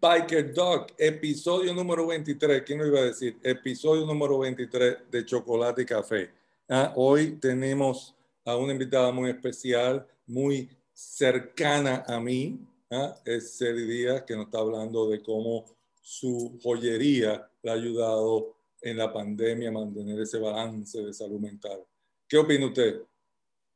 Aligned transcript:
Biker 0.00 0.54
Dog, 0.54 0.86
episodio 0.96 1.74
número 1.74 2.06
23. 2.06 2.62
¿Quién 2.62 2.78
lo 2.78 2.86
iba 2.86 3.00
a 3.00 3.04
decir? 3.04 3.36
Episodio 3.42 4.06
número 4.06 4.38
23 4.38 5.10
de 5.10 5.26
Chocolate 5.26 5.82
y 5.82 5.84
Café. 5.84 6.30
Ah, 6.70 6.94
hoy 6.96 7.32
tenemos 7.32 8.16
a 8.46 8.56
una 8.56 8.72
invitada 8.72 9.12
muy 9.12 9.28
especial, 9.28 10.06
muy 10.26 10.70
cercana 10.94 12.02
a 12.06 12.18
mí. 12.18 12.66
¿ah? 12.90 13.14
Es 13.26 13.58
Celi 13.58 13.84
Díaz, 13.84 14.22
que 14.22 14.34
nos 14.34 14.46
está 14.46 14.60
hablando 14.60 15.10
de 15.10 15.22
cómo 15.22 15.66
su 16.00 16.58
joyería 16.62 17.46
le 17.62 17.70
ha 17.70 17.74
ayudado 17.74 18.56
en 18.80 18.96
la 18.96 19.12
pandemia 19.12 19.68
a 19.68 19.72
mantener 19.72 20.18
ese 20.18 20.38
balance 20.38 20.98
de 21.02 21.12
salud 21.12 21.40
mental. 21.40 21.78
¿Qué 22.26 22.38
opina 22.38 22.64
usted? 22.64 23.02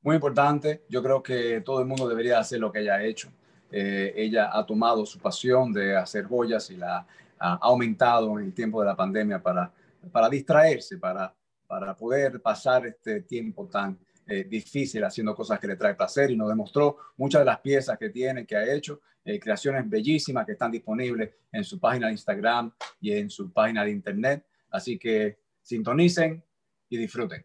Muy 0.00 0.14
importante. 0.14 0.84
Yo 0.88 1.02
creo 1.02 1.22
que 1.22 1.60
todo 1.60 1.80
el 1.80 1.86
mundo 1.86 2.08
debería 2.08 2.38
hacer 2.38 2.60
lo 2.60 2.72
que 2.72 2.80
ella 2.80 2.94
ha 2.94 3.04
hecho. 3.04 3.30
Eh, 3.76 4.14
ella 4.16 4.56
ha 4.56 4.64
tomado 4.64 5.04
su 5.04 5.18
pasión 5.18 5.72
de 5.72 5.96
hacer 5.96 6.26
joyas 6.26 6.70
y 6.70 6.76
la 6.76 7.04
ha 7.40 7.54
aumentado 7.54 8.38
en 8.38 8.44
el 8.44 8.54
tiempo 8.54 8.80
de 8.80 8.86
la 8.86 8.94
pandemia 8.94 9.42
para, 9.42 9.68
para 10.12 10.28
distraerse, 10.28 10.96
para, 10.96 11.34
para 11.66 11.96
poder 11.96 12.40
pasar 12.40 12.86
este 12.86 13.22
tiempo 13.22 13.66
tan 13.66 13.98
eh, 14.28 14.44
difícil 14.44 15.02
haciendo 15.02 15.34
cosas 15.34 15.58
que 15.58 15.66
le 15.66 15.74
trae 15.74 15.96
placer 15.96 16.30
y 16.30 16.36
nos 16.36 16.50
demostró 16.50 16.98
muchas 17.16 17.40
de 17.40 17.46
las 17.46 17.58
piezas 17.58 17.98
que 17.98 18.10
tiene, 18.10 18.46
que 18.46 18.54
ha 18.54 18.72
hecho, 18.72 19.00
eh, 19.24 19.40
creaciones 19.40 19.90
bellísimas 19.90 20.46
que 20.46 20.52
están 20.52 20.70
disponibles 20.70 21.30
en 21.50 21.64
su 21.64 21.80
página 21.80 22.06
de 22.06 22.12
Instagram 22.12 22.72
y 23.00 23.10
en 23.10 23.28
su 23.28 23.52
página 23.52 23.84
de 23.84 23.90
internet. 23.90 24.46
Así 24.70 25.00
que 25.00 25.40
sintonicen 25.62 26.44
y 26.88 26.96
disfruten. 26.96 27.44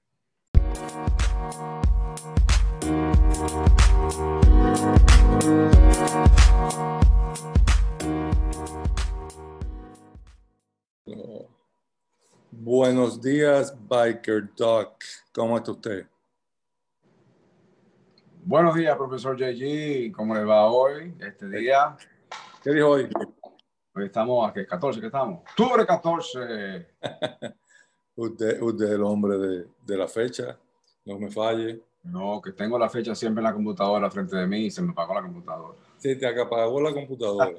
Buenos 12.52 13.22
días, 13.22 13.74
Biker 13.88 14.54
Doc. 14.56 15.02
¿Cómo 15.32 15.58
está 15.58 15.72
usted? 15.72 16.06
Buenos 18.44 18.76
días, 18.76 18.98
profesor 18.98 19.38
JG. 19.38 20.12
¿Cómo 20.12 20.36
le 20.36 20.44
va 20.44 20.70
hoy, 20.70 21.16
este 21.20 21.48
día? 21.48 21.96
¿Qué 22.62 22.72
dijo 22.72 22.90
hoy? 22.90 23.10
Hoy 23.94 24.06
estamos, 24.06 24.50
¿a 24.50 24.52
qué? 24.52 24.68
¿14 24.68 25.00
qué 25.00 25.06
estamos? 25.06 25.40
¡Octubre 25.52 25.86
14! 25.86 26.88
usted, 28.16 28.62
usted 28.62 28.86
es 28.86 28.92
el 28.92 29.04
hombre 29.04 29.38
de, 29.38 29.68
de 29.86 29.98
la 29.98 30.08
fecha, 30.10 30.58
no 31.06 31.18
me 31.18 31.32
falle. 31.32 31.82
No, 32.04 32.42
que 32.42 32.52
tengo 32.54 32.80
la 32.80 32.90
fecha 32.90 33.14
siempre 33.14 33.42
en 33.42 33.46
la 33.46 33.54
computadora 33.54 34.10
frente 34.10 34.36
de 34.36 34.48
mí 34.48 34.66
y 34.66 34.72
se 34.72 34.82
me 34.82 34.92
apagó 34.92 35.14
la 35.14 35.22
computadora. 35.22 35.78
Sí, 35.98 36.16
te 36.18 36.28
apagó 36.28 36.82
la 36.82 36.94
computadora. 36.94 37.52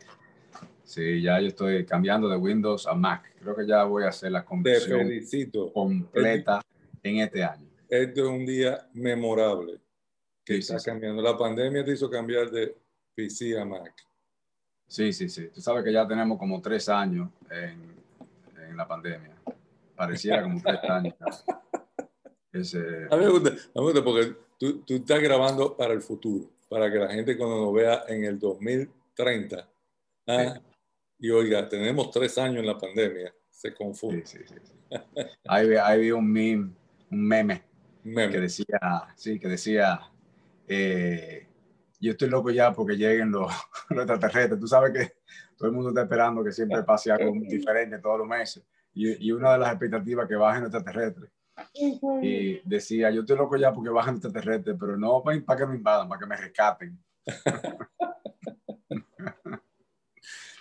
Sí, 0.82 1.22
ya 1.22 1.38
yo 1.40 1.48
estoy 1.48 1.84
cambiando 1.84 2.28
de 2.28 2.36
Windows 2.36 2.86
a 2.86 2.94
Mac. 2.94 3.32
Creo 3.38 3.54
que 3.54 3.66
ya 3.66 3.84
voy 3.84 4.04
a 4.04 4.08
hacer 4.08 4.32
la 4.32 4.44
conversión 4.44 5.08
completa 5.72 6.62
en 7.02 7.18
este 7.18 7.44
año. 7.44 7.68
Este 7.88 8.20
es 8.20 8.26
un 8.26 8.46
día 8.46 8.88
memorable 8.94 9.78
que 10.44 10.56
está 10.56 10.78
cambiando. 10.78 11.22
La 11.22 11.36
pandemia 11.36 11.84
te 11.84 11.92
hizo 11.92 12.10
cambiar 12.10 12.50
de 12.50 12.76
PC 13.14 13.60
a 13.60 13.64
Mac. 13.64 13.94
Sí, 14.86 15.12
sí, 15.12 15.28
sí. 15.28 15.48
Tú 15.54 15.60
sabes 15.60 15.84
que 15.84 15.92
ya 15.92 16.08
tenemos 16.08 16.38
como 16.38 16.60
tres 16.60 16.88
años 16.88 17.30
en, 17.50 17.94
en 18.68 18.76
la 18.76 18.88
pandemia. 18.88 19.36
Pareciera 19.94 20.42
como 20.42 20.60
tres 20.60 20.80
años. 20.88 21.14
Ese... 22.52 23.06
A 23.10 23.16
mí 23.16 23.24
me 23.24 23.30
gusta, 23.30 23.50
me 23.74 23.82
gusta 23.82 24.02
porque 24.02 24.36
tú, 24.58 24.80
tú, 24.82 24.94
estás 24.96 25.20
grabando 25.20 25.76
para 25.76 25.94
el 25.94 26.02
futuro, 26.02 26.50
para 26.68 26.90
que 26.90 26.98
la 26.98 27.10
gente 27.10 27.36
cuando 27.36 27.64
nos 27.64 27.72
vea 27.72 28.04
en 28.08 28.24
el 28.24 28.38
2030, 28.38 29.68
¿ah? 30.26 30.60
y 31.18 31.30
oiga, 31.30 31.68
tenemos 31.68 32.10
tres 32.10 32.36
años 32.38 32.58
en 32.58 32.66
la 32.66 32.76
pandemia, 32.76 33.32
se 33.50 33.72
confunde. 33.72 34.26
Sí, 34.26 34.38
sí, 34.46 34.54
sí. 34.62 34.98
ahí, 35.46 35.74
ahí 35.76 36.00
vi 36.00 36.10
un 36.10 36.30
meme, 36.30 36.72
un 37.10 37.28
meme, 37.28 37.62
meme, 38.02 38.32
que 38.32 38.40
decía, 38.40 38.80
sí, 39.14 39.38
que 39.38 39.48
decía, 39.48 40.00
eh, 40.66 41.46
yo 42.00 42.12
estoy 42.12 42.30
loco 42.30 42.50
ya 42.50 42.72
porque 42.72 42.96
lleguen 42.96 43.30
los, 43.30 43.52
los 43.90 44.00
extraterrestres. 44.00 44.58
Tú 44.58 44.66
sabes 44.66 44.92
que 44.92 45.14
todo 45.56 45.68
el 45.68 45.74
mundo 45.74 45.90
está 45.90 46.02
esperando 46.02 46.42
que 46.42 46.50
siempre 46.50 46.82
pase 46.82 47.12
algo 47.12 47.32
diferente 47.32 47.98
todos 47.98 48.18
los 48.18 48.26
meses. 48.26 48.64
Y, 48.92 49.28
y 49.28 49.30
una 49.30 49.52
de 49.52 49.58
las 49.58 49.70
expectativas 49.70 50.26
que 50.26 50.34
bajen 50.34 50.64
los 50.64 50.74
extraterrestres 50.74 51.30
y 52.22 52.60
decía, 52.68 53.10
yo 53.10 53.20
estoy 53.20 53.36
loco 53.36 53.56
ya 53.56 53.72
porque 53.72 53.90
bajan 53.90 54.14
extraterrestres, 54.14 54.76
pero 54.78 54.96
no 54.96 55.22
para, 55.22 55.40
para 55.44 55.60
que 55.60 55.66
me 55.66 55.76
invadan, 55.76 56.08
para 56.08 56.20
que 56.20 56.26
me 56.26 56.36
rescaten. 56.36 56.98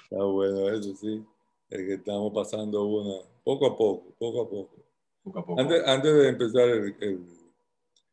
Está 0.03 0.23
bueno, 0.23 0.69
eso 0.69 0.95
sí. 0.95 1.25
Es 1.69 1.77
que 1.77 1.93
estamos 1.93 2.33
pasando 2.33 2.83
una, 2.85 3.21
poco 3.43 3.67
a 3.67 3.77
poco, 3.77 4.15
poco 4.17 4.41
a 4.41 4.49
poco. 4.49 4.75
poco, 5.23 5.39
a 5.39 5.45
poco. 5.45 5.61
Antes, 5.61 5.87
antes 5.87 6.13
de 6.13 6.29
empezar 6.29 6.67
el, 6.67 6.95
el, 6.99 7.27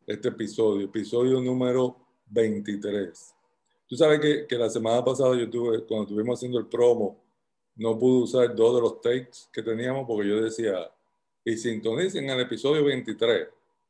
este 0.07 0.29
episodio, 0.29 0.87
episodio 0.87 1.41
número 1.41 1.97
23. 2.27 3.35
Tú 3.89 3.97
sabes 3.97 4.21
que, 4.21 4.47
que 4.47 4.57
la 4.57 4.69
semana 4.69 5.05
pasada 5.05 5.37
yo 5.37 5.49
tuve, 5.49 5.85
cuando 5.87 6.05
estuvimos 6.05 6.39
haciendo 6.39 6.59
el 6.59 6.67
promo, 6.67 7.25
no 7.77 7.99
pude 7.99 8.23
usar 8.23 8.55
dos 8.55 8.75
de 8.75 8.81
los 8.81 9.01
takes 9.01 9.49
que 9.53 9.63
teníamos 9.63 10.07
porque 10.07 10.29
yo 10.29 10.41
decía, 10.43 10.91
y 11.47 11.57
sintonicen 11.57 12.29
el 12.29 12.41
episodio 12.41 12.85
23. 12.85 13.49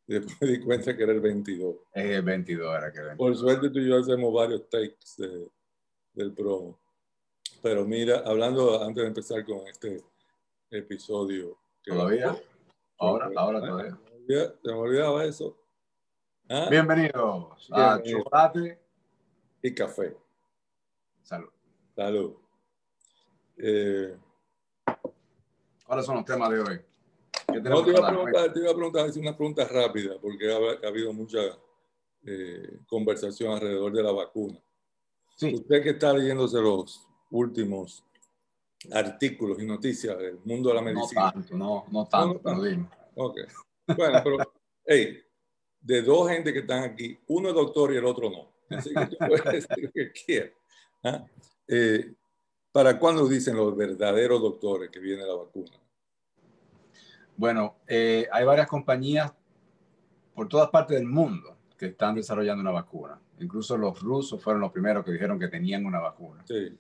Y 0.09 0.13
después 0.21 0.37
me 0.41 0.47
di 0.49 0.61
cuenta 0.61 0.95
que 0.95 1.03
era 1.03 1.13
el 1.13 1.21
22. 1.21 1.75
Es 1.95 2.05
el 2.05 2.23
22, 2.23 2.77
era 2.77 2.93
que 2.93 2.99
el 2.99 3.07
22. 3.07 3.17
Por 3.17 3.37
suerte 3.37 3.71
tú 3.71 3.79
y 3.79 3.89
yo 3.89 3.99
hacemos 3.99 4.33
varios 4.33 4.69
takes 4.69 5.17
de, 5.17 5.51
del 6.13 6.33
promo. 6.35 6.79
Pero 7.63 7.87
mira, 7.87 8.23
hablando 8.27 8.83
antes 8.83 9.03
de 9.03 9.09
empezar 9.09 9.45
con 9.45 9.67
este 9.67 10.05
episodio. 10.71 11.57
¿Todavía? 11.83 12.37
Ahora, 12.99 13.31
ahora 13.35 13.61
todavía. 13.61 13.99
Se 14.29 14.71
me 14.71 14.73
olvidaba 14.73 15.25
eso. 15.25 15.57
¿Ah? 16.51 16.69
Bienvenidos 16.71 17.71
a 17.73 18.01
Chocolate 18.05 18.79
y 19.63 19.75
Café. 19.75 20.15
Salud. 21.23 21.49
Salud. 21.95 22.35
Eh, 23.57 24.15
¿Cuáles 25.87 26.05
son 26.05 26.17
los 26.17 26.25
temas 26.27 26.51
de 26.51 26.61
hoy? 26.61 26.81
No, 27.49 27.85
te 27.85 27.91
iba, 27.91 28.07
a 28.07 28.11
preguntar, 28.11 28.53
te 28.53 28.61
iba 28.61 28.71
a 28.71 28.75
preguntar, 28.75 29.11
una 29.19 29.37
pregunta 29.37 29.65
rápida, 29.67 30.19
porque 30.21 30.53
ha, 30.53 30.89
habido 30.89 31.13
mucha 31.13 31.39
eh, 32.25 32.81
conversación 32.87 33.53
alrededor 33.53 33.93
de 33.93 34.03
la 34.03 34.13
vacuna. 34.13 34.59
Sí. 35.37 35.55
Usted 35.55 35.83
que 35.83 35.91
está 35.91 36.13
leyéndose 36.13 36.61
los 36.61 37.07
últimos 37.31 38.05
artículos 38.93 39.61
y 39.61 39.67
noticias 39.67 40.19
del 40.19 40.39
mundo 40.45 40.71
de 40.71 40.75
la 40.75 40.83
medicina. 40.83 41.27
No 41.27 41.33
tanto, 41.33 41.57
no, 41.57 41.85
no 41.91 42.07
tanto, 42.07 42.41
no, 42.45 42.57
no 42.57 42.63
tanto. 42.63 42.97
Ok. 43.17 43.39
Bueno, 43.97 44.21
pero, 44.25 44.37
hey, 44.85 45.23
de 45.81 46.03
dos 46.03 46.29
gente 46.29 46.53
que 46.53 46.61
están 46.61 46.83
aquí, 46.83 47.19
uno 47.29 47.49
es 47.49 47.55
doctor 47.55 47.93
y 47.93 47.97
el 47.97 48.05
otro 48.05 48.31
no. 48.31 48.77
Así 48.77 48.93
que 48.93 49.07
tú 49.07 49.17
puedes 49.19 49.45
decir 49.69 49.85
lo 49.85 49.93
que 49.93 50.13
quieras. 50.13 50.53
¿Ah? 51.05 51.25
Eh, 51.69 52.13
¿Para 52.73 52.99
cuándo 52.99 53.27
dicen 53.27 53.57
los 53.57 53.75
verdaderos 53.77 54.41
doctores 54.41 54.91
que 54.91 54.99
viene 54.99 55.25
la 55.25 55.35
vacuna? 55.35 55.79
Bueno, 57.37 57.79
eh, 57.87 58.27
hay 58.33 58.45
varias 58.45 58.67
compañías 58.67 59.33
por 60.35 60.49
todas 60.49 60.71
partes 60.71 60.97
del 60.97 61.07
mundo 61.07 61.57
que 61.77 61.87
están 61.87 62.15
desarrollando 62.15 62.63
una 62.63 62.71
vacuna. 62.71 63.21
Incluso 63.39 63.77
los 63.77 64.01
rusos 64.01 64.43
fueron 64.43 64.63
los 64.63 64.73
primeros 64.73 65.05
que 65.05 65.13
dijeron 65.13 65.39
que 65.39 65.49
tenían 65.49 65.85
una 65.85 66.01
vacuna. 66.01 66.45
Sí. 66.47 66.79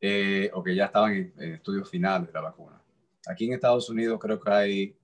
Eh, 0.00 0.50
o 0.52 0.62
que 0.62 0.74
ya 0.74 0.86
estaban 0.86 1.12
en, 1.12 1.34
en, 1.38 1.54
estudios 1.54 1.88
finales 1.88 2.28
de 2.28 2.34
la 2.34 2.42
vacuna. 2.42 2.82
Aquí 3.26 3.46
en 3.46 3.54
Estados 3.54 3.88
Unidos 3.88 4.18
creo 4.20 4.38
que 4.38 4.50
hay 4.50 4.98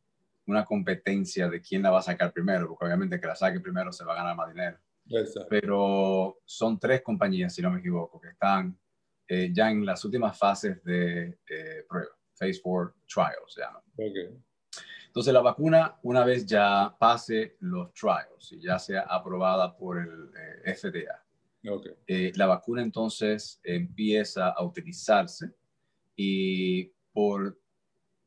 una 0.47 0.65
competencia 0.65 1.49
de 1.49 1.61
quién 1.63 1.83
la 1.83 1.91
va 1.91 2.01
a 2.01 2.03
sacar 2.03 2.33
primero, 2.33 2.69
porque 2.69 2.85
obviamente 2.85 3.19
que 3.19 3.27
la 3.27 3.35
saque 3.35 3.61
primero 3.61 3.93
se 3.93 4.05
va 4.05 4.13
a 4.13 4.17
ganar 4.17 4.37
más 4.37 4.49
dinero. 4.49 4.79
Exacto. 5.09 5.47
Pero 5.49 6.39
son 6.45 6.79
tres 6.79 7.03
compañías, 7.03 7.55
si 7.55 7.63
no 7.63 7.71
me 7.71 7.81
equivoco, 7.81 8.21
que 8.21 8.29
están 8.29 8.79
eh, 9.27 9.51
ya 9.53 9.71
en 9.71 9.87
las 9.87 10.05
últimas 10.05 10.37
fases 10.37 10.83
de 10.85 11.39
eh, 11.49 11.85
prueba, 11.89 12.11
Phase 12.35 12.61
4 12.63 12.95
Trials, 13.07 13.55
se 13.55 13.61
llaman. 13.61 13.83
Okay. 13.95 14.37
Entonces, 15.11 15.35
la 15.35 15.41
vacuna, 15.41 15.99
una 16.05 16.25
vez 16.25 16.47
ya 16.47 16.95
pase 16.97 17.57
los 17.59 17.93
trials 17.95 18.53
y 18.53 18.61
ya 18.61 18.79
sea 18.79 19.01
aprobada 19.09 19.77
por 19.77 19.99
el 19.99 20.31
eh, 20.65 20.73
FDA, 20.73 21.25
okay. 21.69 21.95
eh, 22.07 22.33
la 22.37 22.47
vacuna 22.47 22.81
entonces 22.81 23.61
empieza 23.65 24.51
a 24.51 24.63
utilizarse 24.63 25.53
y 26.15 26.93
por 27.13 27.59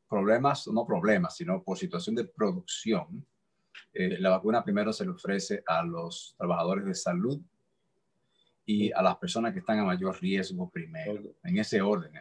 problemas, 0.06 0.68
no 0.68 0.84
problemas, 0.84 1.34
sino 1.34 1.62
por 1.62 1.78
situación 1.78 2.16
de 2.16 2.24
producción, 2.24 3.26
eh, 3.94 4.18
la 4.20 4.28
vacuna 4.28 4.62
primero 4.62 4.92
se 4.92 5.06
le 5.06 5.12
ofrece 5.12 5.62
a 5.66 5.82
los 5.82 6.34
trabajadores 6.36 6.84
de 6.84 6.94
salud 6.94 7.40
y 8.66 8.92
a 8.92 9.00
las 9.00 9.16
personas 9.16 9.54
que 9.54 9.60
están 9.60 9.78
a 9.78 9.84
mayor 9.84 10.20
riesgo 10.20 10.68
primero, 10.68 11.12
Okay. 11.12 11.34
en 11.44 11.58
ese 11.58 11.80
orden. 11.80 12.12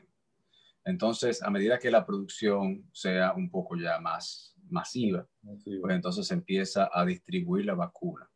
Entonces, 0.86 1.42
a 1.44 1.50
medida 1.50 1.80
que 1.80 1.92
la 1.92 2.06
producción 2.06 2.90
sea 2.94 3.34
un 3.34 3.50
poco 3.50 3.76
ya 3.76 4.00
más 4.00 4.53
masiva, 4.70 5.28
Así, 5.54 5.78
pues 5.80 5.96
entonces 5.96 6.28
se 6.28 6.34
empieza 6.34 6.90
a 6.92 7.06
distribuir 7.06 7.66
la 7.66 7.76
vacuna. 7.76 8.30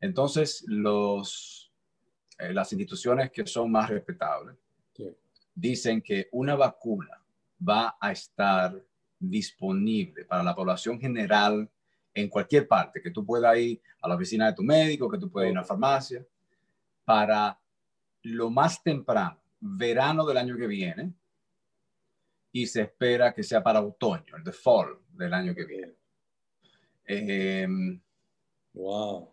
Entonces, 0.00 0.64
los, 0.66 1.72
eh, 2.38 2.52
las 2.52 2.72
instituciones 2.72 3.30
que 3.30 3.46
son 3.46 3.70
más 3.70 3.88
respetables 3.90 4.56
Sí. 4.94 5.08
dicen 5.54 6.02
que 6.02 6.28
una 6.32 6.54
vacuna 6.56 7.20
va 7.66 7.96
a 8.00 8.12
estar 8.12 8.84
disponible 9.18 10.24
para 10.24 10.42
la 10.42 10.54
población 10.54 11.00
general 11.00 11.68
en 12.12 12.28
cualquier 12.28 12.68
parte, 12.68 13.00
que 13.02 13.10
tú 13.10 13.24
puedas 13.24 13.56
ir 13.58 13.80
a 14.00 14.08
la 14.08 14.14
oficina 14.14 14.46
de 14.46 14.52
tu 14.52 14.62
médico, 14.62 15.10
que 15.10 15.18
tú 15.18 15.30
puedas 15.30 15.48
ir 15.50 15.56
a 15.56 15.60
una 15.60 15.64
farmacia, 15.66 16.24
para 17.04 17.58
lo 18.22 18.50
más 18.50 18.82
temprano, 18.82 19.38
verano 19.60 20.24
del 20.24 20.36
año 20.36 20.56
que 20.56 20.66
viene, 20.66 21.12
y 22.54 22.68
se 22.68 22.82
espera 22.82 23.34
que 23.34 23.42
sea 23.42 23.64
para 23.64 23.82
otoño, 23.82 24.36
el 24.36 24.44
de 24.44 24.52
fall 24.52 24.96
del 25.08 25.34
año 25.34 25.52
que 25.56 25.64
viene. 25.64 25.96
wow. 28.72 29.28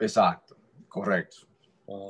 Exacto, 0.00 0.56
correcto. 0.88 1.46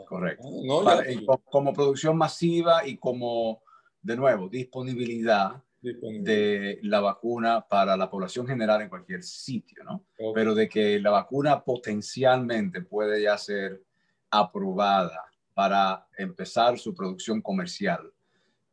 Correcto. 0.09 0.49
Ah, 0.89 1.03
como 1.51 1.75
producción 1.75 2.17
masiva 2.17 2.87
y 2.87 2.97
como, 2.97 3.63
de 4.01 4.17
nuevo, 4.17 4.49
disponibilidad 4.49 5.63
de 5.83 6.79
la 6.85 7.01
vacuna 7.01 7.61
para 7.69 7.95
la 7.95 8.09
población 8.09 8.47
general 8.47 8.81
en 8.81 8.89
cualquier 8.89 9.23
sitio, 9.23 9.85
¿no? 9.85 10.07
Pero 10.35 10.55
de 10.55 10.71
que 10.71 10.99
la 10.99 11.11
vacuna 11.11 11.63
potencialmente 11.63 12.81
puede 12.81 13.23
ya 13.23 13.37
ser 13.37 13.83
aprobada 14.31 15.23
para 15.53 16.09
empezar 16.17 16.79
su 16.79 16.95
producción 16.95 17.43
comercial. 17.43 18.11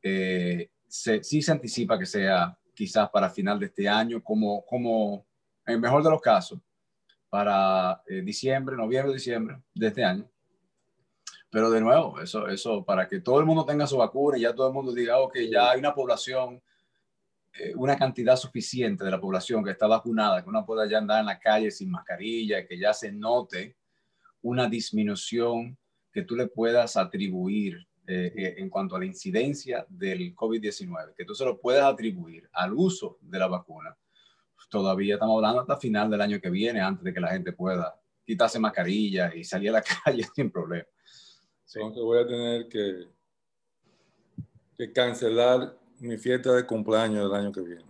Eh, 0.02 0.70
sí 0.94 1.42
se 1.42 1.52
anticipa 1.52 1.98
que 1.98 2.06
sea 2.06 2.56
quizás 2.74 3.10
para 3.10 3.30
final 3.30 3.60
de 3.60 3.66
este 3.66 3.90
año, 3.90 4.22
como, 4.24 4.64
como 4.66 5.26
en 5.66 5.76
el 5.76 5.80
mejor 5.80 6.04
de 6.04 6.10
los 6.12 6.22
casos, 6.22 6.60
para 7.30 8.04
eh, 8.08 8.22
diciembre, 8.22 8.76
noviembre, 8.76 9.14
diciembre 9.14 9.60
de 9.74 9.88
este 9.88 10.04
año. 10.04 10.30
Pero 11.50 11.72
de 11.72 11.82
nuevo, 11.82 12.20
eso, 12.22 12.48
eso 12.48 12.84
para 12.84 13.08
que 13.08 13.22
todo 13.22 13.40
el 13.40 13.46
mundo 13.46 13.66
tenga 13.66 13.88
su 13.88 13.98
vacuna 13.98 14.38
y 14.38 14.42
ya 14.42 14.54
todo 14.54 14.68
el 14.68 14.74
mundo 14.74 14.94
diga, 14.94 15.20
ok, 15.20 15.38
ya 15.52 15.72
hay 15.72 15.80
una 15.80 15.96
población, 15.96 16.62
eh, 17.54 17.74
una 17.76 17.98
cantidad 17.98 18.36
suficiente 18.36 19.04
de 19.04 19.12
la 19.12 19.20
población 19.20 19.64
que 19.64 19.72
está 19.72 19.88
vacunada, 19.88 20.44
que 20.44 20.50
uno 20.50 20.66
pueda 20.66 20.88
ya 20.88 21.00
andar 21.00 21.22
en 21.22 21.28
la 21.28 21.40
calle 21.40 21.72
sin 21.72 21.90
mascarilla, 21.90 22.68
que 22.68 22.78
ya 22.78 22.94
se 22.94 23.12
note 23.12 23.76
una 24.42 24.68
disminución 24.68 25.76
que 26.12 26.24
tú 26.24 26.36
le 26.36 26.48
puedas 26.48 26.98
atribuir 26.98 27.88
eh, 28.06 28.34
eh, 28.36 28.56
en 28.58 28.70
cuanto 28.70 28.96
a 28.96 29.00
la 29.00 29.06
incidencia 29.06 29.86
del 29.88 30.36
COVID-19, 30.36 31.14
que 31.16 31.24
tú 31.24 31.34
se 31.34 31.46
lo 31.46 31.60
puedas 31.60 31.86
atribuir 31.86 32.50
al 32.52 32.74
uso 32.74 33.18
de 33.22 33.40
la 33.40 33.48
vacuna. 33.48 33.98
Todavía 34.70 35.16
estamos 35.16 35.38
hablando 35.38 35.62
hasta 35.62 35.78
final 35.78 36.10
del 36.10 36.22
año 36.22 36.42
que 36.42 36.50
viene, 36.50 36.82
antes 36.82 37.04
de 37.04 37.14
que 37.14 37.20
la 37.20 37.30
gente 37.30 37.54
pueda 37.54 37.98
quitarse 38.26 38.60
mascarilla 38.60 39.34
y 39.34 39.44
salir 39.44 39.70
a 39.70 39.74
la 39.74 39.84
calle 40.04 40.26
sin 40.36 40.52
problema. 40.52 40.88
Entonces 41.76 42.04
voy 42.04 42.20
a 42.20 42.28
tener 42.28 42.68
que, 42.68 43.08
que 44.78 44.92
cancelar 44.92 45.78
mi 46.00 46.18
fiesta 46.18 46.54
de 46.54 46.66
cumpleaños 46.66 47.30
del 47.30 47.40
año 47.40 47.52
que 47.52 47.62
viene. 47.62 47.86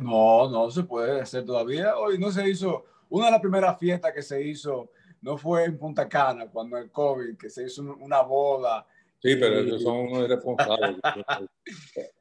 No, 0.00 0.48
no 0.48 0.70
se 0.70 0.84
puede 0.84 1.20
hacer 1.20 1.44
todavía. 1.44 1.96
Hoy 1.96 2.18
no 2.18 2.30
se 2.30 2.48
hizo, 2.48 2.84
una 3.08 3.26
de 3.26 3.32
las 3.32 3.40
primeras 3.40 3.78
fiestas 3.78 4.12
que 4.12 4.22
se 4.22 4.42
hizo 4.42 4.90
no 5.22 5.38
fue 5.38 5.64
en 5.64 5.78
Punta 5.78 6.08
Cana 6.08 6.48
cuando 6.50 6.76
el 6.76 6.90
COVID, 6.90 7.38
que 7.38 7.48
se 7.48 7.64
hizo 7.64 7.82
una 7.82 8.20
boda. 8.22 8.86
Sí, 9.22 9.36
pero 9.36 9.60
ellos 9.60 9.80
son 9.82 10.08
unos 10.08 10.24
irresponsables. 10.24 10.98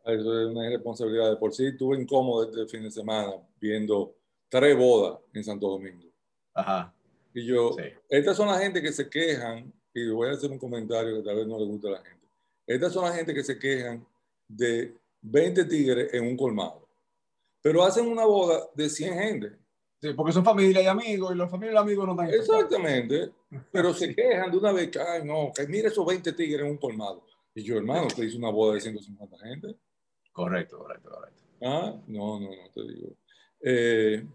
eso 0.06 0.42
es 0.42 0.48
una 0.48 0.68
irresponsabilidad. 0.68 1.32
De 1.32 1.38
por 1.38 1.54
sí 1.54 1.66
estuve 1.66 2.00
incómodo 2.00 2.44
este 2.44 2.68
fin 2.68 2.84
de 2.84 2.92
semana 2.92 3.34
viendo 3.60 4.16
tres 4.48 4.78
bodas 4.78 5.20
en 5.34 5.44
Santo 5.44 5.68
Domingo. 5.68 6.08
Ajá. 6.54 6.94
Y 7.34 7.46
yo, 7.46 7.76
estas 8.08 8.38
son 8.38 8.48
la 8.48 8.60
gente 8.60 8.82
que 8.82 8.92
se 8.92 9.10
quejan, 9.10 9.74
y 9.94 10.10
voy 10.10 10.30
a 10.30 10.34
hacer 10.34 10.52
un 10.52 10.60
comentario 10.60 11.18
que 11.18 11.24
tal 11.24 11.38
vez 11.38 11.48
no 11.48 11.58
le 11.58 11.66
guste 11.66 11.88
a 11.88 11.92
la 11.92 12.04
gente. 12.04 12.28
Estas 12.68 12.94
son 12.94 13.06
la 13.06 13.14
gente 13.14 13.34
que 13.34 13.44
se 13.44 13.58
quejan 13.58 14.06
de 14.48 14.96
20 15.22 15.66
tigres 15.66 16.14
en 16.14 16.28
un 16.28 16.38
colmado. 16.38 16.88
Pero 17.62 17.84
hacen 17.84 18.08
una 18.08 18.26
boda 18.26 18.68
de 18.76 18.90
100 18.90 19.14
gente. 19.14 19.61
Sí, 20.02 20.14
porque 20.16 20.32
son 20.32 20.44
familia 20.44 20.82
y 20.82 20.88
amigos, 20.88 21.32
y 21.32 21.38
los 21.38 21.50
familias 21.50 21.76
y 21.76 21.78
amigos 21.78 22.08
no 22.08 22.14
están 22.14 22.34
Exactamente. 22.34 23.32
Pero 23.72 23.94
se 23.94 24.16
quejan 24.16 24.50
de 24.50 24.58
una 24.58 24.72
vez 24.72 24.90
que, 24.90 25.00
ay, 25.00 25.24
no, 25.24 25.52
que 25.56 25.68
mire 25.68 25.90
esos 25.90 26.04
20 26.04 26.34
tigres 26.34 26.66
en 26.66 26.72
un 26.72 26.78
colmado. 26.78 27.24
Y 27.54 27.62
yo, 27.62 27.78
hermano, 27.78 28.08
usted 28.08 28.24
hizo 28.24 28.40
una 28.40 28.50
boda 28.50 28.74
de 28.76 28.82
150 28.82 29.38
gente. 29.38 29.76
Correcto, 30.32 30.80
correcto, 30.80 31.10
correcto. 31.10 31.42
Ah, 31.62 31.96
no, 32.08 32.40
no, 32.40 32.50
no, 32.50 32.72
te 32.74 32.82
digo. 32.82 33.10
Eh, 33.62 34.26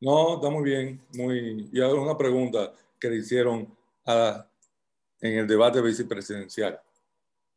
no, 0.00 0.36
está 0.36 0.50
muy 0.50 0.62
bien. 0.62 1.00
Muy... 1.14 1.68
Y 1.72 1.80
ahora 1.80 2.00
una 2.00 2.16
pregunta 2.16 2.72
que 3.00 3.10
le 3.10 3.16
hicieron 3.16 3.76
a, 4.06 4.48
en 5.20 5.38
el 5.38 5.48
debate 5.48 5.80
vicepresidencial. 5.80 6.80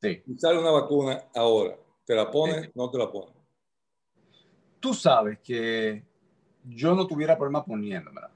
Sí. 0.02 0.24
sale 0.38 0.58
una 0.58 0.72
vacuna 0.72 1.26
ahora, 1.36 1.78
¿te 2.06 2.16
la 2.16 2.32
pones? 2.32 2.70
o 2.70 2.72
¿No 2.74 2.90
te 2.90 2.98
la 2.98 3.12
pones? 3.12 3.36
Tú 4.80 4.96
sabes 4.96 5.38
que 5.42 6.04
yo 6.64 6.96
no 6.96 7.08
tuviera 7.08 7.38
problema 7.38 7.66
poniéndomela, 7.66 8.32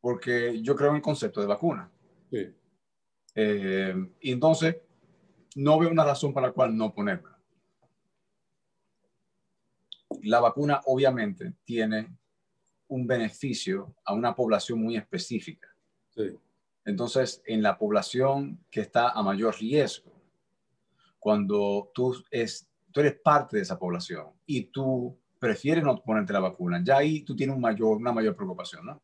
porque 0.00 0.60
yo 0.62 0.74
creo 0.74 0.90
en 0.90 0.96
el 0.96 1.02
concepto 1.02 1.40
de 1.40 1.46
vacuna. 1.46 1.90
Sí. 2.30 2.54
Eh, 3.34 3.94
y 4.20 4.32
entonces, 4.32 4.76
no 5.56 5.78
veo 5.78 5.90
una 5.90 6.04
razón 6.04 6.32
para 6.32 6.48
la 6.48 6.52
cual 6.52 6.76
no 6.76 6.92
ponérmela. 6.92 7.38
La 10.22 10.40
vacuna 10.40 10.80
obviamente 10.86 11.54
tiene 11.64 12.16
un 12.88 13.06
beneficio 13.06 13.94
a 14.04 14.14
una 14.14 14.34
población 14.34 14.80
muy 14.82 14.96
específica. 14.96 15.68
Entonces, 16.84 17.42
en 17.46 17.62
la 17.62 17.78
población 17.78 18.64
que 18.70 18.80
está 18.80 19.10
a 19.10 19.22
mayor 19.22 19.56
riesgo, 19.58 20.12
cuando 21.18 21.90
tú, 21.94 22.16
es, 22.30 22.68
tú 22.90 23.00
eres 23.00 23.18
parte 23.20 23.56
de 23.56 23.62
esa 23.62 23.78
población 23.78 24.32
y 24.46 24.64
tú 24.64 25.16
prefieres 25.40 25.82
no 25.82 26.00
ponerte 26.00 26.32
la 26.32 26.38
vacuna, 26.38 26.80
ya 26.84 26.98
ahí 26.98 27.22
tú 27.22 27.34
tienes 27.34 27.56
un 27.56 27.62
mayor, 27.62 27.96
una 27.96 28.12
mayor 28.12 28.36
preocupación, 28.36 28.86
¿no? 28.86 29.02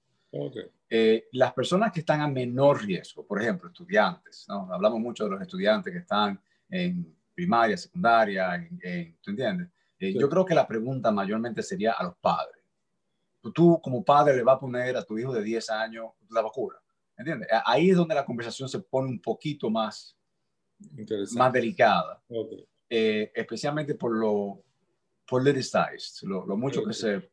Eh, 0.89 1.29
las 1.33 1.53
personas 1.53 1.91
que 1.91 2.01
están 2.01 2.21
a 2.21 2.29
menor 2.29 2.85
riesgo, 2.85 3.27
por 3.27 3.43
ejemplo, 3.43 3.69
estudiantes, 3.69 4.45
¿no? 4.49 4.73
Hablamos 4.73 5.01
mucho 5.01 5.25
de 5.25 5.31
los 5.31 5.41
estudiantes 5.41 5.93
que 5.93 6.01
están 6.01 6.41
en 6.69 7.17
primaria, 7.35 7.77
secundaria, 7.77 8.55
en, 8.55 9.17
¿tú 9.21 9.31
entiendes? 9.31 9.69
Eh, 9.99 10.15
yo 10.17 10.29
creo 10.29 10.45
que 10.45 10.55
la 10.55 10.69
pregunta 10.69 11.11
mayormente 11.11 11.63
sería 11.63 11.93
a 11.93 12.05
los 12.05 12.17
padres 12.17 12.57
tú 13.53 13.81
como 13.83 14.05
padre 14.05 14.37
le 14.37 14.43
vas 14.43 14.57
a 14.57 14.61
poner 14.61 14.97
a 14.97 15.05
tu 15.05 15.19
hijo 15.19 15.33
de 15.33 15.43
10 15.43 15.71
años 15.71 16.07
la 16.31 16.43
vacuna. 16.43 16.77
¿Entiendes? 17.17 17.49
Ahí 17.65 17.91
es 17.91 17.97
donde 17.97 18.15
la 18.15 18.25
conversación 18.25 18.69
se 18.69 18.81
pone 18.81 19.09
un 19.09 19.21
poquito 19.21 19.71
más, 19.71 20.17
más 21.35 21.53
delicada. 21.53 22.23
Eh, 22.89 23.33
especialmente 23.35 23.95
por 23.95 24.15
lo 24.15 24.63
politicized, 25.27 26.23
lo, 26.23 26.47
lo 26.47 26.57
mucho 26.57 26.85
que 26.85 26.93
se 26.93 27.31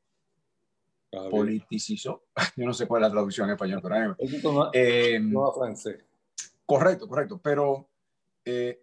politicizó. 1.29 2.23
Yo 2.55 2.65
no 2.65 2.73
sé 2.73 2.88
cuál 2.88 3.03
es 3.03 3.07
la 3.09 3.12
traducción 3.12 3.47
en 3.47 3.53
español, 3.53 3.79
pero 3.81 4.15
no, 4.53 4.69
eh, 4.73 5.19
no 5.19 5.51
francés. 5.51 6.03
Correcto, 6.65 7.07
correcto. 7.07 7.39
Pero, 7.41 7.89
eh, 8.45 8.81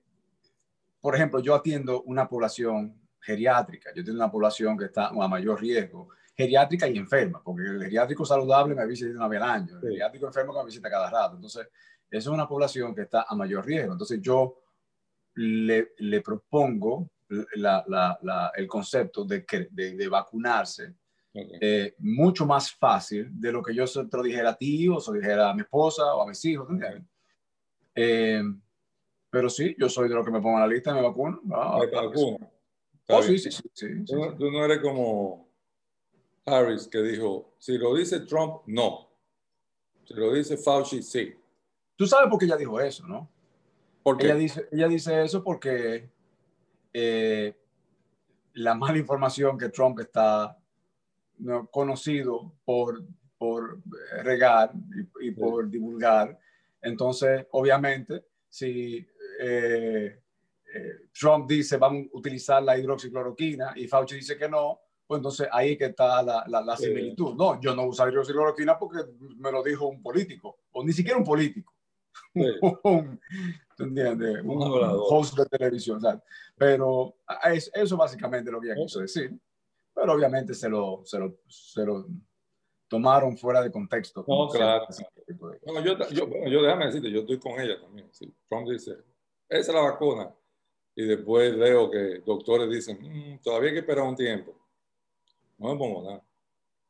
por 1.00 1.14
ejemplo, 1.14 1.40
yo 1.40 1.54
atiendo 1.54 2.02
una 2.02 2.28
población 2.28 2.94
geriátrica, 3.20 3.90
yo 3.94 4.04
tengo 4.04 4.18
una 4.18 4.30
población 4.30 4.76
que 4.76 4.86
está 4.86 5.08
a 5.08 5.28
mayor 5.28 5.60
riesgo 5.60 6.08
geriátrica 6.36 6.88
y 6.88 6.96
enferma, 6.96 7.42
porque 7.42 7.64
el 7.64 7.82
geriátrico 7.82 8.24
saludable 8.24 8.74
me 8.74 8.86
visita 8.86 9.10
una 9.10 9.28
vez 9.28 9.42
al 9.42 9.50
año, 9.50 9.74
el 9.76 9.80
geriátrico 9.80 10.26
enfermo 10.26 10.52
me 10.54 10.64
visita 10.64 10.88
cada 10.88 11.10
rato. 11.10 11.36
Entonces, 11.36 11.68
es 12.10 12.26
una 12.26 12.46
población 12.46 12.94
que 12.94 13.02
está 13.02 13.26
a 13.28 13.34
mayor 13.34 13.64
riesgo. 13.64 13.92
Entonces, 13.92 14.20
yo 14.20 14.62
le, 15.34 15.92
le 15.98 16.20
propongo 16.20 17.10
la, 17.56 17.84
la, 18.22 18.52
el 18.56 18.66
concepto 18.66 19.24
de, 19.24 19.44
de, 19.70 19.96
de 19.96 20.08
vacunarse 20.08 20.94
eh, 21.32 21.94
mucho 21.98 22.44
más 22.44 22.72
fácil 22.72 23.28
de 23.30 23.52
lo 23.52 23.62
que 23.62 23.74
yo 23.74 23.86
se 23.86 24.02
lo 24.02 24.22
dijera 24.22 24.50
a 24.50 24.56
ti 24.56 24.88
o 24.88 24.98
se 25.00 25.12
lo 25.12 25.18
dijera 25.18 25.50
a 25.50 25.54
mi 25.54 25.62
esposa 25.62 26.14
o 26.14 26.22
a 26.22 26.26
mis 26.26 26.44
hijos. 26.44 26.68
Eh, 27.94 28.42
pero 29.30 29.48
sí, 29.48 29.76
yo 29.78 29.88
soy 29.88 30.08
de 30.08 30.14
los 30.14 30.24
que 30.24 30.32
me 30.32 30.40
pongo 30.40 30.56
en 30.56 30.62
la 30.62 30.66
lista 30.66 30.90
y 30.90 30.94
me 30.94 31.02
vacuno. 31.02 31.40
Ah, 31.52 31.78
oh, 33.08 33.22
sí, 33.22 33.38
sí, 33.38 33.50
sí, 33.50 33.62
sí, 33.74 33.86
tú 34.06 34.50
no 34.50 34.64
eres 34.64 34.80
como 34.80 35.48
Harris 36.44 36.88
que 36.88 37.00
dijo, 37.02 37.54
si 37.58 37.78
lo 37.78 37.94
dice 37.94 38.20
Trump, 38.20 38.62
no. 38.66 39.08
Si 40.04 40.14
lo 40.14 40.32
dice 40.32 40.56
Fauci, 40.56 41.02
sí. 41.02 41.32
Tú 41.94 42.06
sabes 42.06 42.28
por 42.28 42.38
qué 42.38 42.46
ella 42.46 42.56
dijo 42.56 42.80
eso, 42.80 43.06
¿no? 43.06 43.30
Porque 44.02 44.26
ella 44.26 44.34
dice, 44.34 44.68
ella 44.72 44.88
dice 44.88 45.22
eso 45.22 45.44
porque 45.44 46.10
eh, 46.92 47.54
la 48.54 48.74
mala 48.74 48.98
información 48.98 49.56
que 49.56 49.68
Trump 49.68 50.00
está 50.00 50.56
conocido 51.70 52.52
por, 52.64 53.02
por 53.38 53.80
regar 54.22 54.72
y, 55.20 55.30
por 55.30 55.68
divulgar. 55.70 56.38
Entonces, 56.82 57.46
obviamente, 57.52 58.24
si 58.48 59.06
eh, 59.40 60.20
eh, 60.74 60.92
Trump 61.18 61.48
dice 61.48 61.76
vamos 61.78 62.06
a 62.12 62.18
utilizar 62.18 62.62
la 62.62 62.78
hidroxicloroquina 62.78 63.72
y 63.76 63.88
Fauci 63.88 64.16
dice 64.16 64.36
que 64.36 64.48
no, 64.48 64.80
pues 65.06 65.18
entonces 65.18 65.48
ahí 65.50 65.76
que 65.76 65.86
está 65.86 66.22
la, 66.22 66.44
la, 66.46 66.76
similitud. 66.76 67.34
No, 67.34 67.60
yo 67.60 67.74
no 67.74 67.86
uso 67.86 68.08
hidroxicloroquina 68.08 68.78
porque 68.78 68.98
me 69.38 69.50
lo 69.50 69.62
dijo 69.62 69.86
un 69.88 70.02
político, 70.02 70.60
o 70.72 70.84
ni 70.84 70.92
siquiera 70.92 71.18
un 71.18 71.24
político. 71.24 71.74
¿Tú 72.32 72.40
¿Tú 73.80 73.86
entiendes? 73.86 74.42
Un, 74.44 74.58
host 74.62 75.38
de 75.38 75.46
televisión. 75.46 76.02
Pero 76.54 77.14
eso 77.72 77.96
básicamente 77.96 78.50
lo 78.50 78.60
que 78.60 78.66
ella 78.66 78.82
quiso 78.82 79.00
decir. 79.00 79.34
Pero 79.94 80.12
obviamente 80.12 80.52
se 80.52 80.68
lo, 80.68 81.00
se 81.02 81.18
lo, 81.18 81.38
se 81.48 81.82
lo 81.82 82.06
tomaron 82.88 83.38
fuera 83.38 83.62
de 83.62 83.72
contexto. 83.72 84.22
No, 84.28 84.48
claro. 84.48 84.86
Bueno, 85.64 85.80
yo, 85.80 86.08
yo, 86.10 86.26
bueno, 86.26 86.48
yo 86.48 86.62
déjame 86.62 86.86
decirte, 86.86 87.10
yo 87.10 87.20
estoy 87.20 87.38
con 87.38 87.58
ella 87.58 87.80
también. 87.80 88.10
Trump 88.50 88.68
dice, 88.68 88.98
esa 89.48 89.70
es 89.70 89.74
la 89.74 89.80
vacuna. 89.80 90.30
Y 90.94 91.06
después 91.06 91.54
leo 91.54 91.90
que 91.90 92.18
doctores 92.18 92.68
dicen, 92.68 92.98
mm, 93.00 93.38
todavía 93.42 93.70
hay 93.70 93.74
que 93.76 93.80
esperar 93.80 94.04
un 94.04 94.16
tiempo. 94.16 94.54
No 95.56 95.72
me 95.72 95.78
pongo 95.78 96.02
nada. 96.02 96.22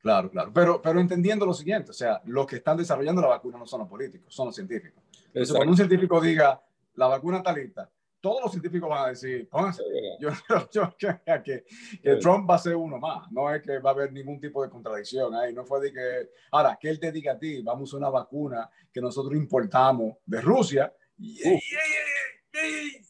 Claro, 0.00 0.28
claro. 0.28 0.50
Pero, 0.52 0.82
pero 0.82 0.98
entendiendo 0.98 1.46
lo 1.46 1.54
siguiente, 1.54 1.92
o 1.92 1.94
sea, 1.94 2.20
los 2.24 2.46
que 2.46 2.56
están 2.56 2.78
desarrollando 2.78 3.22
la 3.22 3.28
vacuna 3.28 3.58
no 3.58 3.66
son 3.66 3.80
los 3.80 3.88
políticos, 3.88 4.34
son 4.34 4.46
los 4.46 4.56
científicos. 4.56 5.04
Entonces, 5.26 5.54
cuando 5.54 5.70
un 5.70 5.76
científico 5.76 6.20
diga, 6.20 6.60
la 7.00 7.06
vacuna 7.06 7.38
está 7.38 7.52
lista, 7.54 7.90
todos 8.20 8.42
los 8.42 8.50
científicos 8.50 8.90
van 8.90 9.06
a 9.06 9.08
decir, 9.08 9.48
pónganse. 9.48 9.82
Yo, 10.20 10.30
que, 10.98 11.64
que 12.02 12.16
Trump 12.16 12.48
va 12.48 12.56
a 12.56 12.58
ser 12.58 12.76
uno 12.76 12.98
más. 12.98 13.32
No 13.32 13.52
es 13.52 13.62
que 13.62 13.78
va 13.78 13.90
a 13.90 13.92
haber 13.94 14.12
ningún 14.12 14.38
tipo 14.38 14.62
de 14.62 14.68
contradicción 14.68 15.34
ahí. 15.34 15.54
No 15.54 15.64
fue 15.64 15.80
de 15.80 15.92
que, 15.92 16.28
ahora, 16.50 16.78
que 16.78 16.90
él 16.90 17.00
te 17.00 17.10
diga 17.10 17.32
a 17.32 17.38
ti, 17.38 17.62
vamos 17.62 17.94
a 17.94 17.96
una 17.96 18.10
vacuna 18.10 18.70
que 18.92 19.00
nosotros 19.00 19.34
importamos 19.34 20.18
de 20.26 20.42
Rusia. 20.42 20.94
Y, 21.16 21.40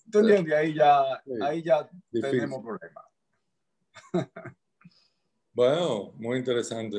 ¿Tú 0.08 0.20
entiendes? 0.20 0.54
Ahí 0.54 0.74
ya, 0.74 1.20
ahí 1.42 1.62
ya 1.62 1.90
tenemos 2.12 2.62
problemas. 2.62 3.04
Bueno, 5.52 6.12
muy 6.14 6.38
interesante 6.38 6.96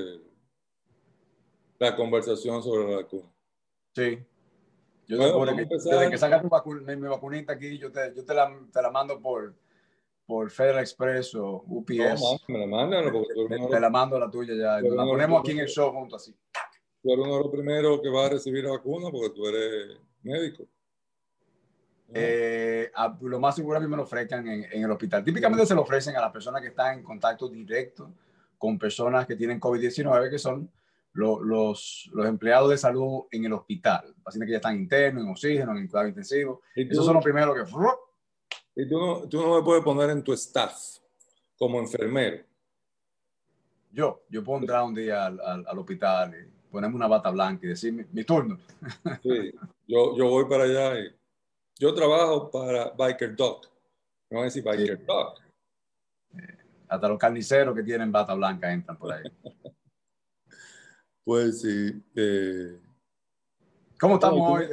la 1.80 1.96
conversación 1.96 2.62
sobre 2.62 2.92
la 2.92 2.98
vacuna. 2.98 3.32
Sí. 3.96 4.20
Yo 5.12 5.38
bueno, 5.38 5.58
que, 5.58 5.66
desde 5.66 6.10
que 6.10 6.18
sacas 6.18 6.42
tu 6.42 6.50
mi, 6.72 6.96
vacunita 6.96 7.52
aquí, 7.52 7.78
yo 7.78 7.92
te, 7.92 8.14
yo 8.16 8.24
te, 8.24 8.34
la, 8.34 8.50
te 8.72 8.82
la 8.82 8.90
mando 8.90 9.20
por, 9.20 9.54
por 10.26 10.50
Federal 10.50 10.80
Express 10.80 11.36
o 11.36 11.66
UPS. 11.68 12.22
No, 12.22 12.38
me 12.48 12.60
la 12.60 12.68
mandan. 12.68 13.12
Te, 13.12 13.68
te, 13.70 13.80
la 13.82 13.90
mando 13.90 14.18
la 14.18 14.32
tuya 14.32 14.54
ya. 14.56 14.80
La 14.80 15.04
ponemos 15.04 15.42
aquí 15.42 15.52
en 15.52 15.60
el 15.60 15.68
show 15.68 15.92
junto 15.92 16.16
así. 16.16 16.34
Tú 17.04 17.12
eres 17.12 17.26
uno 17.26 17.36
de 17.36 17.44
los 17.44 17.52
primeros 17.52 18.00
que 18.00 18.10
va 18.10 18.28
a 18.28 18.30
recibir 18.30 18.64
la 18.64 18.72
vacuna 18.72 19.10
porque 19.12 19.36
tú 19.36 19.46
eres 19.48 19.98
médico. 20.24 20.64
Eh, 22.14 22.90
lo 23.22 23.40
más 23.40 23.56
seguro 23.56 23.78
a 23.78 23.82
mí 23.82 23.88
me 23.88 23.98
lo 23.98 24.04
ofrezcan 24.04 24.48
en, 24.48 24.66
en, 24.72 24.84
el 24.84 24.92
hospital. 24.92 25.26
Típicamente 25.26 25.66
se 25.66 25.76
lo 25.76 25.82
ofrecen 25.82 26.16
a 26.16 26.22
las 26.22 26.32
personas 26.32 26.62
que 26.62 26.70
están 26.70 27.00
en 27.00 27.04
contacto 27.04 27.50
directo 27.50 28.14
con 28.58 28.80
personas 28.80 29.26
que 29.26 29.36
tienen 29.36 29.60
COVID-19, 29.60 30.30
que 30.30 30.40
son 30.40 30.72
los, 31.14 32.10
los, 32.14 32.26
empleados 32.26 32.70
de 32.70 32.78
salud 32.78 33.24
en 33.32 33.46
el 33.46 33.54
hospital, 33.54 34.14
pacientes 34.24 34.48
que 34.48 34.52
ya 34.52 34.58
están 34.58 34.76
internos, 34.76 35.24
en 35.24 35.30
oxígeno, 35.30 35.78
en 35.78 35.88
cuidado 35.88 36.08
intensivo. 36.08 36.62
Esos 36.76 37.06
son 37.06 37.16
los 37.16 37.24
primeros 37.24 37.56
que... 37.56 37.72
Y 38.76 38.88
tú 38.88 39.00
no, 39.00 39.28
tú 39.28 39.42
no 39.42 39.56
me 39.56 39.64
puedes 39.64 39.84
poner 39.84 40.10
en 40.10 40.24
tu 40.24 40.32
staff 40.34 40.98
como 41.58 41.80
enfermero. 41.80 42.44
Yo, 43.92 44.24
yo 44.30 44.44
puedo 44.44 44.60
entrar 44.62 44.84
un 44.84 44.96
día 44.96 45.26
al, 45.26 45.40
al, 45.42 45.78
hospital 45.78 46.34
y 46.34 46.72
ponerme 46.72 46.96
una 46.96 47.08
bata 47.08 47.30
blanca 47.30 47.66
y 47.66 47.70
decir 47.70 47.92
mi, 47.92 48.24
turno. 48.24 48.58
Sí, 49.22 49.54
yo, 49.86 50.18
yo 50.18 50.30
voy 50.30 50.46
para 50.46 50.64
allá 50.64 51.00
y 51.00 51.14
yo 51.78 51.94
trabajo 51.94 52.50
para 52.50 52.92
Biker 52.92 53.36
Dog. 53.36 53.64
No 54.30 54.38
voy 54.38 54.42
a 54.42 54.46
decir 54.46 54.64
Biker 54.64 55.06
Dog. 55.06 55.34
Eh, 56.38 56.58
hasta 56.88 57.10
los 57.10 57.20
carniceros 57.20 57.76
que 57.76 57.84
tienen 57.84 58.12
bata 58.12 58.34
blanca 58.34 58.72
entran 58.72 58.98
por 58.98 59.12
ahí. 59.12 59.24
Pues 61.24 61.62
sí. 61.62 62.04
Eh, 62.16 62.80
¿Cómo 64.00 64.16
estamos 64.16 64.52
hoy 64.52 64.66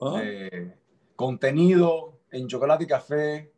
¿Ah? 0.00 0.20
de, 0.20 0.72
contenido 1.14 2.20
en 2.30 2.48
chocolate 2.48 2.84
y 2.84 2.86
café? 2.86 3.52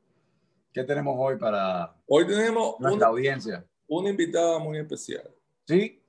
¿Qué 0.73 0.85
tenemos 0.85 1.15
hoy 1.19 1.37
para 1.37 1.95
hoy 2.07 2.27
tenemos 2.27 2.81
nuestra 2.81 3.09
audiencia? 3.09 3.65
Una 3.87 4.11
invitada 4.11 4.59
muy 4.59 4.79
especial. 4.79 5.31
¿Sí? 5.67 6.03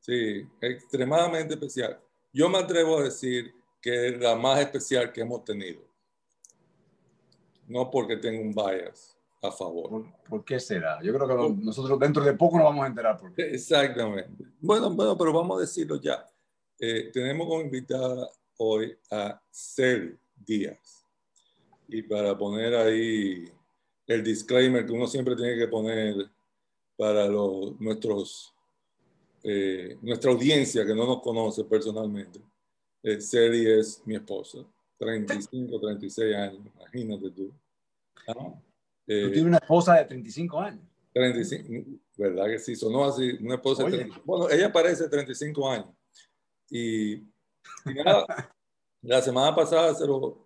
Sí, 0.00 0.46
extremadamente 0.60 1.54
especial. 1.54 1.98
Yo 2.32 2.48
me 2.48 2.58
atrevo 2.58 2.98
a 2.98 3.04
decir 3.04 3.54
que 3.80 4.08
es 4.08 4.20
la 4.20 4.34
más 4.34 4.60
especial 4.60 5.12
que 5.12 5.22
hemos 5.22 5.44
tenido. 5.44 5.82
No 7.68 7.90
porque 7.90 8.16
tenga 8.16 8.40
un 8.40 8.52
bias 8.52 9.11
a 9.42 9.50
favor. 9.50 10.04
¿Por, 10.28 10.44
qué 10.44 10.60
será? 10.60 11.02
Yo 11.02 11.12
creo 11.12 11.26
que 11.26 11.64
nosotros 11.64 11.98
dentro 11.98 12.24
de 12.24 12.34
poco 12.34 12.56
nos 12.56 12.66
vamos 12.66 12.84
a 12.84 12.88
enterar 12.88 13.18
por 13.18 13.34
qué. 13.34 13.42
Exactamente. 13.50 14.44
Bueno, 14.60 14.90
bueno, 14.94 15.18
pero 15.18 15.32
vamos 15.32 15.58
a 15.58 15.60
decirlo 15.62 16.00
ya. 16.00 16.24
Eh, 16.78 17.10
tenemos 17.12 17.46
como 17.48 17.60
invitada 17.60 18.28
hoy 18.58 18.96
a 19.10 19.40
Cel 19.50 20.18
Díaz. 20.36 21.04
Y 21.88 22.02
para 22.02 22.38
poner 22.38 22.74
ahí 22.74 23.44
el 24.06 24.22
disclaimer 24.22 24.86
que 24.86 24.92
uno 24.92 25.06
siempre 25.06 25.34
tiene 25.34 25.56
que 25.56 25.68
poner 25.68 26.14
para 26.96 27.26
los, 27.26 27.78
nuestros, 27.80 28.54
eh, 29.42 29.98
nuestra 30.02 30.30
audiencia 30.30 30.86
que 30.86 30.94
no 30.94 31.04
nos 31.04 31.20
conoce 31.20 31.64
personalmente. 31.64 32.40
Eh, 33.02 33.20
Celi 33.20 33.68
es 33.68 34.00
mi 34.06 34.14
esposa, 34.14 34.58
35, 34.98 35.80
36 35.80 36.36
años, 36.36 36.60
imagínate 36.76 37.30
tú. 37.30 37.52
¿Ah? 38.28 38.54
Eh, 39.06 39.22
tú 39.24 39.30
tienes 39.30 39.44
una 39.44 39.58
esposa 39.58 39.94
de 39.94 40.04
35 40.04 40.60
años. 40.60 40.84
35, 41.12 42.00
¿verdad 42.16 42.46
que 42.46 42.58
sí? 42.58 42.76
Sonó 42.76 43.04
así, 43.04 43.32
una 43.42 43.56
esposa 43.56 43.84
de 43.84 43.90
35, 43.90 44.22
Bueno, 44.24 44.50
ella 44.50 44.72
parece 44.72 45.08
35 45.08 45.70
años. 45.70 45.88
Y, 46.70 47.22
la 49.02 49.20
semana 49.20 49.54
pasada, 49.54 49.94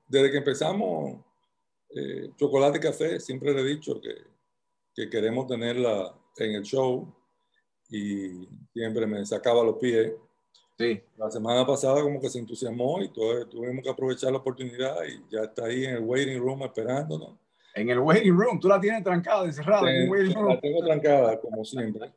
desde 0.09 0.31
que 0.31 0.39
empezamos 0.39 1.25
eh, 1.91 2.31
Chocolate 2.37 2.79
y 2.79 2.81
Café, 2.81 3.21
siempre 3.21 3.53
le 3.55 3.61
he 3.61 3.65
dicho 3.65 4.01
que, 4.01 4.15
que 4.95 5.09
queremos 5.09 5.47
tenerla 5.47 6.15
en 6.39 6.55
el 6.57 6.63
show 6.63 7.15
y 7.89 8.49
siempre 8.73 9.07
me 9.07 9.25
sacaba 9.25 9.63
los 9.63 9.77
pies. 9.77 10.13
Sí. 10.77 11.01
La 11.17 11.31
semana 11.31 11.67
pasada 11.67 12.03
como 12.03 12.21
que 12.21 12.29
se 12.29 12.39
entusiasmó 12.39 13.01
y 13.01 13.09
tuvimos 13.09 13.83
que 13.83 13.91
aprovechar 13.91 14.33
la 14.33 14.39
oportunidad 14.39 14.97
y 15.05 15.25
ya 15.31 15.43
está 15.43 15.67
ahí 15.67 15.85
en 15.85 15.97
el 15.97 16.01
waiting 16.03 16.39
room 16.39 16.63
esperándonos 16.65 17.39
en 17.77 17.91
el 17.91 17.99
waiting 17.99 18.37
room, 18.37 18.59
tú 18.59 18.69
la 18.69 18.81
tienes 18.81 19.05
trancada, 19.05 19.45
encerrada 19.45 19.91
en 19.91 20.05
el 20.05 20.11
waiting 20.11 20.35
room. 20.35 20.49
La 20.49 20.61
tengo 20.61 20.85
trancada, 20.85 21.41
como 21.41 21.65
siempre, 21.65 22.11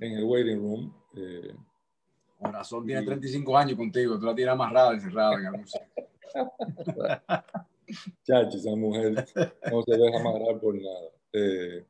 en 0.00 0.12
el 0.12 0.24
waiting 0.24 0.58
room. 0.58 0.92
Eh, 1.16 1.54
Corazón 2.38 2.84
tiene 2.84 3.02
35 3.02 3.56
años 3.56 3.76
contigo, 3.76 4.18
tú 4.18 4.26
la 4.26 4.34
tienes 4.34 4.52
amarrada, 4.52 4.92
encerrada 4.92 5.34
en 5.34 5.46
algún 5.46 5.64
Chachi, 8.24 8.58
esa 8.58 8.76
mujer 8.76 9.26
no 9.72 9.82
se 9.82 9.96
deja 9.96 10.20
amarrar 10.20 10.60
por 10.60 10.74
nada. 10.74 11.08
Eh, 11.32 11.86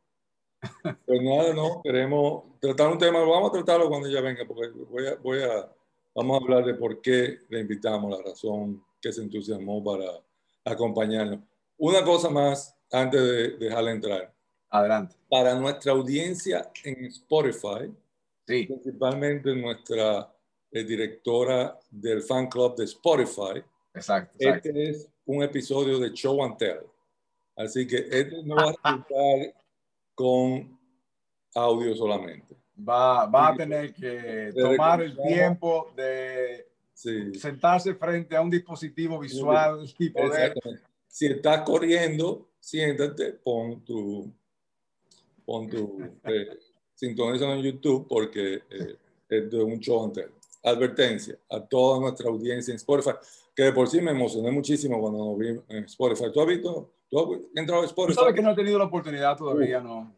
pues 1.04 1.22
nada, 1.22 1.52
no, 1.54 1.80
queremos 1.82 2.44
tratar 2.60 2.92
un 2.92 2.98
tema, 2.98 3.18
vamos 3.20 3.50
a 3.50 3.52
tratarlo 3.52 3.88
cuando 3.88 4.06
ella 4.06 4.20
venga, 4.20 4.44
porque 4.46 4.68
voy 4.88 5.06
a, 5.08 5.14
voy 5.16 5.42
a, 5.42 5.68
vamos 6.14 6.40
a 6.40 6.44
hablar 6.44 6.64
de 6.64 6.74
por 6.74 7.00
qué 7.00 7.38
le 7.48 7.60
invitamos, 7.60 8.16
la 8.16 8.22
razón 8.22 8.84
que 9.00 9.12
se 9.12 9.22
entusiasmó 9.22 9.82
para 9.82 10.04
acompañarnos. 10.64 11.40
Una 11.78 12.04
cosa 12.04 12.30
más, 12.30 12.75
antes 12.92 13.20
de 13.20 13.56
dejarla 13.56 13.90
entrar. 13.90 14.34
Adelante. 14.70 15.16
Para 15.28 15.54
nuestra 15.54 15.92
audiencia 15.92 16.70
en 16.84 17.06
Spotify, 17.06 17.92
sí. 18.46 18.66
principalmente 18.66 19.54
nuestra 19.54 20.32
eh, 20.70 20.84
directora 20.84 21.78
del 21.90 22.22
fan 22.22 22.48
club 22.48 22.76
de 22.76 22.84
Spotify. 22.84 23.62
Exacto, 23.94 24.36
Este 24.38 24.90
es 24.90 25.08
un 25.24 25.42
episodio 25.42 25.98
de 25.98 26.12
Show 26.12 26.44
and 26.44 26.58
Tell. 26.58 26.80
Así 27.56 27.86
que 27.86 27.96
este 28.10 28.42
no 28.44 28.56
va 28.56 28.64
a 28.64 28.70
estar 28.70 29.06
con 30.14 30.78
audio 31.54 31.94
solamente. 31.94 32.54
Va, 32.76 33.26
va 33.26 33.48
a 33.48 33.56
tener 33.56 33.94
que 33.94 34.52
tomar 34.54 35.00
el 35.00 35.16
tiempo 35.16 35.90
de 35.96 36.66
sentarse 36.92 37.94
frente 37.94 38.36
a 38.36 38.42
un 38.42 38.50
dispositivo 38.50 39.18
visual 39.18 39.90
y 39.98 40.10
poder... 40.10 40.54
Si 41.08 41.26
estás 41.26 41.62
corriendo, 41.62 42.46
siéntate, 42.66 43.32
pon 43.44 43.80
tu, 43.84 44.26
pon 45.44 45.68
tu 45.68 46.02
eh, 46.24 46.58
en 47.00 47.62
YouTube 47.62 48.06
porque 48.08 48.62
eh, 48.68 48.96
es 49.28 49.50
de 49.50 49.62
un 49.62 49.78
show 49.78 50.04
entero. 50.04 50.32
Advertencia 50.64 51.38
a 51.48 51.60
toda 51.60 52.00
nuestra 52.00 52.28
audiencia 52.28 52.72
en 52.72 52.76
Spotify, 52.76 53.12
que 53.54 53.62
de 53.62 53.72
por 53.72 53.88
sí 53.88 54.00
me 54.00 54.10
emocioné 54.10 54.50
muchísimo 54.50 55.00
cuando 55.00 55.24
nos 55.24 55.38
vi 55.38 55.48
en 55.68 55.84
Spotify. 55.84 56.32
¿Tú 56.32 56.40
has 56.40 56.46
visto? 56.48 56.90
¿Tú 57.08 57.20
has 57.20 57.40
entrado 57.54 57.82
a 57.82 57.86
Spotify? 57.86 58.18
sabes 58.18 58.34
que 58.34 58.42
no 58.42 58.50
he 58.50 58.56
tenido 58.56 58.78
la 58.78 58.86
oportunidad 58.86 59.36
todavía, 59.36 59.80
no. 59.80 60.12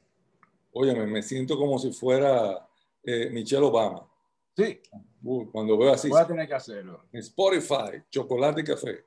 Óyeme, 0.73 1.07
me 1.07 1.23
siento 1.23 1.59
como 1.59 1.79
si 1.79 1.93
fuera 1.93 2.67
eh, 3.03 3.29
Michelle 3.31 3.67
Obama. 3.67 4.07
Sí. 4.57 4.81
cuando 5.53 5.77
veo 5.77 5.93
así. 5.93 6.09
Voy 6.09 6.21
a 6.23 6.27
tener 6.27 6.49
que 6.49 6.55
hacerlo. 6.55 7.05
En 7.13 7.21
Spotify, 7.21 8.03
chocolate 8.11 8.63
y 8.63 8.65
café. 8.65 9.05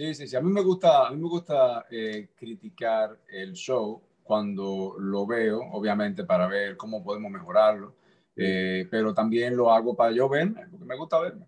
Sí, 0.00 0.14
sí, 0.14 0.26
sí. 0.28 0.34
A 0.34 0.40
mí 0.40 0.50
me 0.50 0.62
gusta, 0.62 1.08
a 1.08 1.10
mí 1.10 1.18
me 1.18 1.28
gusta 1.28 1.84
eh, 1.90 2.30
criticar 2.34 3.20
el 3.28 3.52
show 3.52 4.00
cuando 4.22 4.96
lo 4.98 5.26
veo, 5.26 5.60
obviamente 5.72 6.24
para 6.24 6.46
ver 6.46 6.78
cómo 6.78 7.04
podemos 7.04 7.30
mejorarlo, 7.30 7.94
eh, 8.34 8.88
pero 8.90 9.12
también 9.12 9.54
lo 9.54 9.70
hago 9.70 9.94
para 9.94 10.12
yo 10.12 10.26
verme, 10.26 10.66
porque 10.70 10.86
me 10.86 10.96
gusta 10.96 11.20
verme. 11.20 11.46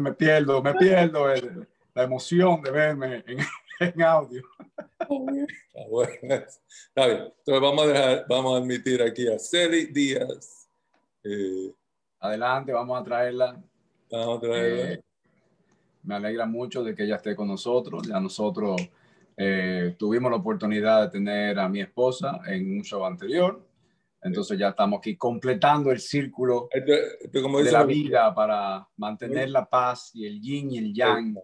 me 0.00 0.14
pierdo, 0.14 0.62
me 0.62 0.72
pierdo 0.76 1.26
la 1.92 2.02
emoción 2.02 2.62
de 2.62 2.70
verme 2.70 3.22
en, 3.78 4.02
audio. 4.02 4.42
Ah, 4.98 5.84
bueno, 5.90 6.14
está 6.22 7.06
bien. 7.06 7.34
Entonces 7.36 7.60
vamos 7.60 7.84
a, 7.84 7.86
dejar, 7.88 8.24
vamos 8.30 8.54
a 8.54 8.62
admitir 8.62 9.02
aquí 9.02 9.28
a 9.28 9.38
Celi 9.38 9.84
Díaz. 9.92 10.70
Eh, 11.22 11.70
Adelante, 12.18 12.72
vamos 12.72 12.98
a 12.98 13.04
traerla. 13.04 13.62
Vamos 14.10 14.38
a 14.38 14.40
traerla. 14.40 14.92
Eh, 14.92 15.02
me 16.04 16.14
alegra 16.14 16.46
mucho 16.46 16.84
de 16.84 16.94
que 16.94 17.04
ella 17.04 17.16
esté 17.16 17.34
con 17.34 17.48
nosotros. 17.48 18.06
Ya 18.06 18.20
nosotros 18.20 18.80
eh, 19.36 19.96
tuvimos 19.98 20.30
la 20.30 20.38
oportunidad 20.38 21.02
de 21.02 21.10
tener 21.10 21.58
a 21.58 21.68
mi 21.68 21.80
esposa 21.80 22.40
en 22.46 22.78
un 22.78 22.82
show 22.82 23.04
anterior. 23.04 23.60
Entonces 24.22 24.58
ya 24.58 24.70
estamos 24.70 24.98
aquí 24.98 25.16
completando 25.16 25.92
el 25.92 26.00
círculo 26.00 26.68
de 26.72 27.72
la 27.72 27.84
vida 27.84 28.34
para 28.34 28.88
mantener 28.96 29.50
la 29.50 29.64
paz 29.68 30.10
y 30.14 30.26
el 30.26 30.40
yin 30.40 30.70
y 30.72 30.78
el 30.78 30.94
yang. 30.94 31.36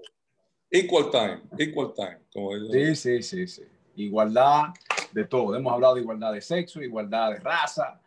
Equal 0.71 1.11
time, 1.11 1.43
equal 1.59 1.93
time. 1.95 2.19
Como 2.33 2.53
sí, 2.73 2.97
sí, 2.97 3.23
sí, 3.23 3.47
sí. 3.47 3.63
Igualdad 3.97 4.71
de 5.13 5.25
todo. 5.27 5.55
Hemos 5.55 5.73
hablado 5.73 5.97
de 5.97 6.01
igualdad 6.01 6.33
de 6.33 6.41
sexo, 6.41 6.83
igualdad 6.83 7.33
de 7.33 7.41
raza. 7.41 8.01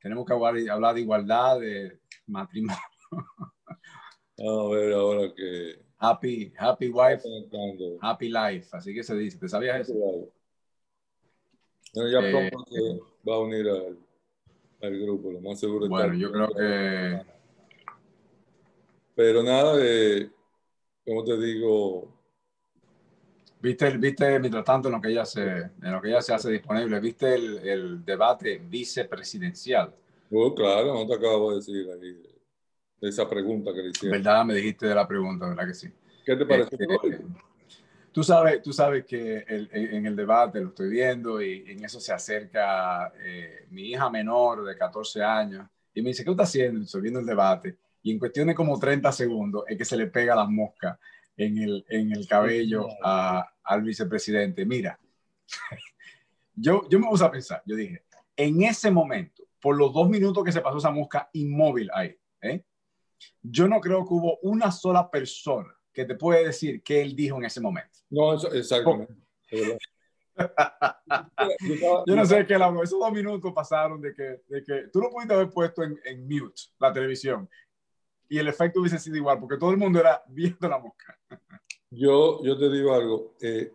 Tenemos 0.00 0.26
que 0.26 0.32
hablar 0.32 0.94
de 0.94 1.00
igualdad 1.00 1.60
de 1.60 2.00
matrimonio. 2.26 2.82
Vamos 4.40 4.72
a 4.72 4.76
ver 4.76 4.92
ahora 4.94 5.34
que 5.34 5.90
Happy, 6.02 6.50
happy 6.56 6.88
wife, 6.88 7.22
happy 8.00 8.28
life. 8.30 8.68
Así 8.72 8.94
que 8.94 9.02
se 9.02 9.14
dice. 9.14 9.38
¿Te 9.38 9.48
sabías 9.48 9.80
eso? 9.80 10.32
ya 11.92 12.20
eh, 12.20 12.30
pronto 12.30 13.06
va 13.28 13.34
a 13.34 13.38
unir 13.40 13.68
al, 13.68 13.98
al, 14.80 14.98
grupo, 14.98 15.30
lo 15.30 15.40
más 15.42 15.60
seguro. 15.60 15.86
Bueno, 15.88 16.14
yo 16.14 16.32
creo 16.32 16.48
que... 16.54 17.22
Pero 19.14 19.42
nada, 19.42 19.76
de, 19.76 20.30
como 21.04 21.22
te 21.22 21.36
digo... 21.36 22.10
¿Viste, 23.60 23.98
viste, 23.98 24.38
mientras 24.38 24.64
tanto, 24.64 24.88
en 24.88 24.94
lo 24.94 25.02
que 25.02 25.08
ella 25.08 25.26
se, 25.26 25.42
en 25.42 25.92
lo 25.92 26.00
que 26.00 26.08
ella 26.08 26.22
se 26.22 26.32
hace 26.32 26.50
disponible, 26.50 26.98
viste 26.98 27.34
el, 27.34 27.58
el 27.58 28.04
debate 28.06 28.56
vicepresidencial? 28.56 29.92
Oh, 30.30 30.54
claro, 30.54 30.94
no 30.94 31.06
te 31.06 31.14
acabo 31.14 31.50
de 31.50 31.56
decir 31.56 31.86
ahí 31.90 32.39
esa 33.00 33.28
pregunta 33.28 33.72
que 33.72 33.82
le 33.82 33.90
hicieron. 33.90 34.22
¿Verdad? 34.22 34.44
Me 34.44 34.54
dijiste 34.54 34.86
de 34.86 34.94
la 34.94 35.06
pregunta, 35.06 35.48
¿verdad 35.48 35.66
que 35.66 35.74
sí? 35.74 35.90
¿Qué 36.24 36.36
te 36.36 36.44
parece? 36.44 36.68
Este, 36.72 36.86
tú, 38.12 38.22
sabes, 38.22 38.62
tú 38.62 38.72
sabes 38.72 39.04
que 39.04 39.44
en 39.48 40.06
el 40.06 40.14
debate 40.14 40.60
lo 40.60 40.68
estoy 40.68 40.90
viendo 40.90 41.40
y 41.40 41.64
en 41.66 41.84
eso 41.84 42.00
se 42.00 42.12
acerca 42.12 43.12
eh, 43.22 43.66
mi 43.70 43.90
hija 43.90 44.10
menor 44.10 44.64
de 44.64 44.76
14 44.76 45.22
años 45.22 45.66
y 45.94 46.02
me 46.02 46.10
dice, 46.10 46.24
¿qué 46.24 46.30
estás 46.30 46.48
haciendo? 46.48 46.82
Estoy 46.82 47.02
viendo 47.02 47.20
el 47.20 47.26
debate 47.26 47.78
y 48.02 48.12
en 48.12 48.18
cuestión 48.18 48.48
de 48.48 48.54
como 48.54 48.78
30 48.78 49.10
segundos 49.12 49.64
es 49.66 49.76
que 49.76 49.84
se 49.84 49.96
le 49.96 50.06
pega 50.06 50.34
la 50.34 50.46
mosca 50.46 50.98
en 51.36 51.58
el, 51.58 51.84
en 51.88 52.12
el 52.12 52.26
cabello 52.28 52.86
a, 53.02 53.50
al 53.64 53.82
vicepresidente. 53.82 54.64
Mira, 54.66 54.98
yo, 56.54 56.88
yo 56.88 56.98
me 56.98 57.08
puse 57.08 57.24
a 57.24 57.30
pensar, 57.30 57.62
yo 57.64 57.76
dije, 57.76 58.04
en 58.36 58.62
ese 58.62 58.90
momento, 58.90 59.42
por 59.60 59.76
los 59.76 59.92
dos 59.92 60.08
minutos 60.08 60.44
que 60.44 60.52
se 60.52 60.60
pasó 60.60 60.78
esa 60.78 60.90
mosca 60.90 61.28
inmóvil 61.32 61.90
ahí, 61.92 62.16
¿eh? 62.40 62.64
Yo 63.42 63.68
no 63.68 63.80
creo 63.80 64.04
que 64.06 64.14
hubo 64.14 64.38
una 64.42 64.70
sola 64.70 65.10
persona 65.10 65.74
que 65.92 66.04
te 66.04 66.14
puede 66.14 66.46
decir 66.46 66.82
qué 66.82 67.02
él 67.02 67.14
dijo 67.16 67.36
en 67.36 67.44
ese 67.44 67.60
momento. 67.60 67.98
No, 68.10 68.34
eso, 68.34 68.52
exactamente. 68.52 69.14
yo 72.06 72.16
no 72.16 72.24
sé 72.24 72.46
qué 72.46 72.56
la 72.58 72.68
Esos 72.82 72.98
dos 72.98 73.12
minutos 73.12 73.52
pasaron 73.52 74.00
de 74.00 74.14
que, 74.14 74.40
de 74.48 74.64
que 74.64 74.88
tú 74.92 75.00
no 75.00 75.10
pudiste 75.10 75.34
haber 75.34 75.50
puesto 75.50 75.82
en, 75.82 76.00
en, 76.04 76.26
mute 76.26 76.62
la 76.78 76.92
televisión 76.92 77.48
y 78.28 78.38
el 78.38 78.48
efecto 78.48 78.80
hubiese 78.80 78.98
sido 78.98 79.16
igual 79.16 79.38
porque 79.38 79.58
todo 79.58 79.72
el 79.72 79.76
mundo 79.76 79.98
era 79.98 80.22
viendo 80.28 80.68
la 80.68 80.78
mosca. 80.78 81.18
yo, 81.90 82.42
yo 82.42 82.56
te 82.56 82.70
digo 82.70 82.94
algo. 82.94 83.34
Eh, 83.40 83.72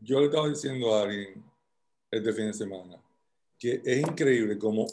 yo 0.00 0.20
le 0.20 0.26
estaba 0.26 0.48
diciendo 0.48 0.94
a 0.94 1.02
alguien 1.02 1.44
este 2.10 2.32
fin 2.32 2.46
de 2.46 2.54
semana 2.54 2.96
que 3.58 3.82
es 3.84 3.98
increíble 4.00 4.56
como 4.56 4.86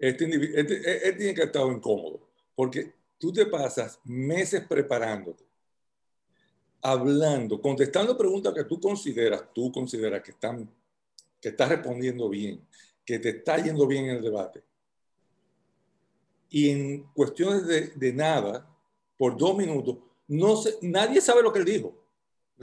este 0.00 0.24
individuo, 0.24 0.56
este, 0.58 0.74
e, 0.74 1.08
él, 1.08 1.16
tiene 1.18 1.34
que 1.34 1.42
estar 1.42 1.66
incómodo, 1.66 2.20
porque 2.54 2.94
tú 3.18 3.32
te 3.32 3.44
pasas 3.46 4.00
meses 4.04 4.66
preparándote, 4.66 5.44
hablando, 6.80 7.60
contestando 7.60 8.16
preguntas 8.16 8.54
que 8.54 8.64
tú 8.64 8.80
consideras, 8.80 9.44
tú 9.54 9.70
consideras 9.70 10.22
que 10.22 10.30
están, 10.30 10.68
que 11.40 11.50
estás 11.50 11.68
respondiendo 11.68 12.30
bien, 12.30 12.66
que 13.04 13.18
te 13.18 13.28
está 13.28 13.62
yendo 13.62 13.86
bien 13.86 14.06
en 14.06 14.16
el 14.16 14.22
debate. 14.22 14.62
Y 16.48 16.70
en 16.70 17.02
cuestiones 17.12 17.66
de, 17.66 17.88
de 17.88 18.12
nada, 18.12 18.66
por 19.18 19.36
dos 19.36 19.56
minutos, 19.56 19.98
no 20.26 20.56
sé, 20.56 20.78
nadie 20.80 21.20
sabe 21.20 21.42
lo 21.42 21.52
que 21.52 21.58
él 21.58 21.64
dijo. 21.66 21.99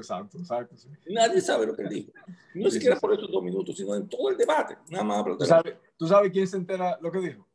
Exacto, 0.01 0.38
exacto. 0.38 0.75
Nadie 1.07 1.41
sabe 1.41 1.65
lo 1.65 1.75
que 1.75 1.81
él 1.83 1.89
dijo. 1.89 2.12
No 2.53 2.69
siquiera 2.69 2.95
por 2.97 3.13
esos 3.13 3.31
dos 3.31 3.43
minutos, 3.43 3.75
sino 3.75 3.95
en 3.95 4.07
todo 4.07 4.29
el 4.29 4.38
debate. 4.38 4.77
Nada 4.89 5.03
más. 5.03 5.25
¿Tú 5.38 5.45
sabes, 5.45 5.75
¿Tú 5.97 6.07
sabes 6.07 6.31
quién 6.31 6.47
se 6.47 6.57
entera 6.57 6.97
lo 7.01 7.12
que 7.12 7.19
dijo? 7.19 7.47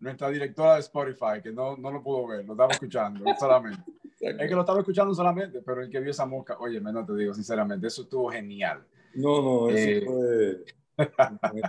Nuestra 0.00 0.30
directora 0.30 0.74
de 0.74 0.80
Spotify, 0.80 1.40
que 1.42 1.52
no, 1.52 1.76
no 1.76 1.90
lo 1.90 2.02
pudo 2.02 2.26
ver, 2.26 2.44
lo 2.44 2.54
estaba 2.54 2.72
escuchando 2.72 3.24
solamente. 3.38 3.82
es 4.18 4.36
que 4.48 4.54
lo 4.54 4.60
estaba 4.60 4.80
escuchando 4.80 5.14
solamente, 5.14 5.62
pero 5.62 5.82
el 5.82 5.90
que 5.90 6.00
vio 6.00 6.10
esa 6.10 6.26
mosca, 6.26 6.56
oye, 6.58 6.80
no 6.80 7.06
te 7.06 7.14
digo 7.14 7.34
sinceramente, 7.34 7.86
eso 7.86 8.02
estuvo 8.02 8.30
genial. 8.30 8.84
No, 9.14 9.42
no, 9.42 9.68
eso 9.68 9.90
eh, 9.90 10.64
fue. 10.96 11.06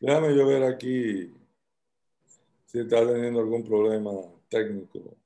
Déjame 0.00 0.36
yo 0.36 0.46
ver 0.46 0.62
aquí 0.62 1.34
si 2.66 2.80
está 2.80 3.06
teniendo 3.06 3.40
algún 3.40 3.64
problema 3.64 4.12
técnico. 4.48 5.16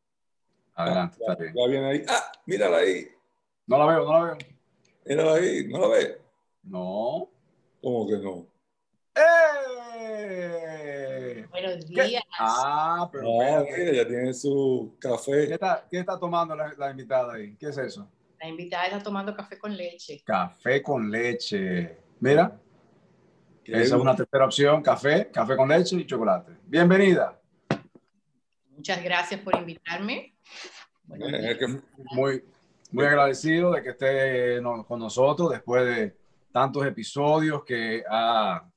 Adelante, 0.74 1.18
ah, 1.20 1.32
está 1.32 1.42
bien. 1.42 1.54
Ya 1.54 1.66
viene 1.66 1.86
ahí. 1.86 2.04
Ah, 2.08 2.32
mírala 2.46 2.76
ahí. 2.78 3.08
No 3.70 3.78
la 3.78 3.86
veo, 3.86 4.04
no 4.04 4.12
la 4.12 4.24
veo. 4.24 4.36
Mírala 5.06 5.34
ahí, 5.34 5.64
¿no 5.68 5.78
la 5.78 5.86
ve? 5.86 6.20
No. 6.64 7.30
¿Cómo 7.80 8.08
que 8.08 8.18
no? 8.18 8.48
¡Eh! 9.94 10.26
Buenos 11.48 11.86
días. 11.86 12.24
Ah, 12.36 13.08
pero 13.12 13.40
ah, 13.40 13.62
mira, 13.62 13.92
ya 13.92 14.08
tiene 14.08 14.34
su 14.34 14.96
café. 14.98 15.46
¿Qué 15.46 15.54
está, 15.54 15.86
qué 15.88 16.00
está 16.00 16.18
tomando 16.18 16.56
la, 16.56 16.74
la, 16.76 16.90
invitada 16.90 17.34
ahí? 17.34 17.54
¿Qué 17.54 17.68
es 17.68 17.78
eso? 17.78 18.10
La 18.40 18.48
invitada 18.48 18.86
está 18.86 19.00
tomando 19.04 19.36
café 19.36 19.56
con 19.56 19.76
leche. 19.76 20.20
Café 20.26 20.82
con 20.82 21.08
leche. 21.08 21.96
Mira. 22.18 22.60
Esa 23.64 23.82
es 23.82 23.92
una 23.92 24.16
tercera 24.16 24.46
opción, 24.46 24.82
café, 24.82 25.30
café 25.30 25.54
con 25.56 25.68
leche 25.68 25.94
y 25.94 26.04
chocolate. 26.04 26.54
Bienvenida. 26.64 27.40
Muchas 28.70 29.00
gracias 29.00 29.40
por 29.42 29.54
invitarme. 29.54 30.34
muy, 32.16 32.42
muy 32.92 33.04
agradecido 33.04 33.72
de 33.72 33.82
que 33.82 33.90
esté 33.90 34.60
con 34.86 34.98
nosotros 34.98 35.50
después 35.50 35.84
de 35.84 36.16
tantos 36.52 36.84
episodios 36.86 37.64
que 37.64 38.02
ha 38.08 38.68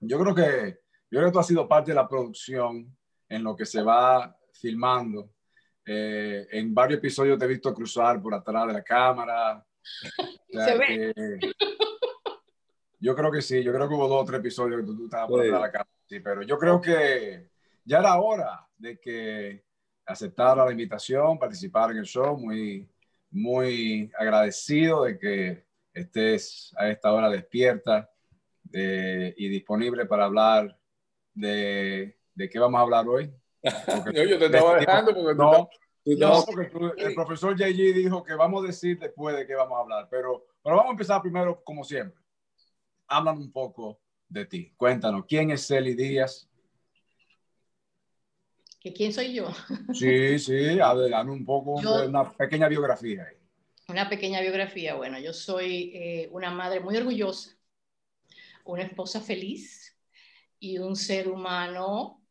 yo 0.00 0.18
creo 0.18 0.34
que 0.34 0.78
yo 1.10 1.20
creo 1.20 1.26
que 1.26 1.32
tú 1.32 1.38
has 1.38 1.46
sido 1.46 1.68
parte 1.68 1.92
de 1.92 1.94
la 1.94 2.08
producción 2.08 2.96
en 3.28 3.44
lo 3.44 3.54
que 3.54 3.64
se 3.64 3.82
va 3.82 4.36
filmando. 4.52 5.30
Eh, 5.86 6.46
en 6.50 6.74
varios 6.74 6.98
episodios 6.98 7.38
te 7.38 7.44
he 7.44 7.48
visto 7.48 7.72
cruzar 7.72 8.20
por 8.20 8.34
atrás 8.34 8.66
de 8.66 8.72
la 8.72 8.82
cámara. 8.82 9.64
se 10.48 10.78
ve. 10.78 11.14
yo 12.98 13.14
creo 13.14 13.30
que 13.30 13.42
sí, 13.42 13.62
yo 13.62 13.72
creo 13.72 13.88
que 13.88 13.94
hubo 13.94 14.08
dos 14.08 14.22
o 14.22 14.24
tres 14.24 14.40
episodios 14.40 14.80
que 14.80 14.86
tú, 14.86 15.04
estabas 15.04 15.28
por 15.28 15.40
atrás 15.40 15.54
de 15.54 15.66
la 15.66 15.72
cámara. 15.72 15.90
Sí, 16.06 16.20
pero 16.20 16.42
yo 16.42 16.58
creo 16.58 16.80
que 16.80 17.50
ya 17.84 17.98
era 17.98 18.18
hora 18.18 18.66
de 18.76 18.98
que 18.98 19.64
aceptara 20.06 20.64
la 20.64 20.72
invitación, 20.72 21.38
participar 21.38 21.92
en 21.92 21.98
el 21.98 22.06
show. 22.06 22.36
Muy, 22.36 22.88
muy 23.34 24.12
agradecido 24.16 25.04
de 25.04 25.18
que 25.18 25.64
estés 25.92 26.72
a 26.76 26.88
esta 26.88 27.12
hora 27.12 27.28
despierta 27.28 28.08
y 28.72 29.48
disponible 29.48 30.06
para 30.06 30.24
hablar 30.24 30.78
de, 31.34 32.16
de 32.34 32.48
qué 32.48 32.58
vamos 32.58 32.78
a 32.78 32.82
hablar 32.82 33.08
hoy. 33.08 33.32
yo, 34.14 34.38
te 34.38 34.46
estaba 34.46 34.78
dejando 34.78 35.14
porque 35.14 35.34
no, 35.34 35.68
no, 36.04 36.44
porque 36.44 36.70
el 36.98 37.14
profesor 37.14 37.56
JG 37.56 37.94
dijo 37.94 38.22
que 38.22 38.34
vamos 38.34 38.62
a 38.62 38.66
decir 38.68 38.98
después 38.98 39.36
de 39.36 39.46
qué 39.46 39.54
vamos 39.54 39.78
a 39.78 39.82
hablar, 39.82 40.08
pero, 40.10 40.46
pero 40.62 40.76
vamos 40.76 40.90
a 40.90 40.92
empezar 40.92 41.20
primero 41.20 41.62
como 41.64 41.82
siempre. 41.82 42.20
Háblame 43.08 43.40
un 43.40 43.52
poco 43.52 44.00
de 44.28 44.46
ti. 44.46 44.72
Cuéntanos, 44.76 45.24
¿quién 45.26 45.50
es 45.50 45.66
Celi 45.66 45.94
Díaz? 45.94 46.48
¿Que 48.84 48.92
¿Quién 48.92 49.12
soy 49.12 49.34
yo? 49.34 49.48
Sí, 49.94 50.38
sí, 50.38 50.78
adelante 50.78 51.32
un 51.32 51.44
poco, 51.44 51.72
una 51.72 52.30
pequeña 52.30 52.68
biografía. 52.68 53.26
Una 53.88 54.08
pequeña 54.08 54.40
biografía. 54.40 54.94
Bueno, 54.94 55.18
yo 55.18 55.32
soy 55.32 55.90
eh, 55.94 56.28
una 56.30 56.50
madre 56.50 56.80
muy 56.80 56.96
orgullosa 56.96 57.56
una 58.64 58.82
esposa 58.82 59.20
feliz 59.20 59.96
y 60.58 60.78
un 60.78 60.96
ser 60.96 61.28
humano 61.28 62.22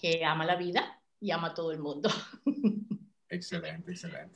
que 0.00 0.24
ama 0.24 0.44
la 0.44 0.56
vida 0.56 1.00
y 1.20 1.30
ama 1.30 1.48
a 1.48 1.54
todo 1.54 1.72
el 1.72 1.78
mundo. 1.78 2.10
Excelente, 3.28 3.92
excelente. 3.92 4.34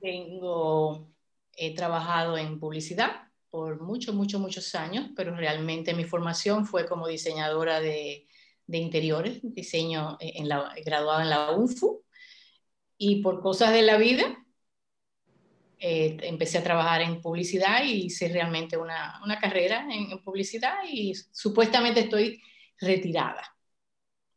Tengo, 0.00 1.10
he 1.56 1.74
trabajado 1.74 2.36
en 2.36 2.60
publicidad 2.60 3.28
por 3.50 3.80
muchos, 3.80 4.14
muchos, 4.14 4.40
muchos 4.40 4.74
años, 4.74 5.10
pero 5.16 5.34
realmente 5.34 5.94
mi 5.94 6.04
formación 6.04 6.66
fue 6.66 6.86
como 6.86 7.08
diseñadora 7.08 7.80
de, 7.80 8.27
de 8.68 8.78
interiores, 8.78 9.40
diseño 9.42 10.16
en 10.20 10.48
la, 10.48 10.72
graduada 10.84 11.22
en 11.24 11.30
la 11.30 11.50
UNFU. 11.56 12.04
y 12.96 13.22
por 13.22 13.40
cosas 13.40 13.72
de 13.72 13.82
la 13.82 13.96
vida 13.96 14.44
eh, 15.80 16.16
empecé 16.22 16.58
a 16.58 16.64
trabajar 16.64 17.02
en 17.02 17.20
publicidad 17.20 17.84
y 17.84 18.06
hice 18.06 18.28
realmente 18.28 18.76
una, 18.76 19.20
una 19.24 19.38
carrera 19.38 19.86
en, 19.90 20.10
en, 20.10 20.22
publicidad 20.22 20.74
y 20.88 21.14
supuestamente 21.14 22.00
estoy 22.00 22.42
retirada. 22.80 23.42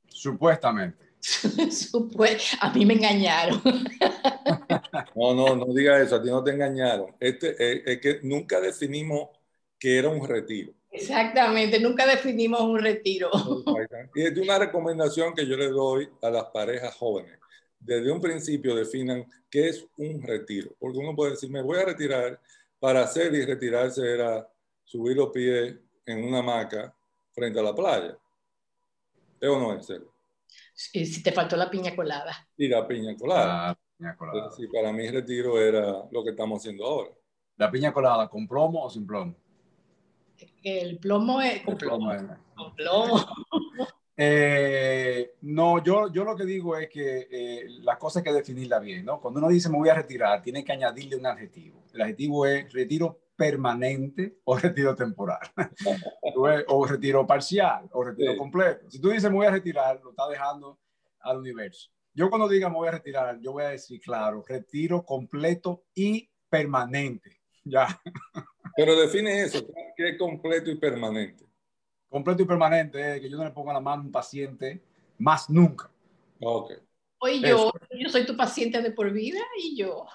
Supuestamente. 0.08 1.12
a 2.62 2.74
mí 2.74 2.86
me 2.86 2.94
engañaron. 2.94 3.62
no, 5.16 5.34
no, 5.34 5.56
no 5.56 5.74
diga 5.74 6.02
eso, 6.02 6.16
a 6.16 6.24
ti 6.24 6.30
no 6.30 6.44
te 6.44 6.52
engañaron. 6.52 7.16
Este, 7.20 7.56
eh, 7.60 7.84
es 7.86 8.00
que 8.00 8.20
nunca 8.24 8.60
definimos 8.60 9.30
que 9.78 9.98
era 9.98 10.10
un 10.10 10.28
retiro. 10.28 10.74
Exactamente, 10.92 11.80
nunca 11.80 12.06
definimos 12.06 12.62
un 12.62 12.80
retiro. 12.80 13.30
Y 14.14 14.24
es 14.24 14.38
una 14.38 14.60
recomendación 14.60 15.34
que 15.34 15.48
yo 15.48 15.56
le 15.56 15.70
doy 15.70 16.10
a 16.22 16.30
las 16.30 16.46
parejas 16.46 16.94
jóvenes. 16.96 17.40
Desde 17.80 18.12
un 18.12 18.20
principio 18.20 18.76
definan 18.76 19.26
qué 19.50 19.70
es 19.70 19.88
un 19.98 20.22
retiro, 20.22 20.72
porque 20.78 21.00
uno 21.00 21.16
puede 21.16 21.32
decir, 21.32 21.50
me 21.50 21.62
voy 21.62 21.80
a 21.80 21.86
retirar, 21.86 22.40
para 22.80 23.04
hacer 23.04 23.34
y 23.34 23.46
retirarse 23.46 24.02
era 24.12 24.48
subir 24.84 25.16
los 25.16 25.30
pies 25.30 25.76
en 26.06 26.24
una 26.24 26.40
hamaca 26.40 26.94
frente 27.32 27.60
a 27.60 27.64
la 27.64 27.76
playa. 27.76 28.18
¿Es 29.40 29.50
o 29.50 29.60
no 29.60 29.74
es 29.74 29.86
serio? 29.86 30.12
Si 30.74 31.24
te 31.24 31.32
faltó 31.32 31.56
la 31.56 31.70
piña 31.70 31.96
colada. 31.96 32.48
Y 32.58 32.68
la 32.68 32.88
piña 32.88 33.16
colada. 33.16 33.70
Ah, 33.70 33.80
piña 33.98 34.16
colada. 34.18 34.52
Sí, 34.52 34.68
para 34.68 34.92
mí 34.92 35.10
retiro 35.10 35.60
era 35.60 36.04
lo 36.12 36.24
que 36.24 36.32
estamos 36.32 36.60
haciendo 36.60 36.86
ahora. 36.86 37.12
¿La 37.58 37.70
piña 37.72 37.94
colada 37.94 38.28
con 38.28 38.48
plomo 38.48 38.86
o 38.86 38.90
sin 38.90 39.06
plomo? 39.06 39.36
El 40.64 40.98
plomo 41.00 41.42
es 41.42 41.64
con 41.64 41.78
plomo. 41.78 42.12
Con 42.56 42.76
plomo. 42.76 43.26
Eh, 44.16 45.34
no, 45.42 45.84
yo, 45.84 46.12
yo 46.12 46.24
lo 46.24 46.36
que 46.36 46.46
digo 46.46 46.78
es 46.78 46.90
que 46.90 47.28
eh, 47.32 47.66
la 47.82 47.98
cosa 47.98 48.20
hay 48.20 48.24
que 48.24 48.34
definirla 48.34 48.80
bien, 48.80 49.06
¿no? 49.06 49.20
Cuando 49.20 49.40
uno 49.40 49.50
dice 49.50 49.70
me 49.70 49.78
voy 49.78 49.90
a 49.90 49.96
retirar, 49.96 50.42
tiene 50.42 50.64
que 50.64 50.72
añadirle 50.72 51.16
un 51.16 51.26
adjetivo. 51.26 51.84
El 51.94 52.02
adjetivo 52.02 52.46
es 52.46 52.72
retiro 52.72 53.20
permanente 53.36 54.38
o 54.44 54.56
retiro 54.56 54.96
temporal, 54.96 55.40
o 56.68 56.86
retiro 56.86 57.26
parcial, 57.26 57.90
o 57.94 58.04
retiro 58.04 58.38
completo. 58.38 58.92
Si 58.92 59.02
tú 59.02 59.10
dices 59.10 59.32
me 59.32 59.38
voy 59.38 59.48
a 59.48 59.52
retirar, 59.52 60.00
lo 60.04 60.12
estás 60.12 60.30
dejando 60.30 60.80
al 61.22 61.38
universo. 61.38 61.90
Yo 62.14 62.30
cuando 62.30 62.48
diga 62.48 62.70
me 62.70 62.76
voy 62.76 62.90
a 62.90 62.92
retirar, 62.92 63.40
yo 63.40 63.54
voy 63.54 63.64
a 63.64 63.70
decir, 63.70 64.00
claro, 64.02 64.44
retiro 64.48 65.04
completo 65.04 65.86
y 65.96 66.30
permanente. 66.50 67.42
Ya. 67.64 67.88
Pero 68.76 69.00
define 69.00 69.44
eso, 69.44 69.66
¿qué 69.96 70.10
es 70.10 70.18
completo 70.18 70.70
y 70.70 70.76
permanente? 70.76 71.46
Completo 72.10 72.44
y 72.44 72.46
permanente 72.46 73.16
es 73.16 73.22
que 73.22 73.30
yo 73.30 73.38
no 73.38 73.44
le 73.44 73.52
ponga 73.52 73.74
la 73.74 73.80
mano 73.80 74.02
a 74.02 74.06
un 74.06 74.12
paciente 74.12 74.82
más 75.18 75.50
nunca. 75.50 75.90
Ok. 76.42 76.74
Oye, 77.20 77.40
yo, 77.42 77.72
yo 77.92 78.10
soy 78.10 78.26
tu 78.26 78.36
paciente 78.36 78.82
de 78.82 78.92
por 78.92 79.12
vida 79.12 79.40
y 79.58 79.78
yo. 79.78 80.06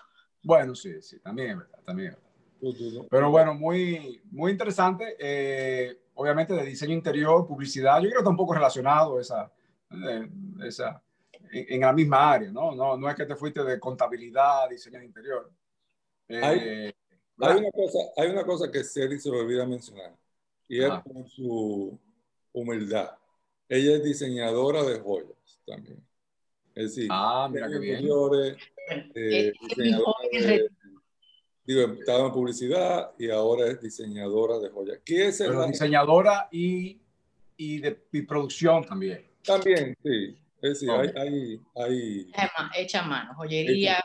Bueno, 0.43 0.75
sí, 0.75 1.01
sí, 1.01 1.21
también 1.21 1.51
es 1.51 1.59
verdad, 1.59 1.79
también 1.85 2.09
es 2.11 2.15
verdad. 2.15 3.07
Pero 3.11 3.31
bueno, 3.31 3.55
muy, 3.55 4.21
muy 4.31 4.53
interesante. 4.53 5.17
Eh, 5.19 5.99
obviamente 6.15 6.55
de 6.55 6.65
diseño 6.65 6.95
interior, 6.95 7.47
publicidad, 7.47 7.97
yo 7.97 8.09
creo 8.09 8.13
que 8.13 8.19
está 8.19 8.31
un 8.31 8.37
poco 8.37 8.55
relacionado 8.55 9.21
esa, 9.21 9.53
eh, 9.91 10.29
esa 10.65 11.03
en, 11.53 11.81
la 11.81 11.93
misma 11.93 12.33
área, 12.33 12.51
¿no? 12.51 12.75
¿no? 12.75 12.97
No 12.97 13.09
es 13.09 13.15
que 13.15 13.27
te 13.27 13.37
fuiste 13.37 13.63
de 13.63 13.79
contabilidad, 13.79 14.69
diseño 14.69 15.03
interior. 15.03 15.51
Eh, 16.29 16.93
hay, 17.41 17.53
hay, 17.53 17.59
una 17.59 17.71
cosa, 17.71 17.99
hay 18.17 18.31
una 18.31 18.45
cosa 18.45 18.71
que 18.71 18.85
Celi 18.85 19.19
se 19.19 19.31
me 19.31 19.39
olvida 19.39 19.67
mencionar 19.67 20.17
y 20.69 20.83
es 20.83 20.91
por 21.05 21.29
su 21.31 21.99
humildad. 22.53 23.11
Ella 23.69 23.97
es 23.97 24.05
diseñadora 24.05 24.83
de 24.83 25.01
joyas 25.01 25.61
también. 25.67 26.05
Es 26.75 26.95
decir, 26.95 27.09
ah, 27.11 27.49
mira 27.51 27.69
qué 27.69 27.79
bien. 27.79 28.07
Eh, 29.15 29.53
diseñadora 29.61 30.15
digo, 31.67 31.93
estaba 31.99 32.27
en 32.27 32.33
publicidad 32.33 33.11
y 33.19 33.31
ahora 33.31 33.67
es 33.67 33.81
diseñadora 33.81 34.59
de 34.59 34.71
joyas. 34.71 35.01
¿Qué 35.05 35.29
es 35.29 35.39
Pero 35.39 35.67
diseñadora 35.67 36.49
y, 36.53 37.01
y 37.57 37.81
de 37.81 38.07
y 38.13 38.23
producción 38.23 38.85
también. 38.85 39.27
También, 39.43 39.97
sí. 40.03 40.39
Es 40.63 40.81
decir, 40.81 40.91
hay, 40.91 41.11
hay, 41.17 41.61
hay... 41.75 42.33
Hecha 42.77 43.01
a 43.01 43.07
mano, 43.07 43.35
joyería 43.35 44.03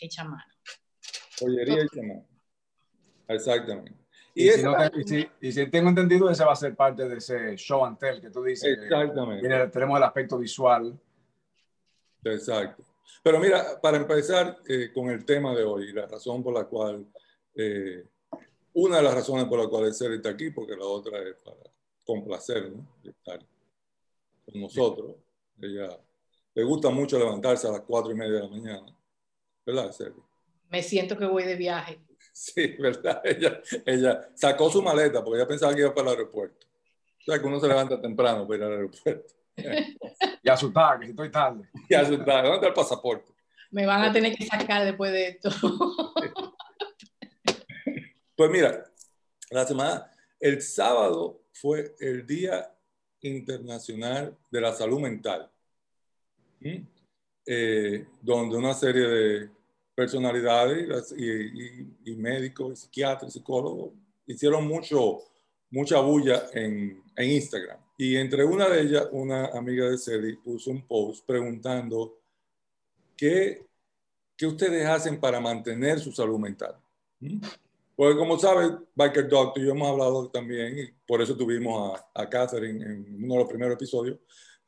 hecha 0.00 0.22
a 0.22 0.24
mano. 0.24 0.44
Joyería 1.38 1.82
hecha 1.82 2.02
mano. 2.02 2.33
Exactamente. 3.28 4.04
Y, 4.34 4.50
si 4.50 4.62
no 4.62 4.74
y, 4.96 5.04
si, 5.04 5.28
y, 5.40 5.52
si, 5.52 5.70
tengo 5.70 5.90
entendido, 5.90 6.28
ese 6.28 6.44
va 6.44 6.52
a 6.52 6.56
ser 6.56 6.74
parte 6.74 7.08
de 7.08 7.18
ese 7.18 7.56
show 7.56 7.84
and 7.84 7.98
tell 7.98 8.20
que 8.20 8.30
tú 8.30 8.42
dices. 8.42 8.76
Exactamente. 8.78 9.68
tenemos 9.68 9.96
el 9.96 10.02
aspecto 10.02 10.38
visual. 10.38 10.98
Exacto. 12.24 12.82
Pero 13.22 13.38
mira, 13.38 13.80
para 13.80 13.96
empezar 13.96 14.58
eh, 14.68 14.90
con 14.92 15.08
el 15.10 15.24
tema 15.24 15.54
de 15.54 15.62
hoy, 15.62 15.92
la 15.92 16.06
razón 16.06 16.42
por 16.42 16.52
la 16.52 16.64
cual, 16.64 17.06
eh, 17.54 18.04
una 18.72 18.96
de 18.96 19.02
las 19.02 19.14
razones 19.14 19.44
por 19.44 19.60
la 19.60 19.68
cual 19.68 19.92
ser 19.94 20.12
está 20.12 20.30
aquí, 20.30 20.50
porque 20.50 20.76
la 20.76 20.84
otra 20.84 21.18
es 21.22 21.36
para 21.36 21.70
complacernos, 22.04 22.84
estar 23.04 23.38
con 24.44 24.60
nosotros. 24.60 25.16
Ella 25.60 25.96
le 26.54 26.64
gusta 26.64 26.90
mucho 26.90 27.18
levantarse 27.18 27.68
a 27.68 27.72
las 27.72 27.80
cuatro 27.82 28.10
y 28.10 28.14
media 28.14 28.34
de 28.34 28.40
la 28.40 28.48
mañana, 28.48 28.96
¿verdad, 29.64 29.92
Sergio? 29.92 30.26
Me 30.70 30.82
siento 30.82 31.16
que 31.16 31.26
voy 31.26 31.44
de 31.44 31.54
viaje. 31.54 32.00
Sí, 32.34 32.66
¿verdad? 32.80 33.22
Ella, 33.24 33.60
ella 33.86 34.28
sacó 34.34 34.68
su 34.68 34.82
maleta 34.82 35.22
porque 35.22 35.38
ella 35.38 35.46
pensaba 35.46 35.72
que 35.72 35.82
iba 35.82 35.94
para 35.94 36.10
el 36.10 36.16
aeropuerto. 36.16 36.66
O 37.20 37.24
sea, 37.24 37.38
que 37.40 37.46
uno 37.46 37.60
se 37.60 37.68
levanta 37.68 38.00
temprano 38.00 38.46
para 38.46 38.58
ir 38.58 38.64
al 38.64 38.72
aeropuerto. 38.72 39.34
y 40.42 40.48
asustar, 40.48 40.98
que 40.98 41.06
estoy 41.06 41.30
tarde. 41.30 41.70
Y 41.88 41.94
asustar, 41.94 42.42
¿dónde 42.42 42.56
está 42.56 42.66
el 42.66 42.74
pasaporte? 42.74 43.32
Me 43.70 43.86
van 43.86 44.02
a 44.02 44.12
tener 44.12 44.34
que 44.34 44.44
sacar 44.46 44.84
después 44.84 45.12
de 45.12 45.28
esto. 45.28 45.50
Pues 48.36 48.50
mira, 48.50 48.84
la 49.50 49.64
semana, 49.64 50.10
el 50.40 50.60
sábado 50.60 51.44
fue 51.52 51.94
el 52.00 52.26
Día 52.26 52.68
Internacional 53.20 54.36
de 54.50 54.60
la 54.60 54.72
Salud 54.72 54.98
Mental, 55.00 55.48
eh, 57.46 58.06
donde 58.20 58.56
una 58.56 58.74
serie 58.74 59.06
de 59.06 59.50
personalidades 59.94 61.14
y, 61.16 62.10
y, 62.10 62.16
médicos, 62.16 62.72
y 62.72 62.76
psiquiatras, 62.76 63.32
psicólogos 63.32 63.92
hicieron 64.26 64.66
mucho, 64.66 65.22
mucha 65.70 66.00
bulla 66.00 66.44
en, 66.52 67.02
en 67.16 67.30
Instagram. 67.30 67.78
Y 67.96 68.16
entre 68.16 68.44
una 68.44 68.68
de 68.68 68.82
ellas, 68.82 69.08
una 69.12 69.46
amiga 69.46 69.88
de 69.88 69.98
Celi 69.98 70.36
puso 70.36 70.70
un 70.70 70.82
post 70.82 71.24
preguntando 71.24 72.18
qué, 73.16 73.66
qué 74.36 74.46
ustedes 74.46 74.86
hacen 74.86 75.20
para 75.20 75.40
mantener 75.40 76.00
su 76.00 76.10
salud 76.10 76.38
mental. 76.38 76.76
¿Mm? 77.20 77.40
Porque 77.96 78.18
como 78.18 78.38
sabe, 78.38 78.76
Biker 78.94 79.28
Doctor, 79.28 79.62
yo 79.62 79.70
hemos 79.70 79.88
hablado 79.88 80.28
también, 80.28 80.76
y 80.76 80.88
por 81.06 81.22
eso 81.22 81.36
tuvimos 81.36 82.00
a, 82.14 82.22
a 82.22 82.28
Catherine 82.28 82.84
en 82.84 83.24
uno 83.24 83.34
de 83.34 83.40
los 83.40 83.48
primeros 83.48 83.74
episodios, 83.74 84.18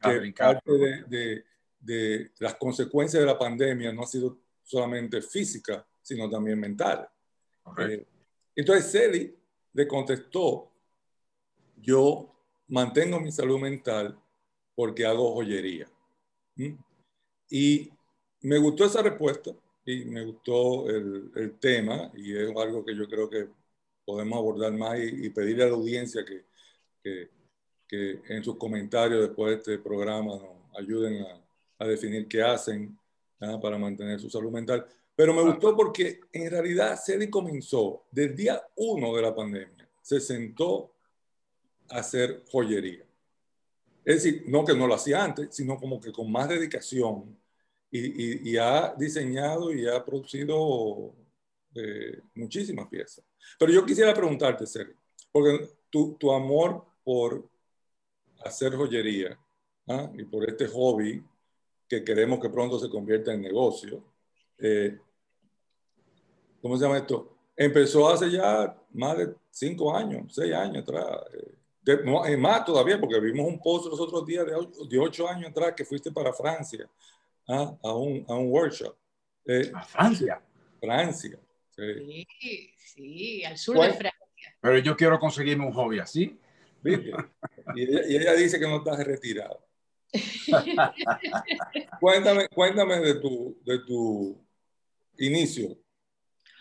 que 0.01 0.33
parte 0.37 0.73
de, 0.73 1.03
de, 1.09 1.45
de, 1.81 2.31
las 2.39 2.55
consecuencias 2.55 3.21
de 3.21 3.27
la 3.27 3.39
pandemia 3.39 3.93
no 3.93 4.03
ha 4.03 4.07
sido 4.07 4.39
solamente 4.67 5.23
física, 5.23 5.87
sino 6.03 6.29
también 6.29 6.59
mental. 6.59 7.09
Eh, 7.79 8.05
entonces, 8.55 8.91
Celi 8.91 9.35
le 9.73 9.87
contestó, 9.87 10.73
yo 11.77 12.35
mantengo 12.69 13.21
mi 13.21 13.31
salud 13.31 13.61
mental 13.61 14.19
porque 14.75 15.07
hago 15.07 15.35
joyería. 15.35 15.89
Y 17.49 17.91
me 18.43 18.59
gustó 18.59 18.85
esa 18.85 19.03
respuesta 19.03 19.53
y 19.85 20.05
me 20.05 20.25
gustó 20.25 20.89
el, 20.89 21.57
tema 21.61 22.11
y 22.15 22.37
es 22.37 22.49
algo 22.57 22.85
que 22.85 22.97
yo 22.97 23.09
creo 23.09 23.31
que 23.31 23.49
podemos 24.05 24.39
abordar 24.39 24.73
más 24.73 24.99
y, 24.99 25.31
pedirle 25.31 25.65
a 25.65 25.67
la 25.69 25.75
audiencia 25.75 26.25
que, 26.25 26.45
que, 27.89 28.21
en 28.29 28.43
sus 28.43 28.57
comentarios 28.57 29.21
después 29.21 29.51
de 29.51 29.57
este 29.59 29.79
programa 29.79 30.37
nos 30.37 30.79
ayuden 30.79 31.25
a, 31.79 31.87
definir 31.87 32.27
qué 32.27 32.43
hacen 32.43 32.99
para 33.38 33.79
mantener 33.79 34.20
su 34.20 34.31
salud 34.31 34.51
mental. 34.51 34.87
Pero 35.14 35.33
me 35.33 35.42
gustó 35.42 35.75
porque 35.77 36.20
en 36.33 36.51
realidad 36.51 36.99
Cedi 37.03 37.31
comenzó 37.31 38.07
del 38.11 38.37
día 38.37 38.62
uno 38.77 39.14
de 39.14 39.22
la 39.22 39.35
pandemia. 39.35 39.88
Se 40.03 40.20
sentó 40.20 40.94
hacer 41.88 42.44
joyería. 42.51 43.05
Es 44.05 44.22
decir, 44.22 44.44
no 44.46 44.64
que 44.64 44.75
no 44.75 44.87
lo 44.87 44.94
hacía 44.94 45.25
antes, 45.25 45.49
sino 45.51 45.79
como 45.79 46.01
que 46.01 46.12
con 46.12 46.31
más 46.31 46.49
dedicación 46.49 47.37
y, 47.90 48.51
y, 48.51 48.57
ha 48.57 48.94
diseñado 48.96 49.72
y 49.72 49.87
ha 49.88 50.05
producido 50.05 51.14
eh, 51.75 52.20
muchísimas 52.35 52.88
piezas. 52.88 53.25
Pero 53.59 53.72
yo 53.72 53.85
quisiera 53.85 54.12
preguntarte, 54.12 54.66
Sergio, 54.66 54.96
porque 55.33 55.70
tu, 55.90 56.14
tu, 56.14 56.33
amor 56.33 56.85
por 57.05 57.49
hacer 58.44 58.75
joyería 58.75 59.38
¿ah? 59.88 60.11
y 60.14 60.25
por 60.25 60.49
este 60.49 60.66
hobby 60.68 61.22
que 61.88 62.05
queremos 62.05 62.40
que 62.40 62.51
pronto 62.51 62.79
se 62.79 62.88
convierta 62.88 63.33
en 63.33 63.42
negocio, 63.42 64.03
eh, 64.59 64.99
¿cómo 66.61 66.77
se 66.77 66.85
llama 66.85 66.99
esto? 66.99 67.37
Empezó 67.57 68.09
hace 68.09 68.31
ya 68.31 68.77
más 68.92 69.16
de 69.18 69.35
cinco 69.51 69.94
años, 69.94 70.35
seis 70.35 70.53
años 70.53 70.83
atrás. 70.83 71.07
Eh, 71.33 71.57
es 71.87 72.38
más 72.38 72.64
todavía, 72.64 72.99
porque 72.99 73.20
vimos 73.20 73.46
un 73.46 73.61
post 73.61 73.87
los 73.87 74.01
otros 74.01 74.27
días 74.27 74.44
de, 74.44 74.99
ocho 74.99 75.29
años 75.29 75.51
atrás 75.51 75.72
que 75.77 75.85
fuiste 75.85 76.11
para 76.11 76.33
Francia 76.33 76.90
¿ah? 77.49 77.77
a, 77.81 77.94
un, 77.94 78.25
a, 78.29 78.35
un, 78.35 78.51
workshop. 78.51 78.96
Eh, 79.44 79.70
A 79.72 79.83
Francia. 79.85 80.42
Francia. 80.81 81.38
Sí. 81.70 82.27
Sí, 82.40 82.70
sí, 82.77 83.44
al 83.44 83.57
sur 83.57 83.77
¿Cuál? 83.77 83.92
de 83.92 83.99
Francia. 83.99 84.57
Pero 84.61 84.79
yo 84.79 84.96
quiero 84.96 85.18
conseguirme 85.20 85.64
un 85.64 85.72
hobby 85.72 86.01
así. 86.01 86.37
¿Viste? 86.83 87.12
Y 87.77 87.83
ella, 87.83 88.01
y 88.09 88.16
ella 88.16 88.33
dice 88.33 88.59
que 88.59 88.66
no 88.66 88.79
estás 88.79 88.99
retirado. 89.05 89.61
Cuéntame, 92.01 92.49
cuéntame 92.49 93.01
de 93.01 93.14
tu, 93.21 93.59
de 93.64 93.79
tu 93.81 94.47
inicio. 95.19 95.77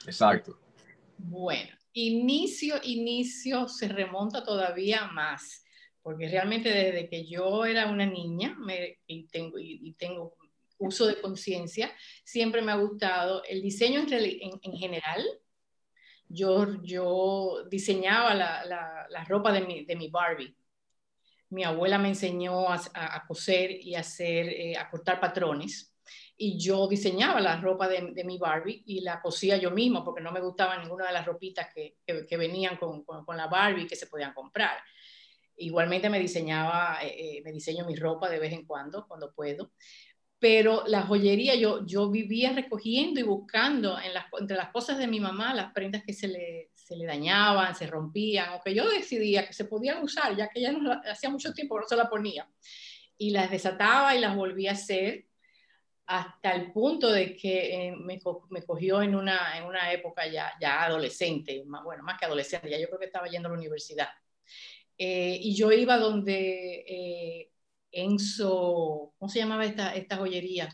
Exacto. 0.05 0.57
Bueno, 1.17 1.71
inicio, 1.93 2.75
inicio 2.83 3.67
se 3.67 3.87
remonta 3.87 4.43
todavía 4.43 5.07
más, 5.07 5.63
porque 6.01 6.29
realmente 6.29 6.69
desde 6.69 7.09
que 7.09 7.25
yo 7.25 7.65
era 7.65 7.89
una 7.89 8.05
niña 8.05 8.55
me- 8.59 8.99
y, 9.07 9.27
tengo, 9.27 9.57
y, 9.59 9.79
y 9.83 9.93
tengo 9.93 10.35
uso 10.77 11.07
de 11.07 11.19
conciencia, 11.21 11.91
siempre 12.23 12.61
me 12.61 12.71
ha 12.71 12.75
gustado 12.75 13.43
el 13.45 13.61
diseño 13.61 14.01
en- 14.09 14.59
en 14.61 14.73
general. 14.77 15.23
Yo, 16.27 16.81
yo 16.83 17.63
diseñaba 17.69 18.33
la, 18.33 18.65
la- 18.65 19.05
la 19.09 19.23
ropa 19.25 19.51
de 19.53 19.61
mi, 19.61 19.85
de 19.85 19.95
mi 19.95 20.09
Barbie. 20.09 20.55
Mi 21.49 21.63
abuela 21.63 21.97
me 21.97 22.09
enseñó 22.09 22.69
a, 22.69 23.23
coser 23.27 23.71
y 23.71 23.95
a, 23.95 23.99
hacer, 23.99 24.47
eh, 24.49 24.77
a 24.77 24.89
cortar 24.89 25.19
patrones 25.19 25.95
y 26.37 26.59
yo 26.59 26.87
diseñaba 26.87 27.39
la 27.39 27.59
ropa 27.61 27.87
de, 27.87 28.23
mi 28.25 28.37
Barbie 28.37 28.83
y 28.85 29.01
la 29.01 29.21
cosía 29.21 29.57
yo 29.57 29.71
misma 29.71 30.03
porque 30.03 30.21
no 30.21 30.31
me 30.31 30.41
gustaba 30.41 30.77
ninguna 30.77 31.07
de 31.07 31.13
las 31.13 31.25
ropitas 31.25 31.67
que, 31.73 31.95
que- 32.05 32.37
venían 32.37 32.77
con, 32.77 33.03
con- 33.03 33.37
la 33.37 33.47
Barbie 33.47 33.87
que 33.87 33.95
se 33.95 34.07
podían 34.07 34.33
comprar. 34.33 34.77
Igualmente 35.57 36.09
me 36.09 36.19
diseñaba, 36.19 36.99
eh, 37.01 37.37
eh, 37.37 37.41
me 37.43 37.53
diseño 37.53 37.85
mi 37.85 37.95
ropa 37.95 38.29
de 38.29 38.39
vez 38.39 38.51
en 38.51 38.65
cuando, 38.65 39.07
cuando 39.07 39.33
puedo. 39.33 39.71
Pero 40.37 40.83
la 40.87 41.03
joyería, 41.03 41.55
yo, 41.55 41.85
yo 41.85 42.09
vivía 42.11 42.51
recogiendo 42.51 43.19
y 43.21 43.23
buscando 43.23 43.97
entre 44.39 44.57
las 44.57 44.69
cosas 44.71 44.97
de 44.97 45.07
mi 45.07 45.21
mamá 45.21 45.53
las 45.53 45.71
prendas 45.71 46.03
que 46.05 46.13
se 46.13 46.27
le, 46.27 46.71
se 46.85 46.95
le 46.95 47.05
dañaban, 47.05 47.75
se 47.75 47.87
rompían, 47.87 48.53
o 48.53 48.61
que 48.63 48.75
yo 48.75 48.87
decidía 48.89 49.47
que 49.47 49.53
se 49.53 49.65
podían 49.65 50.03
usar, 50.03 50.35
ya 50.37 50.49
que 50.49 50.59
ella 50.59 50.71
no 50.73 51.01
hacía 51.05 51.29
mucho 51.31 51.51
tiempo 51.53 51.79
no 51.79 51.87
se 51.87 51.95
la 51.95 52.09
ponía. 52.09 52.47
Y 53.17 53.31
las 53.31 53.49
desataba 53.51 54.15
y 54.15 54.19
las 54.19 54.35
volvía 54.35 54.71
a 54.71 54.73
hacer 54.73 55.25
hasta 56.07 56.53
el 56.53 56.71
punto 56.73 57.11
de 57.11 57.35
que 57.35 57.87
eh, 57.89 57.95
me, 57.97 58.19
co- 58.19 58.47
me 58.51 58.63
cogió 58.63 59.01
en 59.01 59.15
una, 59.15 59.57
en 59.57 59.65
una 59.65 59.91
época 59.91 60.27
ya, 60.27 60.51
ya 60.61 60.83
adolescente, 60.83 61.63
más, 61.65 61.83
bueno, 61.83 62.03
más 62.03 62.19
que 62.19 62.25
adolescente, 62.25 62.69
ya 62.69 62.79
yo 62.79 62.87
creo 62.87 62.99
que 62.99 63.05
estaba 63.07 63.27
yendo 63.27 63.47
a 63.49 63.51
la 63.51 63.57
universidad. 63.57 64.09
Eh, 64.97 65.39
y 65.41 65.55
yo 65.55 65.71
iba 65.71 65.97
donde 65.97 66.85
eh, 66.87 67.51
Enzo, 67.91 69.13
¿cómo 69.17 69.29
se 69.29 69.39
llamaba 69.39 69.65
esta, 69.65 69.95
esta 69.95 70.17
joyería? 70.17 70.69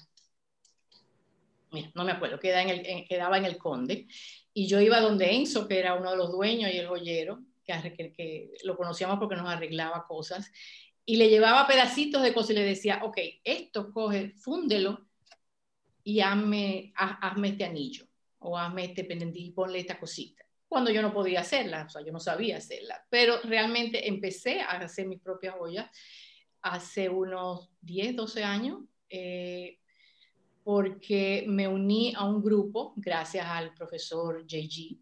No 1.96 2.04
me 2.04 2.12
acuerdo, 2.12 2.38
queda 2.40 2.62
en 2.62 2.70
el, 2.70 3.08
quedaba 3.08 3.38
en 3.38 3.46
el 3.46 3.58
Conde. 3.58 4.08
Y 4.54 4.68
yo 4.68 4.82
iba 4.82 5.00
donde 5.00 5.34
Enzo, 5.34 5.68
que 5.68 5.80
era 5.80 5.96
uno 5.96 6.12
de 6.12 6.18
los 6.18 6.32
dueños 6.32 6.72
y 6.74 6.78
el 6.78 6.88
joyero, 6.88 7.44
que, 7.64 7.94
que, 7.94 8.12
que 8.14 8.52
lo 8.64 8.76
conocíamos 8.76 9.18
porque 9.20 9.36
nos 9.36 9.50
arreglaba 9.50 10.06
cosas, 10.08 10.52
y 11.06 11.16
le 11.16 11.30
llevaba 11.30 11.68
pedacitos 11.68 12.22
de 12.22 12.34
cosas 12.34 12.52
y 12.52 12.54
le 12.56 12.64
decía, 12.64 13.02
ok, 13.04 13.18
esto 13.44 13.92
coge, 13.92 14.32
fúndelo 14.32 15.08
y 16.04 16.20
hazme, 16.22 16.94
haz- 16.96 17.18
hazme 17.22 17.50
este 17.50 17.66
anillo 17.66 18.06
o 18.40 18.58
hazme 18.58 18.86
este 18.86 19.04
pendiente 19.04 19.40
y 19.40 19.52
ponle 19.52 19.80
esta 19.80 20.00
cosita. 20.00 20.44
Cuando 20.68 20.90
yo 20.92 21.02
no 21.02 21.14
podía 21.14 21.42
hacerla, 21.42 21.86
o 21.86 21.90
sea, 21.90 22.02
yo 22.04 22.12
no 22.12 22.20
sabía 22.20 22.58
hacerla, 22.58 23.06
pero 23.10 23.42
realmente 23.44 24.08
empecé 24.08 24.62
a 24.62 24.72
hacer 24.72 25.08
mis 25.08 25.20
propias 25.20 25.56
joyas 25.56 25.90
hace 26.62 27.10
unos 27.10 27.70
10, 27.82 28.16
12 28.16 28.44
años, 28.44 28.80
eh, 29.10 29.80
porque 30.64 31.46
me 31.48 31.68
uní 31.68 32.14
a 32.16 32.26
un 32.26 32.42
grupo, 32.42 32.94
gracias 32.96 33.46
al 33.46 33.74
profesor 33.74 34.46
JG, 34.46 34.98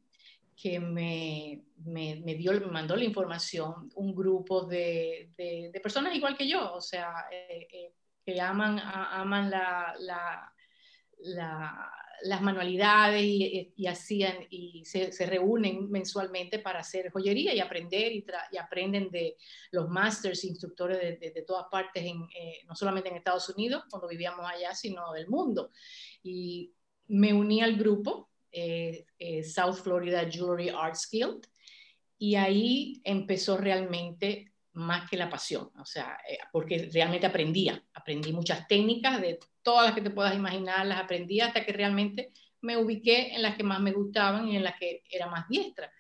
que 0.56 0.80
me, 0.80 1.64
me, 1.86 2.22
me 2.26 2.36
dio, 2.36 2.52
me 2.54 2.68
mandó 2.68 2.96
la 2.96 3.06
información, 3.06 3.90
un 3.96 4.14
grupo 4.14 4.66
de, 4.66 5.32
de, 5.38 5.80
personas 5.82 6.14
igual 6.16 6.36
que 6.36 6.48
yo, 6.48 6.74
o 6.74 6.82
sea, 6.82 7.26
eh, 7.32 7.68
eh, 7.72 7.94
que 8.26 8.42
aman, 8.42 8.80
aman 8.80 9.50
la, 9.50 9.96
la- 10.00 10.54
las 12.24 12.42
manualidades 12.42 13.24
y, 13.24 13.74
y 13.76 13.88
hacían 13.88 14.36
y 14.50 14.84
se, 14.86 15.10
reúnen 15.26 15.90
mensualmente 15.90 16.60
para 16.60 16.80
hacer 16.80 17.12
joyería 17.12 17.54
y 17.54 17.60
aprender 17.60 18.12
y, 18.12 18.26
aprenden 18.58 19.10
de 19.10 19.36
los 19.72 19.90
masters, 19.90 20.44
instructores 20.44 21.00
de, 21.00 21.18
de- 21.18 21.32
de 21.32 21.42
todas 21.44 21.66
partes, 21.72 22.04
en, 22.04 22.24
eh, 22.36 22.60
no 22.68 22.76
solamente 22.76 23.10
en 23.10 23.16
Estados 23.18 23.50
Unidos, 23.50 23.84
cuando 23.90 24.08
vivíamos 24.08 24.46
allá, 24.50 24.74
sino 24.76 25.12
del 25.14 25.28
mundo. 25.28 25.72
Y 26.24 26.74
me 27.08 27.34
uní 27.34 27.62
al 27.62 27.76
grupo 27.76 28.30
eh, 28.52 29.06
eh, 29.18 29.44
South 29.44 29.76
Florida 29.84 30.30
Jewelry 30.30 30.70
Arts 30.70 31.08
Guild 31.12 31.46
y 32.18 32.36
ahí 32.36 33.02
empezó 33.04 33.58
realmente 33.58 34.54
más 34.74 35.10
que 35.10 35.18
la 35.18 35.30
pasión, 35.30 35.72
o 35.80 35.86
sea, 35.86 36.18
eh, 36.30 36.38
porque 36.52 36.90
realmente 36.94 37.26
aprendía, 37.26 37.84
aprendí 37.94 38.32
muchas 38.32 38.68
técnicas 38.68 39.20
de 39.20 39.40
todas 39.64 39.86
las 39.86 39.96
que 39.96 40.02
te 40.02 40.10
puedas 40.10 40.36
imaginar, 40.36 40.86
las 40.86 41.00
aprendí 41.00 41.42
hasta 41.42 41.66
que 41.66 41.74
realmente 41.74 42.30
me 42.62 42.78
ubiqué 42.78 43.34
en 43.36 43.42
las 43.42 43.56
que 43.56 43.64
más 43.64 43.80
me 43.80 43.92
gustaban 43.92 44.48
y 44.48 44.56
en 44.56 44.64
las 44.64 44.78
que 44.80 45.04
era 45.10 45.28
más 45.28 45.48
diestra. 45.48 45.92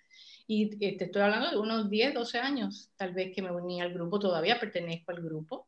Y 0.47 0.77
te 0.77 1.03
estoy 1.03 1.21
hablando 1.21 1.51
de 1.51 1.57
unos 1.57 1.89
10, 1.89 2.13
12 2.15 2.39
años, 2.39 2.89
tal 2.95 3.13
vez 3.13 3.31
que 3.35 3.41
me 3.41 3.51
uní 3.51 3.81
al 3.81 3.93
grupo, 3.93 4.17
todavía 4.19 4.59
pertenezco 4.59 5.11
al 5.11 5.21
grupo. 5.21 5.67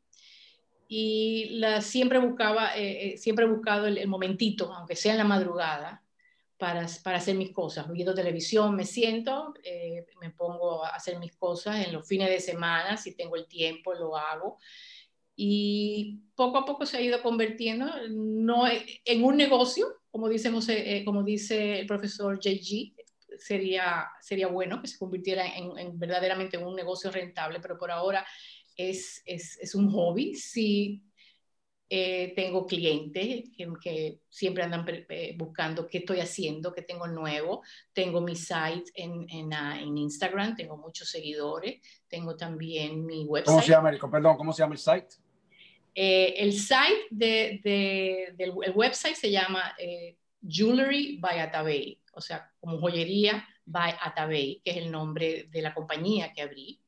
Y 0.87 1.49
la, 1.59 1.81
siempre 1.81 2.19
buscaba, 2.19 2.75
eh, 2.75 3.13
eh, 3.13 3.17
siempre 3.17 3.45
he 3.45 3.47
buscado 3.47 3.85
el, 3.87 3.97
el 3.97 4.07
momentito, 4.07 4.73
aunque 4.73 4.95
sea 4.95 5.13
en 5.13 5.19
la 5.19 5.23
madrugada, 5.23 6.03
para, 6.61 6.85
para, 7.03 7.17
hacer 7.17 7.35
mis 7.35 7.51
cosas. 7.51 7.91
Viendo 7.91 8.13
televisión 8.13 8.75
me 8.75 8.85
siento, 8.85 9.55
eh, 9.63 10.05
me 10.21 10.29
pongo 10.29 10.85
a 10.85 10.89
hacer 10.89 11.17
mis 11.17 11.35
cosas 11.35 11.87
en 11.87 11.91
los 11.91 12.07
fines 12.07 12.29
de 12.29 12.39
semana, 12.39 12.97
si 12.97 13.15
tengo 13.15 13.35
el 13.35 13.47
tiempo 13.47 13.95
lo 13.95 14.15
hago. 14.15 14.59
Y 15.35 16.21
poco 16.35 16.59
a 16.59 16.65
poco 16.65 16.85
se 16.85 16.97
ha 16.97 17.01
ido 17.01 17.21
convirtiendo 17.21 17.87
no 18.09 18.65
en 18.67 19.23
un 19.23 19.37
negocio, 19.37 19.87
como 20.09 20.27
dice, 20.27 20.49
eh, 20.67 21.05
como 21.05 21.23
dice 21.23 21.79
el 21.79 21.87
profesor 21.87 22.39
JG, 22.39 22.93
sería, 23.37 24.09
sería 24.21 24.47
bueno 24.47 24.81
que 24.81 24.87
se 24.87 24.97
convirtiera 24.97 25.45
en, 25.47 25.77
en 25.77 25.97
verdaderamente 25.97 26.57
un 26.57 26.75
negocio 26.75 27.11
rentable, 27.11 27.59
pero 27.59 27.77
por 27.77 27.91
ahora 27.91 28.25
es, 28.75 29.21
es, 29.25 29.57
es 29.59 29.75
un 29.75 29.89
hobby. 29.89 30.35
Sí, 30.35 31.03
eh, 31.93 32.31
tengo 32.37 32.65
clientes 32.65 33.49
que, 33.57 33.67
que 33.83 34.21
siempre 34.29 34.63
andan 34.63 34.85
eh, 34.87 35.35
buscando 35.37 35.89
qué 35.89 35.97
estoy 35.97 36.21
haciendo, 36.21 36.71
qué 36.73 36.83
tengo 36.83 37.05
nuevo. 37.05 37.63
Tengo 37.91 38.21
mi 38.21 38.33
site 38.33 38.89
en, 38.95 39.29
en, 39.29 39.47
uh, 39.47 39.75
en, 39.77 39.97
Instagram, 39.97 40.55
tengo 40.55 40.77
muchos 40.77 41.09
seguidores. 41.09 41.81
Tengo 42.07 42.37
también 42.37 43.05
mi 43.05 43.25
website. 43.25 43.47
¿Cómo 43.47 43.61
se 43.61 43.71
llama 43.71 43.89
el, 43.89 43.99
perdón, 43.99 44.37
¿cómo 44.37 44.53
se 44.53 44.63
llama 44.63 44.75
el 44.75 44.79
site? 44.79 45.15
Eh, 45.93 46.35
el 46.37 46.53
site 46.53 47.07
de, 47.09 47.59
de, 47.61 48.35
del 48.37 48.53
el 48.63 48.71
website 48.73 49.17
se 49.17 49.29
llama 49.29 49.75
eh, 49.77 50.15
Jewelry 50.47 51.17
by 51.17 51.39
Atabey, 51.41 51.99
o 52.13 52.21
sea, 52.21 52.49
como 52.61 52.79
joyería 52.79 53.45
by 53.65 53.95
Atabey, 54.01 54.61
que 54.63 54.71
es 54.71 54.77
el 54.77 54.89
nombre 54.89 55.49
de 55.51 55.61
la 55.61 55.73
compañía 55.73 56.31
que 56.31 56.41
abrí. 56.41 56.79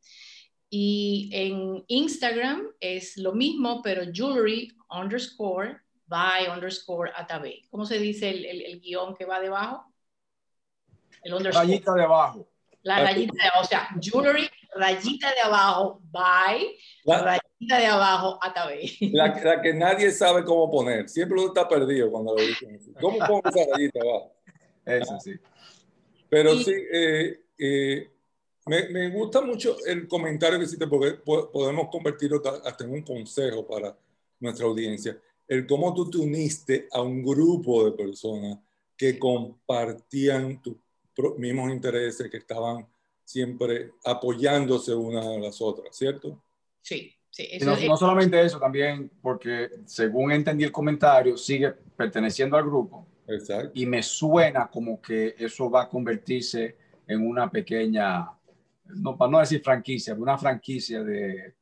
Y 0.75 1.29
en 1.31 1.85
Instagram 1.85 2.67
es 2.79 3.15
lo 3.17 3.33
mismo, 3.33 3.83
pero 3.83 4.11
jewelry 4.11 4.75
underscore 4.89 5.79
by 6.07 6.47
underscore 6.47 7.11
atabey. 7.15 7.61
¿Cómo 7.69 7.85
se 7.85 7.99
dice 7.99 8.31
el, 8.31 8.43
el, 8.43 8.61
el 8.63 8.81
guion 8.81 9.13
que 9.13 9.25
va 9.25 9.39
debajo? 9.39 9.85
El 11.21 11.35
underscore. 11.35 11.67
Rayita 11.67 11.93
de 11.93 12.03
abajo. 12.03 12.49
La 12.81 13.03
rayita 13.03 13.33
de 13.35 13.49
abajo, 13.49 13.61
o 13.61 13.67
sea, 13.67 13.87
jewelry, 14.01 14.49
rayita 14.75 15.31
de 15.35 15.41
abajo, 15.41 16.01
by, 16.09 16.75
la, 17.03 17.19
rayita 17.19 17.77
de 17.77 17.85
abajo, 17.85 18.39
atabey. 18.41 19.11
La, 19.13 19.27
la, 19.27 19.61
que 19.61 19.73
nadie 19.75 20.09
sabe 20.09 20.43
cómo 20.43 20.71
poner. 20.71 21.07
Siempre 21.07 21.37
uno 21.37 21.49
está 21.49 21.67
perdido 21.67 22.09
cuando 22.09 22.35
lo 22.35 22.41
dicen 22.41 22.77
así. 22.77 22.91
¿Cómo 22.99 23.19
pongo 23.19 23.47
esa 23.47 23.71
rayita 23.71 23.99
abajo? 24.01 24.35
Eso 24.87 25.19
sí. 25.19 25.35
Pero 26.29 26.55
y, 26.55 26.63
sí, 26.63 26.73
eh, 26.91 27.41
eh, 27.59 28.12
me, 28.65 28.89
me, 28.89 29.09
gusta 29.09 29.41
mucho 29.41 29.77
el 29.85 30.07
comentario 30.07 30.57
que 30.57 30.65
hiciste 30.65 30.87
porque 30.87 31.13
podemos 31.23 31.89
convertirlo 31.91 32.41
hasta 32.63 32.83
en 32.83 32.91
un 32.91 33.01
consejo 33.01 33.65
para 33.67 33.95
nuestra 34.39 34.65
audiencia. 34.65 35.17
El 35.47 35.67
cómo 35.67 35.93
tú 35.93 36.09
te 36.09 36.17
uniste 36.17 36.87
a 36.91 37.01
un 37.01 37.23
grupo 37.23 37.85
de 37.85 37.91
personas 37.91 38.59
que 38.95 39.19
compartían 39.19 40.61
tus 40.61 40.77
mismos 41.37 41.71
intereses, 41.71 42.29
que 42.29 42.37
estaban 42.37 42.87
siempre 43.23 43.91
apoyándose 44.05 44.93
una 44.93 45.21
a 45.21 45.39
las 45.39 45.61
otras, 45.61 45.95
¿cierto? 45.95 46.41
Sí, 46.81 47.13
sí. 47.29 47.47
Eso 47.51 47.65
no, 47.65 47.73
es... 47.73 47.87
no, 47.87 47.97
solamente 47.97 48.41
eso, 48.41 48.59
también 48.59 49.11
porque 49.21 49.69
según 49.85 50.31
entendí 50.31 50.63
el 50.63 50.71
comentario, 50.71 51.37
sigue 51.37 51.71
perteneciendo 51.71 52.57
al 52.57 52.63
grupo. 52.63 53.07
Exacto. 53.27 53.71
Y 53.73 53.85
me 53.85 54.03
suena 54.03 54.69
como 54.69 55.01
que 55.01 55.35
eso 55.37 55.69
va 55.69 55.83
a 55.83 55.89
convertirse 55.89 56.77
en 57.07 57.25
una 57.25 57.49
pequeña 57.49 58.29
no, 58.95 59.17
para 59.17 59.31
no 59.31 59.39
decir 59.39 59.61
franquicia, 59.61 60.13
una 60.13 60.37
franquicia 60.37 61.03
de 61.03 61.55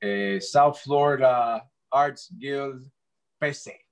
eh, 0.00 0.38
South 0.40 0.76
Florida 0.82 1.70
Arts 1.90 2.32
Guild 2.36 2.90
PC. 3.38 3.86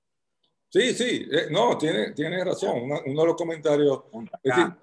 Sí, 0.71 0.93
sí, 0.93 1.27
eh, 1.31 1.47
no, 1.49 1.77
tiene, 1.77 2.11
tiene 2.11 2.43
razón. 2.43 2.83
Uno, 2.83 3.01
de 3.01 3.27
los 3.27 3.35
comentarios, 3.35 4.03
es 4.43 4.55
decir, 4.55 4.73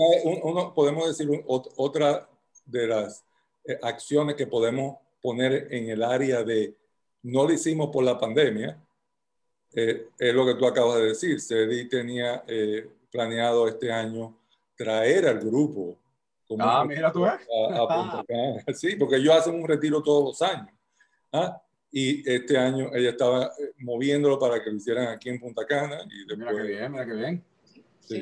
uno, 0.42 0.74
podemos 0.74 1.06
decir 1.06 1.28
otra 1.46 2.28
de 2.64 2.88
las 2.88 3.24
eh, 3.64 3.78
acciones 3.82 4.34
que 4.34 4.48
podemos 4.48 4.96
poner 5.22 5.68
en 5.72 5.88
el 5.90 6.02
área 6.02 6.42
de 6.42 6.74
no 7.22 7.44
lo 7.44 7.52
hicimos 7.52 7.90
por 7.92 8.02
la 8.02 8.18
pandemia, 8.18 8.82
eh, 9.74 10.08
es 10.18 10.34
lo 10.34 10.44
que 10.44 10.54
tú 10.54 10.66
acabas 10.66 10.96
de 10.96 11.06
decir. 11.06 11.40
Cedi 11.40 11.88
tenía 11.88 12.44
planeado 13.10 13.68
este 13.68 13.92
año 13.92 14.36
traer 14.76 15.28
al 15.28 15.38
grupo. 15.38 15.96
Ah, 16.61 16.85
mira 16.87 17.12
tú. 17.12 17.24
A, 17.24 17.35
a 17.35 18.74
Sí, 18.74 18.96
porque 18.96 19.16
ellos 19.16 19.35
hacen 19.35 19.54
un 19.54 19.66
retiro 19.66 20.02
todos 20.02 20.24
los 20.24 20.42
años. 20.42 20.72
¿ah? 21.32 21.61
y 21.98 22.28
este 22.30 22.59
año 22.59 22.90
ella 22.94 23.11
estaba 23.11 23.46
eh, 23.46 23.72
moviéndolo 23.78 24.38
para 24.38 24.62
que 24.62 24.70
lo 24.70 24.76
hicieran 24.76 25.09
aquí 25.09 25.30
en 25.30 25.40
Punta 25.40 25.64
Cana. 25.66 25.98
Y 26.11 26.26
después... 26.26 26.38
Mira 26.38 26.52
qué 26.54 26.62
bien, 26.62 26.92
mira 26.92 27.06
qué 27.06 27.14
bien. 27.14 27.44
Sí. 28.00 28.20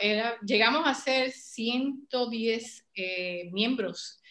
era, 0.00 0.38
llegamos 0.40 0.86
a 0.86 0.94
ser 0.94 1.32
110 1.32 2.86
eh, 2.94 3.50
miembros. 3.52 4.22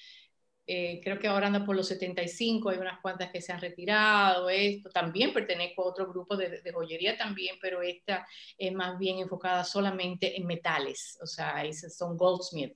Eh, 0.66 1.00
creo 1.04 1.20
que 1.20 1.28
ahora 1.28 1.48
anda 1.48 1.66
por 1.66 1.76
los 1.76 1.88
75, 1.88 2.70
hay 2.70 2.78
unas 2.78 3.00
cuantas 3.02 3.30
que 3.30 3.42
se 3.42 3.52
han 3.52 3.60
retirado. 3.60 4.50
Esto 4.50 4.90
también 4.90 5.34
pertenezco 5.34 5.84
a 5.84 5.90
otro 5.90 6.08
grupo 6.08 6.38
de, 6.38 6.62
de 6.62 6.72
joyería 6.72 7.18
también, 7.18 7.58
pero 7.62 7.82
esta 7.82 8.26
es 8.58 8.74
más 8.74 8.98
bien 8.98 9.20
enfocada 9.20 9.66
solamente 9.66 10.38
en 10.38 10.46
metales, 10.46 11.18
o 11.22 11.28
sea, 11.28 11.62
son 11.74 12.18
goldsmith. 12.18 12.74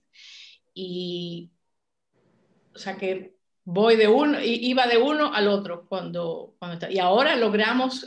Y, 0.73 1.51
o 2.73 2.79
sea, 2.79 2.97
que 2.97 3.35
voy 3.63 3.95
de 3.95 4.07
uno, 4.07 4.37
iba 4.41 4.87
de 4.87 4.97
uno 4.97 5.33
al 5.33 5.47
otro 5.47 5.85
cuando, 5.87 6.55
cuando 6.59 6.89
y 6.89 6.99
ahora 6.99 7.35
logramos, 7.35 8.05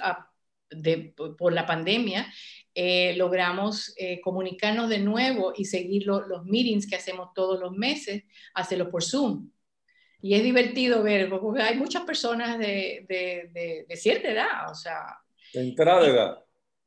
por 1.38 1.52
la 1.52 1.66
pandemia, 1.66 2.26
eh, 2.74 3.14
logramos 3.16 3.94
eh, 3.96 4.20
comunicarnos 4.20 4.88
de 4.88 4.98
nuevo 4.98 5.52
y 5.56 5.64
seguir 5.66 6.06
los 6.06 6.44
meetings 6.44 6.88
que 6.88 6.96
hacemos 6.96 7.32
todos 7.34 7.60
los 7.60 7.72
meses, 7.72 8.24
hacerlo 8.54 8.90
por 8.90 9.04
Zoom. 9.04 9.50
Y 10.20 10.34
es 10.34 10.42
divertido 10.42 11.02
ver, 11.02 11.28
porque 11.28 11.62
hay 11.62 11.76
muchas 11.76 12.02
personas 12.04 12.58
de, 12.58 13.04
de, 13.08 13.84
de, 13.86 13.96
cierta 13.96 14.30
edad, 14.30 14.70
o 14.70 14.74
sea... 14.74 15.18
De 15.52 15.60
entrada 15.60 16.44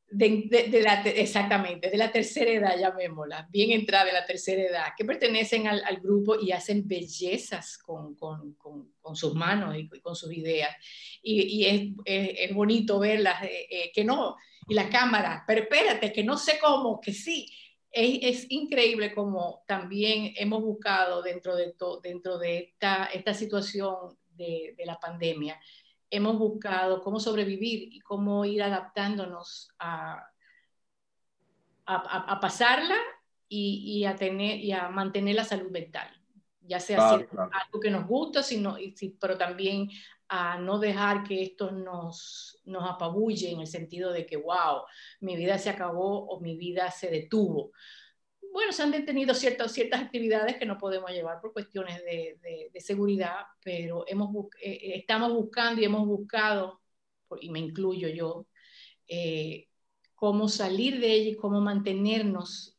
de 0.10 0.48
edad 0.50 0.70
de, 0.70 0.82
la, 0.82 1.02
exactamente, 1.02 1.90
de 1.90 1.98
la 1.98 2.12
tercera 2.12 2.52
edad, 2.52 2.80
llamémosla, 2.80 3.48
bien 3.52 3.72
entrada 3.72 4.06
de 4.06 4.14
la 4.14 4.26
tercera 4.26 4.62
edad, 4.62 4.88
que 4.98 5.04
pertenecen 5.04 5.68
al, 5.68 5.98
grupo 5.98 6.40
y 6.40 6.52
hacen 6.52 6.88
bellezas 6.88 7.78
con, 7.78 8.16
con, 8.16 8.54
con, 8.54 9.16
sus 9.16 9.36
manos 9.36 9.76
y, 9.78 9.88
con 10.00 10.16
sus 10.16 10.32
ideas. 10.34 10.76
Y, 11.22 11.42
y 11.42 11.66
es, 12.06 12.50
es, 12.50 12.56
bonito 12.56 13.00
verlas, 13.00 13.44
eh, 13.44 13.68
eh, 13.70 13.92
que 13.94 14.04
no, 14.04 14.38
y 14.68 14.74
la 14.74 14.90
cámara, 14.90 15.44
pero 15.46 15.62
espérate, 15.62 16.14
que 16.14 16.24
no 16.24 16.38
sé 16.38 16.60
cómo, 16.60 17.02
que 17.02 17.14
sí. 17.14 17.52
Es, 17.90 18.20
es 18.22 18.46
increíble 18.50 19.14
como 19.14 19.64
también 19.66 20.34
hemos 20.36 20.62
buscado 20.62 21.22
dentro 21.22 21.56
de, 21.56 21.74
dentro 22.04 22.38
de 22.38 22.58
esta, 22.60 23.06
esta 23.06 23.34
situación 23.34 24.18
de, 24.36 24.76
de 24.78 24.86
la 24.86 25.00
pandemia, 25.00 25.60
hemos 26.10 26.38
buscado 26.38 27.02
cómo 27.02 27.20
sobrevivir 27.20 27.94
y 27.94 28.00
cómo 28.00 28.46
ir 28.46 28.64
adaptándonos 28.64 29.70
a, 29.80 30.26
a, 31.86 32.40
pasarla 32.40 32.98
y, 33.50 34.04
a 34.06 34.16
tener, 34.16 34.60
y 34.60 34.72
a 34.72 34.90
mantener 34.90 35.36
la 35.36 35.44
salud 35.44 35.72
mental, 35.72 36.10
ya 36.62 36.80
sea 36.80 37.12
algo 37.12 37.80
que 37.82 37.90
nos 37.90 38.06
gusta, 38.06 38.44
sino, 38.44 38.76
pero 39.20 39.38
también 39.38 39.90
a 40.30 40.58
no 40.58 40.80
dejar 40.80 41.24
que 41.24 41.42
esto 41.42 41.72
nos, 41.72 42.60
nos 42.66 42.90
apabulle 42.90 43.52
en 43.52 43.62
el 43.62 43.68
sentido 43.68 44.12
de 44.12 44.26
que, 44.26 44.36
wow, 44.36 44.84
mi 45.22 45.38
vida 45.38 45.58
se 45.58 45.70
acabó 45.70 46.28
o 46.28 46.42
mi 46.42 46.58
vida 46.58 46.92
se 46.92 47.10
detuvo 47.10 47.72
bueno, 48.52 48.72
se 48.72 48.84
han 48.84 48.92
detenido 48.92 49.34
ciertas, 49.34 49.72
ciertas 49.72 50.02
actividades 50.02 50.58
que 50.58 50.66
no 50.66 50.78
podemos 50.78 51.12
llevar 51.12 51.40
por 51.42 51.54
cuestiones 51.54 52.04
de, 52.04 52.40
de, 52.74 52.82
seguridad, 52.82 53.46
pero 53.64 54.06
hemos, 54.08 54.30
eh, 54.62 54.72
eh, 54.72 54.92
estamos 54.96 55.34
buscando 55.34 55.82
y 55.82 55.86
hemos 55.86 56.06
buscado, 56.06 56.82
y 57.40 57.50
me 57.50 57.60
incluyo 57.60 58.08
yo, 58.08 58.48
eh, 59.08 59.68
cómo 60.16 60.48
salir 60.48 61.00
de 61.00 61.14
ella 61.14 61.30
y 61.32 61.36
cómo 61.36 61.62
mantenernos 61.62 62.78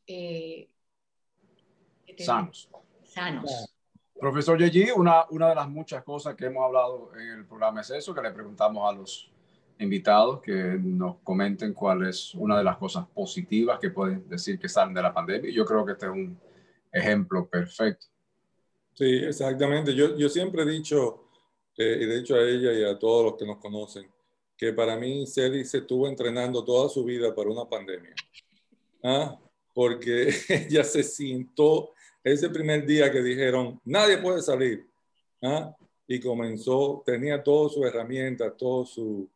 sanos. 2.18 2.68
sanos. 3.04 3.74
Profesor 4.18 4.58
Yeji, 4.58 4.90
una, 4.90 5.26
una 5.30 5.48
de 5.48 5.54
las 5.54 5.68
muchas 5.68 6.02
cosas 6.02 6.34
que 6.34 6.46
hemos 6.46 6.64
hablado 6.64 7.12
en 7.14 7.38
el 7.38 7.46
programa 7.46 7.82
es 7.82 7.90
eso, 7.90 8.12
que 8.12 8.22
le 8.22 8.32
preguntamos 8.32 8.88
a 8.88 8.96
los 8.96 9.30
invitados 9.78 10.40
que 10.40 10.52
nos 10.80 11.16
comenten 11.22 11.72
cuál 11.72 12.06
es 12.06 12.34
una 12.34 12.58
de 12.58 12.64
las 12.64 12.76
cosas 12.76 13.06
positivas 13.14 13.78
que 13.78 13.90
pueden 13.90 14.28
decir 14.28 14.58
que 14.58 14.68
salen 14.68 14.94
de 14.94 15.02
la 15.02 15.14
pandemia. 15.14 15.50
Yo 15.50 15.64
creo 15.64 15.84
que 15.84 15.92
este 15.92 16.06
es 16.06 16.12
un 16.12 16.38
ejemplo 16.92 17.46
perfecto. 17.48 18.06
Sí, 18.94 19.04
exactamente. 19.04 19.94
Yo, 19.94 20.16
yo 20.16 20.28
siempre 20.28 20.62
he 20.62 20.66
dicho, 20.66 21.28
eh, 21.76 21.98
y 22.00 22.06
de 22.06 22.18
hecho 22.18 22.34
a 22.34 22.42
ella 22.42 22.72
y 22.72 22.84
a 22.84 22.98
todos 22.98 23.24
los 23.24 23.34
que 23.36 23.46
nos 23.46 23.58
conocen, 23.58 24.10
que 24.56 24.72
para 24.72 24.96
mí 24.96 25.24
Cedi 25.26 25.64
se 25.64 25.78
estuvo 25.78 26.08
entrenando 26.08 26.64
toda 26.64 26.88
su 26.88 27.04
vida 27.04 27.32
para 27.32 27.50
una 27.50 27.64
pandemia. 27.64 28.14
¿Ah? 29.04 29.38
Porque 29.72 30.28
ella 30.48 30.82
se 30.82 31.04
sintió 31.04 31.90
ese 32.24 32.50
primer 32.50 32.84
día 32.84 33.12
que 33.12 33.22
dijeron, 33.22 33.80
nadie 33.84 34.18
puede 34.18 34.42
salir. 34.42 34.88
¿Ah? 35.40 35.72
Y 36.08 36.18
comenzó, 36.18 37.02
tenía 37.06 37.40
todas 37.42 37.74
sus 37.74 37.86
herramientas, 37.86 38.56
todo 38.56 38.84
su, 38.84 39.28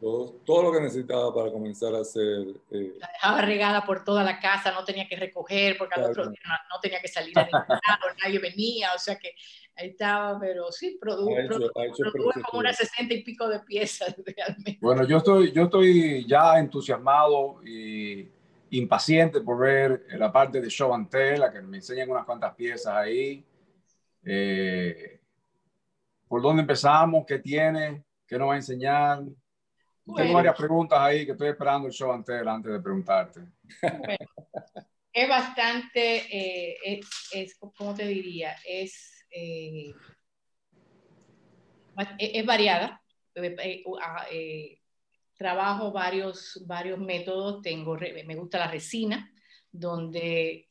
todo, 0.00 0.62
lo 0.62 0.72
que 0.72 0.80
necesitaba 0.80 1.34
para 1.34 1.52
comenzar 1.52 1.94
a 1.94 2.00
hacer. 2.00 2.46
Eh, 2.70 2.94
la 2.98 3.10
dejaba 3.12 3.42
regada 3.42 3.84
por 3.84 4.02
toda 4.02 4.24
la 4.24 4.40
casa, 4.40 4.72
no 4.72 4.82
tenía 4.84 5.06
que 5.06 5.16
recoger, 5.16 5.76
porque 5.76 6.00
al 6.00 6.10
otro 6.10 6.28
día 6.28 6.40
no, 6.70 6.80
tenía 6.80 7.00
que 7.00 7.08
salir 7.08 7.38
a 7.38 7.44
ningún 7.44 7.60
lado, 7.68 8.14
nadie 8.22 8.38
venía, 8.38 8.88
o 8.94 8.98
sea 8.98 9.16
que 9.16 9.34
ahí 9.76 9.88
estaba, 9.88 10.40
pero 10.40 10.72
sí, 10.72 10.96
produjo, 10.98 11.34
como 12.46 12.60
unas 12.60 12.76
sesenta 12.76 13.12
y 13.12 13.22
pico 13.22 13.46
de 13.48 13.60
piezas 13.60 14.14
realmente. 14.36 14.78
Bueno, 14.80 15.04
yo 15.04 15.18
estoy, 15.18 15.52
yo 15.52 15.64
estoy 15.64 16.26
ya 16.26 16.58
entusiasmado 16.58 17.62
y 17.62 18.26
impaciente 18.70 19.40
por 19.42 19.58
ver 19.58 20.06
la 20.12 20.32
parte 20.32 20.60
de 20.60 20.68
Show 20.70 20.94
and 20.94 21.10
Tell, 21.10 21.40
la 21.40 21.52
que 21.52 21.60
me 21.60 21.76
enseñan 21.76 22.10
unas 22.10 22.24
cuantas 22.24 22.54
piezas 22.54 22.94
ahí. 22.94 23.44
Eh, 24.24 25.20
¿Por 26.26 26.40
dónde 26.40 26.62
empezamos? 26.62 27.26
¿Qué 27.26 27.38
tiene? 27.38 28.04
¿Qué 28.26 28.38
nos 28.38 28.48
va 28.48 28.54
a 28.54 28.56
enseñar? 28.56 29.24
Tengo 30.16 30.34
varias 30.34 30.56
preguntas 30.56 30.98
ahí 30.98 31.24
que 31.24 31.32
estoy 31.32 31.48
esperando 31.48 31.88
el 31.88 31.92
show 31.92 32.12
antes, 32.12 32.46
antes 32.46 32.72
de 32.72 32.80
preguntarte. 32.80 33.40
es 35.12 35.28
bastante, 35.28 36.16
eh, 36.30 36.76
es, 36.84 37.06
es, 37.32 37.58
¿cómo 37.76 37.94
te 37.94 38.06
diría? 38.06 38.56
Es, 38.66 39.26
eh, 39.30 39.92
es 42.18 42.46
variada. 42.46 43.02
Eh, 43.34 43.82
ah, 44.02 44.26
trabajo 45.36 45.92
varios, 45.92 46.62
varios 46.66 46.98
métodos. 46.98 47.62
Tengo, 47.62 47.96
me 47.96 48.34
gusta 48.36 48.58
la 48.58 48.70
resina, 48.70 49.32
donde 49.70 50.68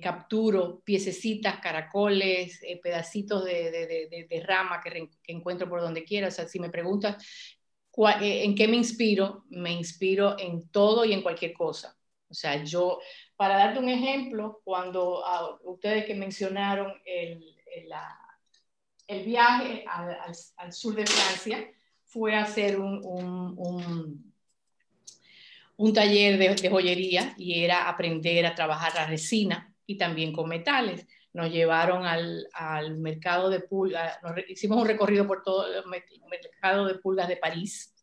capturo 0.00 0.80
piececitas, 0.80 1.60
caracoles, 1.60 2.60
pedacitos 2.82 3.44
de, 3.44 3.70
de, 3.70 4.26
de, 4.30 4.40
rama 4.40 4.80
que, 4.82 5.10
que, 5.22 5.32
encuentro 5.32 5.68
por 5.68 5.80
donde 5.80 6.04
quiera. 6.04 6.28
O 6.28 6.30
sea, 6.30 6.48
si 6.48 6.58
me 6.58 6.70
preguntas 6.70 7.22
¿En 7.96 8.54
qué 8.54 8.68
me 8.68 8.76
inspiro? 8.76 9.44
Me 9.50 9.72
inspiro 9.72 10.36
en 10.38 10.68
todo 10.68 11.04
y 11.04 11.12
en 11.12 11.22
cualquier 11.22 11.52
cosa. 11.52 11.96
O 12.28 12.34
sea, 12.34 12.64
yo, 12.64 12.98
para 13.36 13.56
darte 13.56 13.78
un 13.78 13.88
ejemplo, 13.88 14.60
cuando 14.64 15.24
ah, 15.24 15.56
ustedes 15.62 16.04
que 16.04 16.14
mencionaron 16.14 16.92
el, 17.04 17.54
el, 19.06 19.24
viaje 19.24 19.84
al, 19.86 20.72
sur 20.72 20.96
de 20.96 21.06
Francia, 21.06 21.70
fue 22.04 22.34
a 22.34 22.42
hacer 22.42 22.80
un, 22.80 23.00
un, 23.04 24.32
un, 25.76 25.92
taller 25.92 26.38
de, 26.38 26.54
de, 26.54 26.70
joyería 26.70 27.34
y 27.36 27.62
era 27.62 27.88
aprender 27.88 28.46
a 28.46 28.54
trabajar 28.54 28.94
la 28.94 29.06
resina 29.06 29.72
y 29.86 29.96
también 29.96 30.32
con 30.32 30.48
metales. 30.48 31.06
Nos 31.34 31.50
llevaron 31.50 32.06
al, 32.06 32.48
al 32.54 32.96
mercado 32.96 33.50
de 33.50 33.60
pulgas, 33.60 34.18
hicimos 34.48 34.80
un 34.80 34.86
recorrido 34.86 35.26
por 35.26 35.42
todo 35.42 35.66
el 35.66 35.84
mercado 35.86 36.86
de 36.86 36.94
pulgas 36.94 37.28
de 37.28 37.36
París 37.36 37.94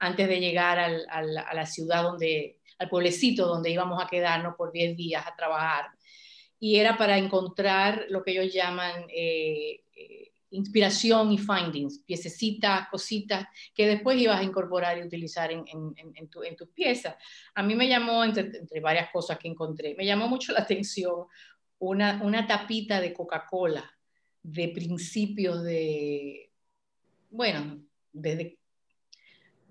antes 0.00 0.28
de 0.28 0.40
llegar 0.40 0.78
a 0.78 1.54
la 1.54 1.66
ciudad 1.66 2.02
donde, 2.02 2.58
al 2.78 2.88
pueblecito 2.88 3.46
donde 3.46 3.70
íbamos 3.70 4.02
a 4.02 4.08
quedarnos 4.08 4.56
por 4.56 4.72
10 4.72 4.96
días 4.96 5.24
a 5.26 5.36
trabajar. 5.36 5.86
Y 6.58 6.76
era 6.76 6.96
para 6.96 7.16
encontrar 7.16 8.06
lo 8.08 8.22
que 8.22 8.32
ellos 8.32 8.52
llaman 8.52 9.06
eh, 9.14 9.82
eh, 9.94 10.32
inspiración 10.50 11.32
y 11.32 11.38
findings, 11.38 12.02
piececitas, 12.04 12.88
cositas 12.88 13.46
que 13.74 13.86
después 13.86 14.18
ibas 14.18 14.40
a 14.40 14.42
incorporar 14.42 14.98
y 14.98 15.02
utilizar 15.02 15.50
en, 15.52 15.64
tu, 16.28 16.42
en 16.42 16.56
tus 16.56 16.68
piezas. 16.68 17.14
A 17.54 17.62
mí 17.62 17.74
me 17.74 17.88
llamó, 17.88 18.24
entre, 18.24 18.80
varias 18.80 19.10
cosas 19.10 19.38
que 19.38 19.48
encontré, 19.48 19.94
me 19.94 20.04
llamó 20.04 20.28
mucho 20.28 20.52
la 20.52 20.60
atención 20.60 21.26
una, 21.80 22.20
una 22.22 22.46
tapita 22.46 23.00
de 23.00 23.12
Coca-Cola 23.12 23.90
de 24.42 24.68
principios 24.68 25.62
de, 25.62 26.50
bueno, 27.30 27.82
desde 28.12 28.58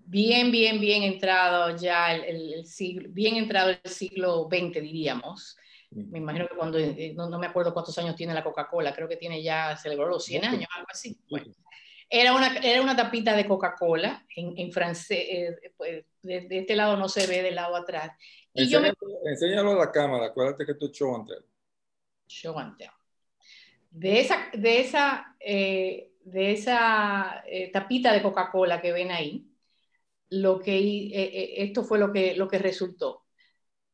bien, 0.06 0.52
bien, 0.52 0.80
bien 0.80 1.04
entrado 1.04 1.76
ya 1.78 2.14
el, 2.16 2.66
siglo, 2.66 3.10
bien 3.12 3.36
entrado 3.36 3.70
el 3.70 3.92
siglo 3.92 4.48
XX, 4.52 4.82
diríamos. 4.82 5.56
Me 5.92 6.20
imagino 6.20 6.48
que 6.48 6.56
cuando, 6.56 6.78
eh, 6.78 7.14
no, 7.16 7.40
me 7.40 7.48
acuerdo 7.48 7.74
cuántos 7.74 7.98
años 7.98 8.16
tiene 8.16 8.34
la 8.34 8.44
Coca-Cola, 8.44 8.94
creo 8.94 9.08
que 9.08 9.18
tiene 9.18 9.42
ya, 9.42 9.76
celebró 9.76 10.08
los 10.08 10.24
100 10.24 10.46
años, 10.46 10.70
algo 10.76 10.88
así. 10.92 11.20
Bueno, 11.30 11.52
era 12.08 12.34
una, 12.34 12.58
era 12.58 12.82
una 12.82 12.96
tapita 12.96 13.36
de 13.36 13.48
Coca-Cola 13.48 14.26
en, 14.36 14.58
en, 14.58 14.72
francés, 14.72 15.26
eh, 15.30 15.74
pues, 15.78 16.06
de, 16.22 16.48
este 16.50 16.76
lado 16.76 16.96
no 16.96 17.10
se 17.10 17.26
ve, 17.28 17.42
del 17.42 17.56
lado 17.56 17.76
atrás. 17.76 18.12
Y 18.54 18.64
enséñalo, 18.64 18.94
yo 19.02 19.08
me... 19.24 19.32
enséñalo 19.32 19.72
a 19.74 19.86
la 19.86 19.92
cámara, 19.92 20.26
acuérdate 20.28 20.66
que 20.66 20.72
es 20.72 20.92
show 20.92 21.16
and 21.16 21.28
tell. 22.78 22.90
De 23.92 24.20
esa, 24.20 24.50
de 24.54 24.82
esa, 24.82 25.36
eh, 25.40 26.12
de 26.24 26.52
esa 26.52 27.44
tapita 27.74 28.14
de 28.14 28.22
Coca-Cola 28.22 28.82
que 28.82 28.92
ven 28.92 29.12
ahí, 29.12 29.50
lo 30.30 30.60
que, 30.60 30.78
eh, 30.78 31.12
eh, 31.14 31.54
esto 31.64 31.84
fue 31.84 32.00
lo 32.00 32.12
que, 32.12 32.36
lo 32.36 32.48
que 32.48 32.60
resultó. 32.60 33.26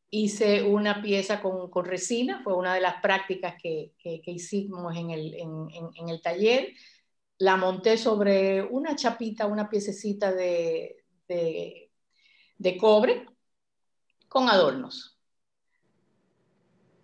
Hice 0.10 0.64
una 0.64 1.02
pieza 1.02 1.42
con, 1.42 1.70
con 1.70 1.86
resina, 1.86 2.42
fue 2.44 2.56
una 2.56 2.74
de 2.76 2.82
las 2.82 3.02
prácticas 3.02 3.56
que, 3.62 3.94
que, 3.98 4.22
hicimos 4.28 4.96
en 4.96 5.12
el, 5.12 5.34
en, 5.36 6.10
el, 6.10 6.22
taller. 6.22 6.74
La 7.40 7.58
monté 7.58 7.98
sobre 7.98 8.62
una 8.64 8.96
chapita, 8.96 9.46
una 9.48 9.70
piececita 9.70 10.32
de, 10.32 11.04
de, 11.28 11.92
de 12.58 12.78
cobre 12.78 13.26
con 14.28 14.50
adornos. 14.50 15.15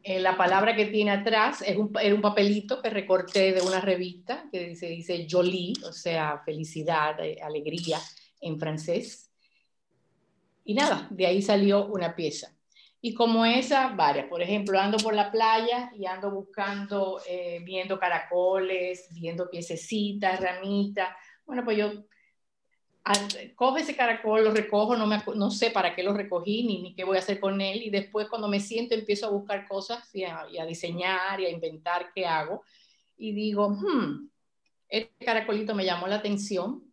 Eh, 0.04 0.20
la 0.20 0.36
palabra 0.36 0.76
que 0.76 0.86
tiene 0.86 1.12
atrás 1.12 1.62
es 1.62 1.78
un, 1.78 1.91
era 2.02 2.16
un 2.16 2.22
papelito 2.22 2.82
que 2.82 2.89
recorté 2.89 3.54
de 3.54 3.62
una 3.62 3.80
revista 3.80 4.45
que 4.52 4.70
dice, 4.70 4.88
dice 4.88 5.28
jolie, 5.30 5.74
o 5.86 5.91
sea, 5.91 6.41
felicidad, 6.43 7.18
alegría 7.43 7.99
en 8.39 8.60
francés. 8.60 9.32
Y 10.64 10.74
nada, 10.74 11.08
de 11.10 11.28
ahí 11.28 11.41
salió 11.41 11.86
una 11.88 12.16
pieza. 12.16 12.56
Y 13.02 13.14
como 13.16 13.45
esa, 13.45 13.89
varias. 13.89 14.28
Por 14.28 14.41
ejemplo, 14.41 14.80
ando 14.80 14.97
por 14.97 15.16
la 15.16 15.32
playa 15.32 15.91
y 15.97 16.06
ando 16.06 16.30
buscando, 16.30 17.20
eh, 17.28 17.60
viendo 17.64 17.99
caracoles, 17.99 19.08
viendo 19.12 19.49
piececitas, 19.49 20.39
ramitas. 20.39 21.10
Bueno, 21.45 21.64
pues 21.64 21.78
yo 21.78 21.91
cojo 23.56 23.78
ese 23.78 23.95
caracol, 23.95 24.43
lo 24.43 24.52
recojo, 24.52 24.95
no, 24.95 25.08
me, 25.08 25.22
no 25.36 25.49
sé 25.49 25.72
para 25.72 25.95
qué 25.95 26.04
lo 26.04 26.14
recogí 26.14 26.64
ni, 26.64 26.82
ni 26.82 26.95
qué 26.95 27.04
voy 27.04 27.18
a 27.18 27.20
hacer 27.20 27.39
con 27.39 27.60
él. 27.62 27.82
Y 27.84 27.89
después 27.89 28.28
cuando 28.30 28.47
me 28.47 28.60
siento 28.60 28.93
empiezo 28.93 29.28
a 29.28 29.32
buscar 29.32 29.68
cosas 29.68 30.14
y 30.14 30.24
a, 30.24 30.45
y 30.52 30.60
a 30.60 30.66
diseñar 30.66 31.39
y 31.39 31.45
a 31.45 31.49
inventar 31.49 32.12
qué 32.14 32.26
hago. 32.26 32.64
Y 33.18 33.34
digo, 33.34 33.70
hmm, 33.70 34.30
este 34.88 35.26
caracolito 35.26 35.74
me 35.74 35.86
llamó 35.86 36.08
la 36.08 36.18
atención 36.18 36.84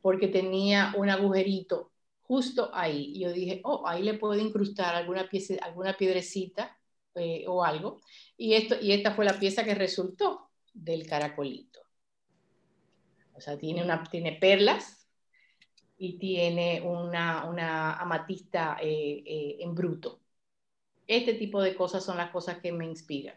porque 0.00 0.28
tenía 0.28 0.92
un 0.96 1.10
agujerito 1.10 1.92
justo 2.22 2.70
ahí. 2.72 3.12
Y 3.14 3.20
yo 3.20 3.32
dije, 3.32 3.60
oh, 3.64 3.86
ahí 3.86 4.02
le 4.02 4.14
puedo 4.14 4.40
incrustar 4.40 4.94
alguna, 4.94 5.28
pieza, 5.28 5.54
alguna 5.62 5.96
piedrecita 5.96 6.78
eh, 7.14 7.44
o 7.46 7.62
algo. 7.64 8.00
Y, 8.36 8.54
esto, 8.54 8.76
y 8.80 8.92
esta 8.92 9.12
fue 9.14 9.24
la 9.24 9.38
pieza 9.38 9.64
que 9.64 9.74
resultó 9.74 10.50
del 10.72 11.06
caracolito. 11.06 11.80
O 13.34 13.40
sea, 13.40 13.58
tiene, 13.58 13.82
una, 13.82 14.02
tiene 14.04 14.32
perlas 14.32 15.01
y 16.02 16.18
tiene 16.18 16.80
una, 16.80 17.44
una 17.44 17.94
amatista 17.94 18.76
eh, 18.82 19.22
eh, 19.24 19.56
en 19.60 19.72
bruto. 19.72 20.18
Este 21.06 21.34
tipo 21.34 21.62
de 21.62 21.76
cosas 21.76 22.04
son 22.04 22.16
las 22.16 22.30
cosas 22.30 22.58
que 22.58 22.72
me 22.72 22.84
inspiran. 22.86 23.36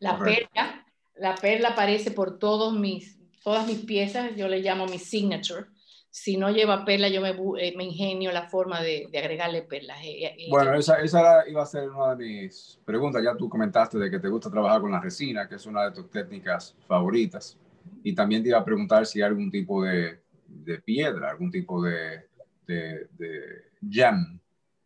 La 0.00 0.18
perla, 0.18 0.84
la 1.14 1.36
perla 1.36 1.68
aparece 1.68 2.10
por 2.10 2.40
todos 2.40 2.74
mis, 2.74 3.20
todas 3.44 3.68
mis 3.68 3.84
piezas, 3.84 4.34
yo 4.34 4.48
le 4.48 4.62
llamo 4.62 4.86
mi 4.86 4.98
signature. 4.98 5.66
Si 6.10 6.36
no 6.36 6.50
lleva 6.50 6.84
perla, 6.84 7.06
yo 7.08 7.20
me, 7.20 7.30
eh, 7.60 7.72
me 7.76 7.84
ingenio 7.84 8.32
la 8.32 8.48
forma 8.48 8.82
de, 8.82 9.06
de 9.12 9.18
agregarle 9.18 9.62
perlas. 9.62 9.98
Eh, 10.02 10.24
eh, 10.24 10.46
bueno, 10.50 10.74
esa, 10.74 11.00
esa, 11.00 11.48
iba 11.48 11.62
a 11.62 11.66
ser 11.66 11.88
una 11.88 12.16
de 12.16 12.24
mis 12.24 12.80
preguntas. 12.84 13.22
Ya 13.22 13.36
tú 13.36 13.48
comentaste 13.48 13.96
de 13.96 14.10
que 14.10 14.18
te 14.18 14.28
gusta 14.28 14.50
trabajar 14.50 14.80
con 14.80 14.90
la 14.90 15.00
resina, 15.00 15.48
que 15.48 15.54
es 15.54 15.66
una 15.66 15.84
de 15.84 15.92
tus 15.92 16.10
técnicas 16.10 16.74
favoritas. 16.88 17.56
Y 18.02 18.12
también 18.12 18.42
te 18.42 18.48
iba 18.48 18.58
a 18.58 18.64
preguntar 18.64 19.06
si 19.06 19.20
hay 19.20 19.28
algún 19.28 19.50
tipo 19.52 19.84
de, 19.84 20.23
de 20.62 20.78
piedra, 20.80 21.30
algún 21.30 21.50
tipo 21.50 21.82
de, 21.82 22.28
de, 22.66 23.08
de, 23.12 23.70
gem. 23.90 24.38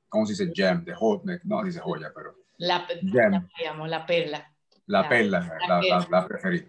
¿Cómo 0.08 0.26
se 0.26 0.32
dice 0.32 0.52
gem? 0.54 0.84
De 0.84 0.94
joya, 0.94 1.40
no 1.44 1.62
dice 1.62 1.80
joya, 1.80 2.10
pero... 2.14 2.34
La, 2.58 2.86
gem. 2.86 3.12
la, 3.32 3.86
la 3.86 4.06
perla. 4.06 4.52
La, 4.86 5.08
perla, 5.08 5.58
la, 5.68 5.80
la, 5.82 6.08
la 6.10 6.26
preferida. 6.26 6.66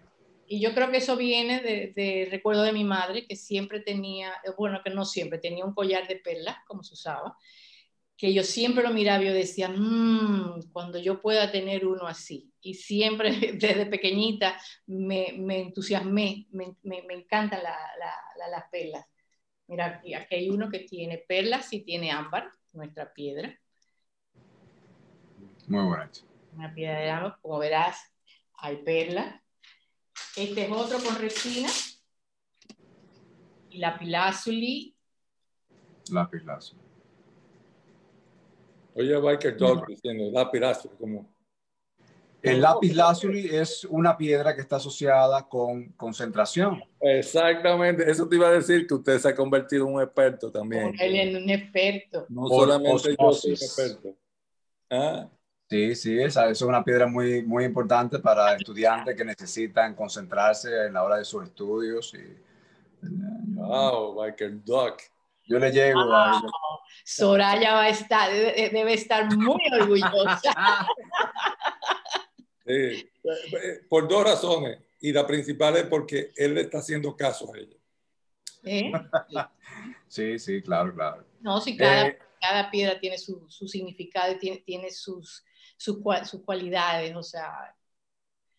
Y 0.52 0.60
yo 0.60 0.74
creo 0.74 0.90
que 0.90 0.96
eso 0.96 1.16
viene 1.16 1.60
de, 1.60 2.28
recuerdo 2.28 2.64
de 2.64 2.72
mi 2.72 2.82
madre, 2.82 3.24
que 3.24 3.36
siempre 3.36 3.78
tenía, 3.78 4.32
eh, 4.44 4.50
bueno, 4.58 4.80
que 4.84 4.90
no 4.90 5.04
siempre, 5.04 5.38
tenía 5.38 5.64
un 5.64 5.72
collar 5.72 6.08
de 6.08 6.16
perlas, 6.16 6.56
como 6.66 6.82
se 6.82 6.94
usaba, 6.94 7.36
que 8.20 8.34
yo 8.34 8.44
siempre 8.44 8.84
lo 8.84 8.90
miraba 8.90 9.22
y 9.22 9.28
yo 9.28 9.32
decía, 9.32 9.70
mmm, 9.70 10.60
cuando 10.72 10.98
yo 10.98 11.22
pueda 11.22 11.50
tener 11.50 11.86
uno 11.86 12.06
así. 12.06 12.52
Y 12.60 12.74
siempre, 12.74 13.30
desde 13.54 13.86
pequeñita, 13.86 14.60
me, 14.86 15.32
me 15.38 15.60
entusiasmé, 15.62 16.46
me, 16.50 16.76
me, 16.82 17.00
me 17.02 17.14
encantan 17.14 17.62
las 17.62 18.64
perlas. 18.70 19.06
Mira, 19.68 19.86
aquí, 19.86 20.12
aquí 20.12 20.34
hay 20.34 20.50
uno 20.50 20.68
que 20.68 20.80
tiene 20.80 21.16
perlas 21.16 21.72
y 21.72 21.80
tiene 21.80 22.10
ámbar, 22.10 22.50
nuestra 22.72 23.10
piedra. 23.10 23.58
Muy 25.66 25.86
buena. 25.86 26.10
Una 26.52 26.74
piedra 26.74 27.00
de 27.00 27.08
ámbar, 27.08 27.38
como 27.40 27.58
verás, 27.58 27.98
hay 28.58 28.82
perlas 28.82 29.40
este 30.36 30.66
es 30.66 30.70
otro 30.70 30.98
con 31.02 31.16
resina. 31.18 31.68
Y 33.70 33.78
la 33.78 33.98
pilázuli. 33.98 34.94
Lapislázuli. 36.10 36.89
Oye, 39.00 39.16
Biker 39.16 39.56
Dog 39.56 39.86
diciendo 39.86 40.30
lapislázuli 40.32 40.94
como... 40.96 41.40
El 42.42 42.60
lápiz 42.60 42.94
lazuli 42.94 43.54
es 43.54 43.84
una 43.84 44.16
piedra 44.16 44.54
que 44.54 44.62
está 44.62 44.76
asociada 44.76 45.46
con 45.46 45.92
concentración. 45.92 46.82
Exactamente, 47.00 48.10
eso 48.10 48.28
te 48.28 48.36
iba 48.36 48.48
a 48.48 48.52
decir 48.52 48.86
que 48.86 48.94
usted 48.94 49.18
se 49.18 49.28
ha 49.28 49.34
convertido 49.34 49.86
en 49.86 49.94
un 49.94 50.02
experto 50.02 50.50
también. 50.50 50.94
Él 50.98 51.16
en 51.16 51.42
un 51.42 51.50
experto. 51.50 52.26
No 52.30 52.46
solamente 52.48 53.14
yo 53.18 53.32
soy 53.32 53.50
un 53.50 53.56
experto. 53.56 54.16
¿Ah? 54.88 55.28
Sí, 55.68 55.94
sí, 55.94 56.20
esa, 56.20 56.48
es 56.48 56.62
una 56.62 56.82
piedra 56.82 57.06
muy, 57.06 57.42
muy 57.42 57.64
importante 57.64 58.18
para 58.18 58.56
estudiantes 58.56 59.14
que 59.14 59.24
necesitan 59.24 59.94
concentrarse 59.94 60.86
en 60.86 60.94
la 60.94 61.04
hora 61.04 61.18
de 61.18 61.24
sus 61.24 61.44
estudios. 61.44 62.12
Y, 62.14 63.06
wow, 63.54 64.24
Michael 64.24 64.64
Duck. 64.64 64.94
Yo 65.50 65.58
le 65.58 65.72
llego 65.72 66.00
a... 66.14 66.40
Soraya 67.04 67.74
va 67.74 67.82
a 67.82 67.88
estar, 67.88 68.30
debe, 68.30 68.94
estar 68.94 69.36
muy 69.36 69.60
orgullosa. 69.72 70.86
Sí, 72.66 73.10
por 73.88 74.06
dos 74.06 74.22
razones. 74.22 74.78
Y 75.00 75.12
la 75.12 75.26
principal 75.26 75.76
es 75.76 75.84
porque 75.86 76.30
él 76.36 76.54
le 76.54 76.60
está 76.60 76.78
haciendo 76.78 77.16
caso 77.16 77.52
a 77.52 77.58
ella. 77.58 77.76
¿Eh? 78.62 78.92
Sí, 80.06 80.38
sí, 80.38 80.62
claro, 80.62 80.94
claro. 80.94 81.26
No, 81.40 81.60
sí, 81.60 81.76
cada, 81.76 82.06
eh, 82.06 82.18
cada 82.40 82.70
piedra 82.70 83.00
tiene 83.00 83.18
su, 83.18 83.44
su 83.48 83.66
significado 83.66 84.32
y 84.32 84.38
tiene, 84.38 84.58
tiene 84.58 84.90
sus, 84.92 85.44
sus, 85.76 85.98
sus 86.26 86.42
cualidades, 86.44 87.16
o 87.16 87.24
sea... 87.24 87.74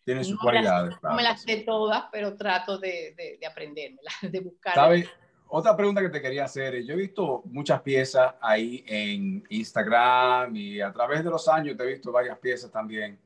Tiene 0.04 0.26
sus 0.26 0.38
cualidades. 0.38 0.96
no 1.02 1.14
me 1.14 1.24
las 1.24 1.44
sé 1.44 1.58
todas, 1.58 2.06
pero 2.12 2.36
trato 2.36 2.80
de, 2.80 3.14
de, 3.16 3.38
de 3.40 3.48
aprendérmelas, 3.48 4.16
de 4.24 4.40
buscar. 4.42 4.74
¿Sabes? 4.74 5.08
Otra 5.54 5.76
pregunta 5.76 6.00
que 6.02 6.08
te 6.08 6.22
quería 6.22 6.46
hacer, 6.46 6.82
yo 6.82 6.94
he 6.94 6.98
visto 6.98 7.42
muchas 7.48 7.82
piezas 7.82 8.36
ahí 8.40 8.86
en 8.88 9.44
Instagram 9.50 10.56
y 10.56 10.80
a 10.80 10.94
través 10.94 11.26
de 11.26 11.30
los 11.30 11.46
años 11.50 11.76
te 11.76 11.84
he 11.84 11.88
visto 11.88 12.10
varias 12.10 12.40
piezas 12.40 12.72
también. 12.72 13.20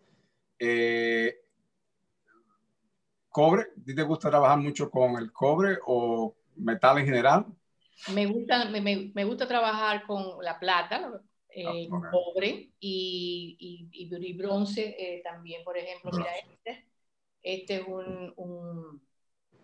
Eh, 0.58 1.40
¿Cobre? 3.30 3.68
¿Te 3.86 4.02
gusta 4.02 4.32
trabajar 4.32 4.58
mucho 4.58 4.90
con 4.90 5.18
el 5.18 5.32
cobre 5.32 5.78
o 5.86 6.36
metal 6.56 6.98
en 6.98 7.06
general? 7.06 7.46
Me 8.12 8.26
gusta, 8.26 8.70
me, 8.72 9.12
me 9.14 9.24
gusta 9.24 9.48
trabajar 9.48 10.08
con 10.08 10.44
la 10.44 10.58
plata, 10.60 11.22
eh, 11.50 11.88
cobre 12.10 12.72
y, 12.80 13.88
y, 13.92 14.34
bronce 14.34 14.96
eh, 14.98 15.22
también, 15.24 15.64
por 15.64 15.78
ejemplo, 15.78 16.10
mira 16.12 16.32
este, 16.38 16.88
este 17.44 17.76
es 17.76 17.88
un, 17.88 18.34
un, 18.38 19.08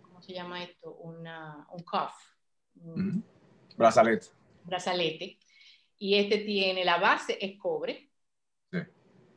¿cómo 0.04 0.22
se 0.22 0.34
llama 0.34 0.64
esto? 0.64 0.94
Una, 0.94 1.68
un 1.72 1.84
cuff. 1.84 2.31
Un, 2.76 3.24
Brazalete. 3.78 4.28
Brazalete. 4.64 5.38
Y 5.98 6.16
este 6.16 6.40
tiene, 6.40 6.84
la 6.84 6.98
base 6.98 7.38
es 7.40 7.58
cobre. 7.58 8.10
Sí. 8.72 8.80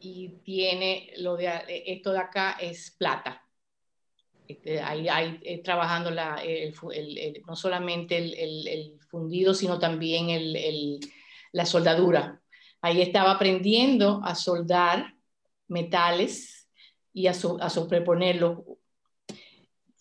Y 0.01 0.29
tiene, 0.45 1.13
lo 1.19 1.37
de, 1.37 1.51
esto 1.87 2.13
de 2.13 2.19
acá 2.19 2.57
es 2.61 2.91
plata. 2.91 3.43
Este, 4.47 4.81
ahí, 4.81 5.09
ahí 5.09 5.41
eh, 5.43 5.63
trabajando 5.63 6.11
la, 6.11 6.37
el, 6.37 6.75
el, 6.93 7.43
no 7.47 7.57
solamente 7.57 8.19
el, 8.19 8.99
fundido, 9.09 9.55
sino 9.55 9.79
también 9.79 10.29
la 11.53 11.65
soldadura 11.65 12.43
Ahí 12.85 13.01
estaba 13.01 13.31
aprendiendo 13.31 14.21
a 14.23 14.35
soldar 14.35 15.15
metales 15.69 16.69
y 17.15 17.29
a, 17.29 17.33
sobreponerlos. 17.33 18.59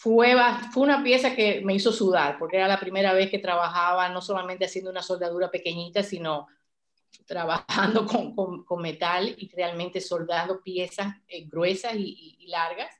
Fue, 0.04 0.36
una 0.76 1.02
pieza 1.02 1.34
que 1.34 1.62
me 1.62 1.76
hizo 1.76 1.94
sudar, 1.94 2.38
porque 2.38 2.58
era 2.58 2.68
la 2.68 2.78
primera 2.78 3.14
vez 3.14 3.30
que 3.30 3.40
trabajaba 3.40 4.10
no 4.10 4.22
solamente 4.22 4.66
haciendo 4.66 4.92
una 4.92 5.02
soldadura 5.02 5.50
pequeñita, 5.50 6.04
sino 6.04 6.48
trabajando 7.26 8.06
con, 8.68 8.82
metal 8.82 9.34
y 9.38 9.48
realmente 9.56 10.02
soldando 10.02 10.62
piezas 10.62 11.16
eh, 11.30 11.46
gruesas 11.46 11.94
y, 11.96 12.46
largas. 12.48 12.94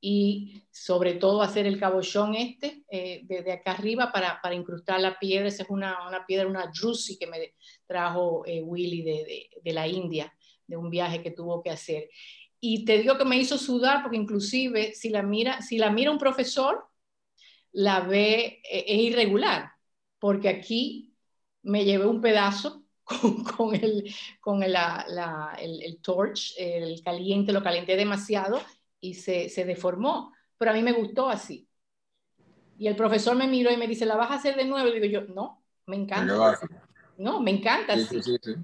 Y 0.00 0.62
sobre 0.70 1.14
todo 1.14 1.42
hacer 1.42 1.66
el 1.66 1.80
cabochón 1.80 2.36
este, 2.36 2.84
eh, 2.88 3.22
desde 3.24 3.50
acá 3.50 3.72
arriba, 3.72 4.12
para, 4.12 4.54
incrustar 4.54 5.00
la 5.00 5.18
piedra. 5.18 5.48
Esa 5.48 5.64
es 5.64 5.70
una, 5.70 6.06
una 6.06 6.24
piedra, 6.24 6.46
una 6.46 6.68
drusi 6.68 7.18
que 7.18 7.26
me 7.26 7.54
trajo 7.84 8.44
eh, 8.46 8.62
Willy 8.62 9.02
de 9.60 9.72
la 9.72 9.88
India, 9.88 10.32
de 10.68 10.76
un 10.76 10.88
viaje 10.88 11.20
que 11.20 11.32
tuvo 11.32 11.64
que 11.64 11.70
hacer. 11.70 12.08
Y 12.60 12.84
te 12.84 12.98
digo 12.98 13.16
que 13.16 13.24
me 13.24 13.38
hizo 13.38 13.56
sudar 13.56 14.02
porque 14.02 14.16
inclusive 14.16 14.94
si 14.94 15.10
la 15.10 15.22
mira, 15.22 15.62
si 15.62 15.78
la 15.78 15.90
mira 15.90 16.10
un 16.10 16.18
profesor, 16.18 16.88
la 17.72 18.00
ve, 18.00 18.60
es 18.68 18.98
irregular, 18.98 19.70
porque 20.18 20.48
aquí 20.48 21.14
me 21.62 21.84
llevé 21.84 22.06
un 22.06 22.20
pedazo 22.20 22.84
con, 23.56 23.74
el, 23.74 24.12
con 24.40 24.62
el, 24.62 24.76
el, 25.58 26.00
torch, 26.00 26.54
el 26.58 27.02
caliente, 27.02 27.52
lo 27.52 27.62
calenté 27.62 27.96
demasiado 27.96 28.60
y 29.00 29.14
se, 29.14 29.48
se, 29.48 29.64
deformó. 29.64 30.32
Pero 30.56 30.72
a 30.72 30.74
mí 30.74 30.82
me 30.82 30.92
gustó 30.92 31.28
así. 31.28 31.68
Y 32.78 32.86
el 32.86 32.96
profesor 32.96 33.36
me 33.36 33.46
miró 33.46 33.70
y 33.70 33.76
me 33.76 33.86
dice, 33.86 34.06
¿la 34.06 34.16
vas 34.16 34.30
a 34.30 34.34
hacer 34.34 34.56
de 34.56 34.64
nuevo? 34.64 34.88
Y 34.88 35.00
digo 35.00 35.06
yo, 35.06 35.34
no, 35.34 35.64
me 35.86 35.96
encanta. 35.96 36.58
No, 37.16 37.40
me 37.40 37.50
encanta. 37.50 37.96
Sí, 37.96 38.20
sí, 38.22 38.36
sí, 38.40 38.54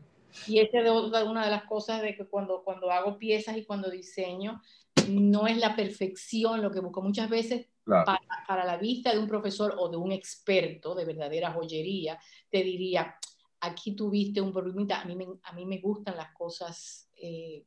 y 0.46 0.58
esa 0.58 0.80
es 0.80 0.90
una 1.26 1.44
de 1.44 1.50
las 1.50 1.64
cosas 1.64 2.02
de 2.02 2.14
que 2.16 2.26
cuando, 2.26 2.62
cuando 2.64 2.90
hago 2.90 3.18
piezas 3.18 3.56
y 3.56 3.64
cuando 3.64 3.90
diseño, 3.90 4.60
no 5.08 5.46
es 5.46 5.58
la 5.58 5.76
perfección 5.76 6.62
lo 6.62 6.70
que 6.70 6.80
busco. 6.80 7.02
Muchas 7.02 7.28
veces 7.28 7.68
para, 7.84 8.20
para, 8.46 8.64
la 8.64 8.76
vista 8.76 9.12
de 9.12 9.18
un 9.18 9.28
profesor 9.28 9.74
o 9.78 9.88
de 9.88 9.96
un 9.96 10.12
experto 10.12 10.94
de 10.94 11.04
verdadera 11.04 11.52
joyería, 11.52 12.18
te 12.50 12.62
diría, 12.62 13.16
aquí 13.60 13.94
tuviste 13.94 14.40
un 14.40 14.52
problemita, 14.52 15.00
a 15.00 15.04
mí 15.04 15.16
me, 15.16 15.26
a 15.42 15.52
mí 15.52 15.66
me 15.66 15.78
gustan 15.78 16.16
las 16.16 16.32
cosas 16.34 17.10
eh, 17.16 17.64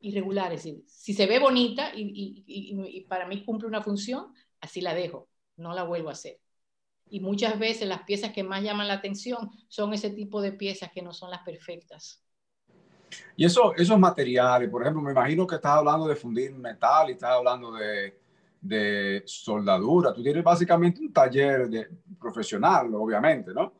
irregulares. 0.00 0.68
Si, 0.86 1.14
se 1.14 1.26
ve 1.26 1.38
bonita 1.38 1.92
y, 1.94 2.44
y, 2.46 3.00
para 3.02 3.26
mí 3.26 3.44
cumple 3.44 3.68
una 3.68 3.82
función, 3.82 4.32
así 4.60 4.80
la 4.80 4.94
dejo, 4.94 5.28
no 5.56 5.74
la 5.74 5.84
vuelvo 5.84 6.08
a 6.08 6.12
hacer. 6.12 6.40
Y 7.10 7.20
muchas 7.20 7.58
veces 7.58 7.88
las 7.88 8.02
piezas 8.02 8.32
que 8.32 8.42
más 8.42 8.62
llaman 8.62 8.88
la 8.88 8.94
atención 8.94 9.50
son 9.68 9.92
ese 9.92 10.10
tipo 10.10 10.40
de 10.40 10.52
piezas 10.52 10.90
que 10.92 11.02
no 11.02 11.12
son 11.12 11.30
las 11.30 11.42
perfectas. 11.42 12.22
Y 13.36 13.44
eso, 13.44 13.74
esos 13.74 13.98
materiales, 13.98 14.70
por 14.70 14.82
ejemplo, 14.82 15.02
me 15.02 15.12
imagino 15.12 15.46
que 15.46 15.56
estás 15.56 15.72
hablando 15.72 16.06
de 16.06 16.16
fundir 16.16 16.52
metal 16.54 17.08
y 17.08 17.12
estás 17.12 17.30
hablando 17.30 17.72
de, 17.72 18.20
de 18.60 19.22
soldadura. 19.26 20.12
Tú 20.12 20.22
tienes 20.22 20.44
básicamente 20.44 21.00
un 21.00 21.12
taller 21.12 21.68
de, 21.68 21.88
profesional, 22.18 22.94
obviamente, 22.94 23.52
¿no? 23.52 23.72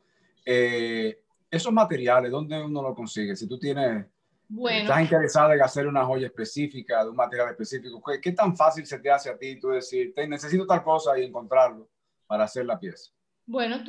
Eh, 0.45 1.21
esos 1.49 1.71
materiales, 1.71 2.31
¿dónde 2.31 2.61
uno 2.61 2.81
lo 2.81 2.95
consigue? 2.95 3.35
Si 3.35 3.47
tú 3.47 3.59
tienes, 3.59 4.05
bueno, 4.47 4.79
estás 4.79 5.01
interesado 5.01 5.53
en 5.53 5.61
hacer 5.61 5.87
una 5.87 6.05
joya 6.05 6.27
específica, 6.27 7.03
de 7.03 7.09
un 7.09 7.15
material 7.15 7.49
específico, 7.49 8.01
¿qué, 8.05 8.19
qué 8.19 8.31
tan 8.31 8.55
fácil 8.55 8.85
se 8.85 8.99
te 8.99 9.11
hace 9.11 9.29
a 9.29 9.37
ti 9.37 9.59
tú 9.59 9.69
decir, 9.69 10.13
te, 10.13 10.27
necesito 10.27 10.65
tal 10.65 10.83
cosa 10.83 11.17
y 11.19 11.25
encontrarlo 11.25 11.87
para 12.25 12.45
hacer 12.45 12.65
la 12.65 12.79
pieza? 12.79 13.11
Bueno, 13.45 13.83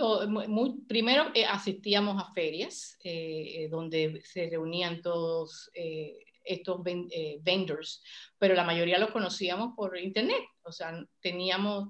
primero 0.89 1.31
eh, 1.35 1.45
asistíamos 1.45 2.21
a 2.21 2.33
ferias 2.33 2.99
eh, 3.05 3.65
eh, 3.65 3.69
donde 3.69 4.21
se 4.25 4.49
reunían 4.49 5.03
todos 5.03 5.71
estos 6.45 6.81
vendors, 7.43 8.03
pero 8.39 8.55
la 8.55 8.65
mayoría 8.65 8.99
los 8.99 9.11
conocíamos 9.11 9.75
por 9.77 9.97
internet. 9.97 10.43
O 10.65 10.73
sea, 10.73 11.05
teníamos, 11.21 11.89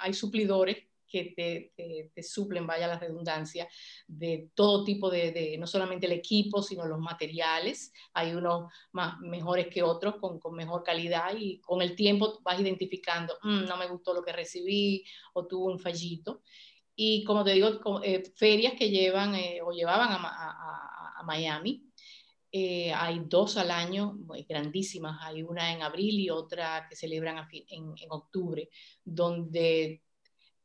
hay 0.00 0.12
suplidores 0.12 0.76
que 1.12 1.70
te, 2.14 2.22
suplen, 2.22 2.66
vaya 2.66 2.86
la 2.86 2.98
redundancia, 2.98 3.68
de 4.06 4.50
todo 4.54 4.82
tipo 4.82 5.10
de, 5.10 5.56
no 5.58 5.66
solamente 5.66 6.06
el 6.06 6.12
equipo, 6.12 6.62
sino 6.62 6.86
los 6.86 6.98
materiales. 6.98 7.92
Hay 8.14 8.34
unos 8.34 8.72
más 8.92 9.18
mejores 9.20 9.68
que 9.68 9.82
otros, 9.82 10.16
con, 10.16 10.40
con 10.40 10.54
mejor 10.54 10.82
calidad 10.82 11.34
y 11.36 11.60
con 11.60 11.82
el 11.82 11.94
tiempo 11.94 12.40
vas 12.42 12.58
identificando, 12.58 13.34
mm, 13.42 13.66
no 13.66 13.76
me 13.76 13.88
gustó 13.88 14.14
lo 14.14 14.22
que 14.22 14.32
recibí 14.32 15.04
o 15.34 15.46
tuvo 15.46 15.66
un 15.66 15.78
fallito. 15.78 16.42
Y 16.94 17.24
como 17.24 17.44
te 17.44 17.52
digo, 17.52 18.02
eh, 18.02 18.22
ferias 18.36 18.74
que 18.74 18.90
llevan 18.90 19.34
eh, 19.34 19.60
o 19.62 19.72
llevaban 19.72 20.10
a, 20.12 21.18
a, 21.18 21.22
Miami. 21.24 21.84
Eh, 22.50 22.92
hay 22.92 23.22
dos 23.26 23.56
al 23.56 23.70
año, 23.70 24.14
muy 24.14 24.42
grandísimas. 24.42 25.18
Hay 25.22 25.42
una 25.42 25.72
en 25.72 25.82
abril 25.82 26.18
y 26.18 26.30
otra 26.30 26.86
que 26.88 26.96
celebran 26.96 27.48
en, 27.52 27.94
en 27.96 28.10
octubre, 28.10 28.68
donde 29.04 30.02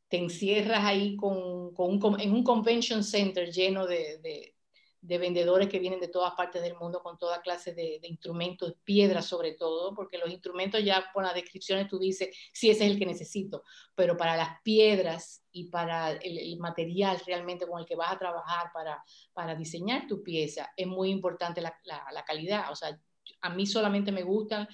te 0.09 0.17
encierras 0.17 0.83
ahí 0.83 1.15
con, 1.15 1.73
con 1.73 2.19
en 2.19 2.33
un 2.33 2.43
convention 2.43 3.03
center 3.03 3.51
lleno 3.51 3.85
de, 3.85 4.55
vendedores 5.01 5.69
que 5.69 5.79
vienen 5.79 5.99
de 5.99 6.07
todas 6.07 6.33
partes 6.33 6.61
del 6.61 6.75
mundo 6.75 7.01
con 7.01 7.17
toda 7.17 7.41
clase 7.41 7.73
de, 7.73 7.99
instrumentos, 8.03 8.75
piedras 8.83 9.25
sobre 9.25 9.53
todo, 9.53 9.93
porque 9.93 10.17
los 10.17 10.29
instrumentos 10.29 10.83
ya 10.83 11.11
con 11.13 11.23
las 11.23 11.33
descripciones 11.33 11.87
tú 11.87 11.99
dices, 11.99 12.35
sí, 12.51 12.69
ese 12.69 12.85
es 12.85 12.91
el 12.91 12.99
que 12.99 13.05
necesito, 13.05 13.63
pero 13.95 14.17
para 14.17 14.35
las 14.35 14.61
piedras 14.63 15.43
y 15.51 15.69
para 15.69 16.11
el, 16.11 16.57
material 16.59 17.21
realmente 17.25 17.67
con 17.67 17.79
el 17.79 17.85
que 17.85 17.95
vas 17.95 18.11
a 18.11 18.19
trabajar 18.19 18.71
para, 18.73 19.03
para 19.33 19.55
diseñar 19.55 20.07
tu 20.07 20.23
pieza, 20.23 20.71
es 20.75 20.87
muy 20.87 21.09
importante 21.09 21.61
la, 21.61 21.77
la, 21.83 22.05
la 22.11 22.23
calidad. 22.25 22.71
O 22.71 22.75
sea, 22.75 22.99
a 23.41 23.49
mí 23.49 23.65
solamente 23.65 24.11
me 24.11 24.23
gustan 24.23 24.67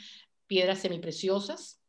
piedras 0.48 0.80
semipreciosas 0.80 1.82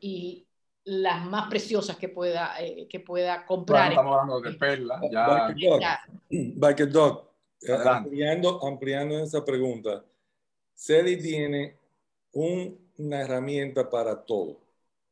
y, 0.00 0.45
las 0.86 1.24
más 1.24 1.48
preciosas 1.48 1.96
que 1.96 2.08
pueda, 2.08 2.54
eh, 2.60 2.86
que 2.88 3.00
pueda 3.00 3.44
comprar. 3.44 3.90
estamos 3.90 4.20
hablando 4.20 4.40
de 4.40 4.56
perlas. 4.56 5.00
Ya. 5.10 6.04
Dog, 6.30 6.90
Dog, 6.90 7.30
eh, 7.62 7.72
ampliando, 7.84 8.64
ampliando 8.64 9.18
esa 9.18 9.44
pregunta, 9.44 10.04
Celi 10.74 11.20
tiene 11.20 11.76
una 12.32 13.20
herramienta 13.20 13.90
para 13.90 14.24
todo. 14.24 14.60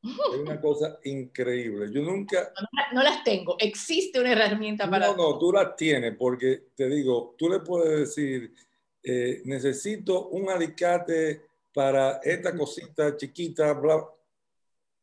Es 0.03 0.39
una 0.39 0.61
cosa 0.61 0.99
increíble. 1.05 1.91
Yo 1.91 2.03
nunca... 2.03 2.53
No, 2.93 3.03
las 3.03 3.25
tengo. 3.25 3.57
Existe 3.59 4.21
una 4.21 4.33
herramienta 4.33 4.89
para 4.89 5.09
No, 5.09 5.17
no, 5.17 5.39
tú 5.39 5.51
las 5.51 5.75
tienes 5.75 6.15
porque 6.17 6.69
te 6.77 6.89
digo, 6.89 7.35
tú 7.37 7.49
le 7.49 7.61
puedes 7.61 8.01
decir, 8.01 8.55
eh, 9.03 9.43
necesito 9.47 10.29
un 10.29 10.51
alicate 10.51 11.47
para 11.73 12.21
esta 12.23 12.57
cosita 12.57 13.17
chiquita, 13.17 13.73
bla, 13.73 14.07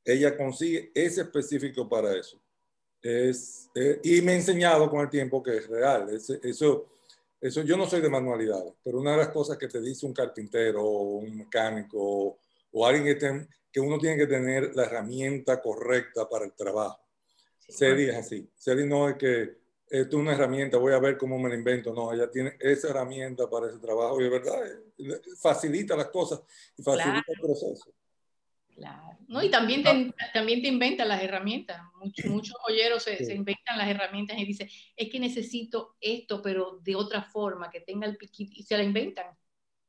ella 0.06 0.36
consigue 0.36 0.92
ese 0.94 1.22
específico 1.22 1.88
para 1.88 2.16
eso. 2.16 2.42
Es, 3.02 3.70
eh, 3.76 4.00
y 4.04 4.22
me 4.22 4.34
ha 4.34 4.36
enseñado 4.36 4.90
con 4.90 5.02
el 5.02 5.10
tiempo 5.10 5.42
que 5.42 5.58
es 5.58 5.68
real. 5.68 6.10
eso, 6.10 6.88
eso, 7.42 7.64
yo 7.64 7.78
no 7.78 7.88
soy 7.88 8.02
de 8.02 8.10
manualidades, 8.10 8.74
pero 8.84 9.00
una 9.00 9.12
de 9.12 9.18
las 9.18 9.30
cosas 9.30 9.58
que 9.58 9.68
te 9.68 9.82
dice 9.82 10.06
un 10.06 10.14
carpintero 10.14 10.84
o 10.84 11.18
un 11.18 11.38
mecánico 11.38 12.38
o, 12.72 12.86
alguien 12.86 13.18
que, 13.18 13.48
que 13.72 13.80
uno 13.80 13.98
tiene 13.98 14.18
que 14.18 14.28
tener 14.28 14.76
la 14.76 14.84
herramienta 14.84 15.62
correcta 15.62 16.30
para 16.30 16.46
el 16.46 16.54
trabajo. 16.54 17.00
Sí, 17.68 17.86
es 17.86 18.16
así. 18.16 18.50
Sedi 18.56 18.86
no 18.86 19.10
es 19.10 19.16
que 19.16 19.62
esto 19.92 20.18
es 20.18 20.22
una 20.22 20.34
herramienta, 20.34 20.78
voy 20.78 20.94
a 20.94 21.00
ver 21.00 21.18
cómo 21.18 21.38
me 21.38 21.50
la 21.50 21.56
invento. 21.56 21.94
No, 21.94 22.14
ella 22.14 22.30
tiene 22.30 22.56
esa 22.60 22.90
herramienta 22.90 23.50
para 23.50 23.68
ese 23.68 23.80
trabajo 23.80 24.20
y 24.20 24.24
de 24.24 24.30
verdad 24.30 24.66
eh, 24.66 25.22
facilita 25.38 25.96
las 25.96 26.08
cosas 26.08 26.42
y 26.78 26.84
facilita 26.84 27.26
el 27.28 27.42
proceso. 27.42 27.94
Claro. 28.76 29.18
¿no? 29.28 29.42
Y 29.42 29.50
también 29.50 29.84
te, 29.84 30.14
también 30.34 30.62
te 30.62 30.68
inventan 30.68 31.08
las 31.08 31.24
herramientas. 31.24 31.82
Muchos, 31.96 32.26
muchos 32.26 32.56
joyeros 32.62 33.04
se, 33.04 33.24
se, 33.24 33.34
inventan 33.34 33.78
las 33.78 33.88
herramientas 33.88 34.38
y 34.38 34.46
dicen, 34.46 34.70
es 34.96 35.10
que 35.10 35.20
necesito 35.20 35.96
esto, 36.02 36.42
pero 36.42 36.80
de 36.84 36.96
otra 36.96 37.24
forma, 37.24 37.70
que 37.70 37.82
tenga 37.82 38.08
el 38.08 38.18
piquito, 38.18 38.52
y 38.56 38.64
se 38.64 38.78
la 38.78 38.84
inventan 38.84 39.28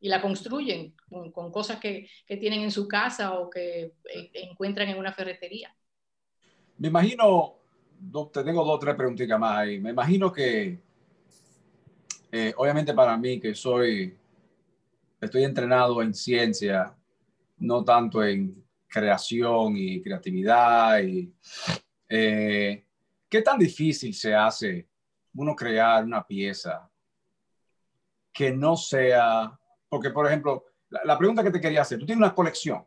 y 0.03 0.09
la 0.09 0.21
construyen 0.21 0.95
con, 1.09 1.31
con 1.31 1.51
cosas 1.51 1.79
que, 1.79 2.09
que, 2.27 2.37
tienen 2.37 2.63
en 2.63 2.73
su 2.73 2.89
casa 2.89 3.39
o 3.39 3.49
que 3.49 3.95
eh, 4.13 4.31
encuentran 4.35 4.89
en 4.89 4.99
una 4.99 5.13
ferretería. 5.13 5.75
Me 6.79 6.89
imagino, 6.89 7.55
te 8.33 8.43
tengo 8.43 8.65
dos 8.65 8.77
o 8.77 8.79
tres 8.81 8.97
preguntitas 8.97 9.39
más 9.39 9.59
ahí. 9.59 9.81
Me 9.81 9.91
imagino 9.91 10.33
que, 10.33 10.81
eh, 12.33 12.53
obviamente 12.57 12.93
para 12.95 13.17
mí, 13.17 13.39
que 13.39 13.55
soy, 13.55 14.17
estoy 15.21 15.45
entrenado 15.45 16.03
en 16.03 16.13
ciencia, 16.15 16.97
no 17.59 17.85
tanto 17.85 18.25
en 18.25 18.63
creación 18.93 19.77
y 19.77 20.03
creatividad. 20.03 21.03
Y, 21.03 21.33
eh, 22.09 22.85
¿Qué 23.29 23.43
tan 23.43 23.59
difícil 23.59 24.15
se 24.15 24.35
hace 24.35 24.87
uno 25.35 25.57
crear 25.57 26.05
una 26.05 26.27
pieza 26.27 26.89
que 28.33 28.53
no 28.53 28.77
sea, 28.77 29.59
porque 29.89 30.11
por 30.11 30.27
ejemplo, 30.27 30.65
la, 30.91 31.19
pregunta 31.19 31.43
que 31.43 31.51
te 31.51 31.61
quería 31.61 31.83
hacer, 31.83 31.99
tú 31.99 32.07
tienes 32.07 32.23
una 32.23 32.35
colección, 32.35 32.85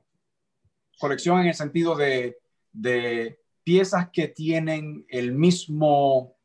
colección 1.00 1.40
en 1.40 1.48
el 1.48 1.54
sentido 1.54 1.96
de, 1.96 2.38
de 2.72 3.40
piezas 3.64 4.10
que 4.12 4.28
tienen 4.28 5.06
el 5.10 5.34
mismo, 5.34 6.36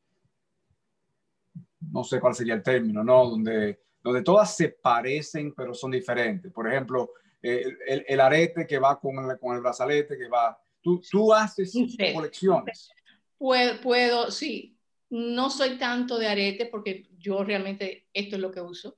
no 1.81 2.05
sé 2.05 2.21
cuál 2.21 2.35
sería 2.35 2.55
el 2.55 2.63
término, 2.63 3.05
¿no? 3.05 3.29
Donde, 3.29 3.83
donde 4.03 4.23
todas 4.23 4.57
se 4.57 4.71
parecen 4.71 5.53
pero 5.55 5.75
son 5.75 5.91
diferentes. 5.91 6.53
Por 6.53 6.69
ejemplo, 6.69 7.11
el, 7.43 8.05
el, 8.07 8.21
arete 8.21 8.67
que 8.67 8.79
va 8.79 8.99
con 9.01 9.31
el, 9.31 9.39
con 9.39 9.57
el 9.57 9.63
brazalete, 9.63 10.17
que 10.19 10.29
va, 10.29 10.59
Tú, 10.83 11.01
tú 11.11 11.33
haces 11.33 11.75
colecciones. 12.15 12.91
Puedo, 13.37 13.81
puedo, 13.81 14.31
sí. 14.31 14.77
No 15.11 15.51
soy 15.51 15.77
tanto 15.77 16.19
de 16.19 16.29
arete 16.29 16.67
porque 16.67 17.09
yo 17.19 17.43
realmente 17.45 18.07
esto 18.13 18.37
es 18.37 18.43
lo 18.43 18.51
que 18.51 18.61
uso 18.61 18.97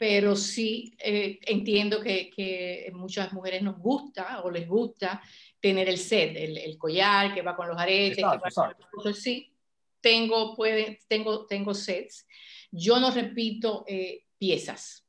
pero 0.00 0.34
sí 0.34 0.94
eh, 0.98 1.38
entiendo 1.42 2.00
que, 2.00 2.30
que, 2.30 2.90
muchas 2.94 3.34
mujeres 3.34 3.60
nos 3.60 3.76
gusta 3.76 4.40
o 4.40 4.50
les 4.50 4.66
gusta 4.66 5.20
tener 5.60 5.90
el 5.90 5.98
set, 5.98 6.34
el, 6.36 6.78
collar 6.78 7.34
que 7.34 7.42
va 7.42 7.54
con 7.54 7.68
los 7.68 7.76
aretes. 7.76 8.16
Exacto, 8.16 9.12
Sí, 9.12 9.52
tengo, 10.00 10.56
puede, 10.56 11.00
tengo, 11.06 11.44
tengo 11.44 11.74
sets. 11.74 12.26
Yo 12.70 12.98
no 12.98 13.10
repito 13.10 13.84
eh, 13.86 14.24
piezas. 14.38 15.04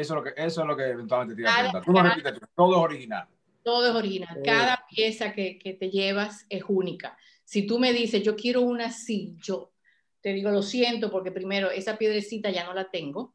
Eso 0.00 0.14
es, 0.14 0.16
lo 0.16 0.22
que, 0.22 0.30
eso 0.36 0.60
es 0.60 0.66
lo 0.66 0.76
que 0.76 0.84
eventualmente 0.84 1.34
te 1.34 1.42
iba 1.42 1.52
a 1.52 1.56
preguntar. 1.56 1.84
Tú 1.84 1.92
no 1.92 2.02
repites, 2.02 2.48
todo 2.54 2.76
es 2.76 2.82
original. 2.82 3.28
Todo 3.62 3.88
es 3.88 3.94
original. 3.94 4.38
Cada 4.44 4.84
pieza 4.88 5.32
que, 5.32 5.58
que, 5.58 5.74
te 5.74 5.90
llevas 5.90 6.46
es 6.48 6.62
única. 6.68 7.16
Si 7.44 7.66
tú 7.66 7.78
me 7.78 7.92
dices, 7.92 8.22
yo 8.22 8.36
quiero 8.36 8.62
una 8.62 8.86
así, 8.86 9.36
yo 9.42 9.72
te 10.20 10.32
digo, 10.32 10.50
lo 10.50 10.62
siento, 10.62 11.10
porque 11.10 11.32
primero 11.32 11.70
esa 11.70 11.96
piedrecita 11.96 12.50
ya 12.50 12.64
no 12.64 12.74
la 12.74 12.90
tengo 12.90 13.34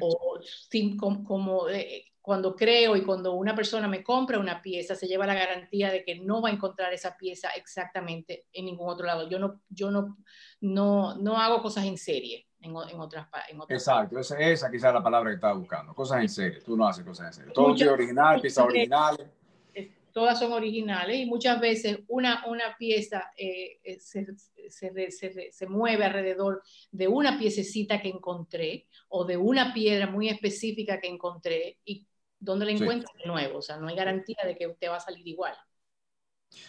o 0.00 0.40
sin, 0.68 0.96
como, 0.96 1.68
eh, 1.68 2.06
cuando 2.20 2.54
creo 2.54 2.96
y 2.96 3.02
cuando 3.02 3.32
una 3.32 3.54
persona 3.54 3.88
me 3.88 4.02
compra 4.02 4.38
una 4.38 4.60
pieza, 4.60 4.94
se 4.94 5.06
lleva 5.06 5.26
la 5.26 5.34
garantía 5.34 5.90
de 5.90 6.04
que 6.04 6.16
no 6.16 6.42
va 6.42 6.50
a 6.50 6.52
encontrar 6.52 6.92
esa 6.92 7.16
pieza 7.16 7.48
exactamente 7.50 8.46
en 8.52 8.66
ningún 8.66 8.88
otro 8.88 9.06
lado. 9.06 9.28
Yo 9.28 9.38
no, 9.38 9.62
yo 9.68 9.90
no, 9.90 10.18
no, 10.60 11.16
no 11.16 11.38
hago 11.38 11.62
cosas 11.62 11.86
en 11.86 11.98
serie. 11.98 12.46
En, 12.62 12.70
en, 12.70 13.00
otras, 13.00 13.26
en 13.48 13.60
Exacto, 13.68 14.18
esa, 14.18 14.38
esa 14.38 14.70
quizás 14.70 14.88
es 14.88 14.94
la 14.94 15.02
palabra 15.02 15.30
que 15.30 15.36
estaba 15.36 15.54
buscando. 15.54 15.94
Cosas 15.94 16.20
en 16.20 16.28
serie. 16.28 16.60
Tú 16.60 16.76
no 16.76 16.86
haces 16.86 17.04
cosas 17.04 17.28
en 17.28 17.32
serie. 17.32 17.52
Todo 17.54 17.74
es 17.74 17.82
original, 17.82 18.40
piezas 18.40 18.64
originales 18.64 19.28
todas 20.12 20.38
son 20.38 20.52
originales 20.52 21.18
y 21.18 21.26
muchas 21.26 21.60
veces 21.60 22.00
una, 22.08 22.44
una 22.46 22.76
pieza 22.78 23.32
eh, 23.36 23.80
eh, 23.82 23.98
se, 24.00 24.26
se, 24.68 25.52
se, 25.52 25.66
mueve 25.66 26.04
alrededor 26.04 26.62
de 26.90 27.08
una 27.08 27.38
piececita 27.38 28.00
que 28.00 28.08
encontré 28.08 28.86
o 29.08 29.24
de 29.24 29.36
una 29.36 29.72
piedra 29.72 30.06
muy 30.06 30.28
específica 30.28 31.00
que 31.00 31.08
encontré 31.08 31.78
y 31.84 32.06
donde 32.38 32.64
la 32.64 32.72
encuentro 32.72 33.12
de 33.18 33.26
nuevo, 33.26 33.58
o 33.58 33.62
sea, 33.62 33.76
no 33.76 33.88
hay 33.88 33.96
garantía 33.96 34.38
de 34.44 34.56
que 34.56 34.68
te 34.78 34.88
va 34.88 34.96
a 34.96 35.00
salir 35.00 35.26
igual. 35.28 35.54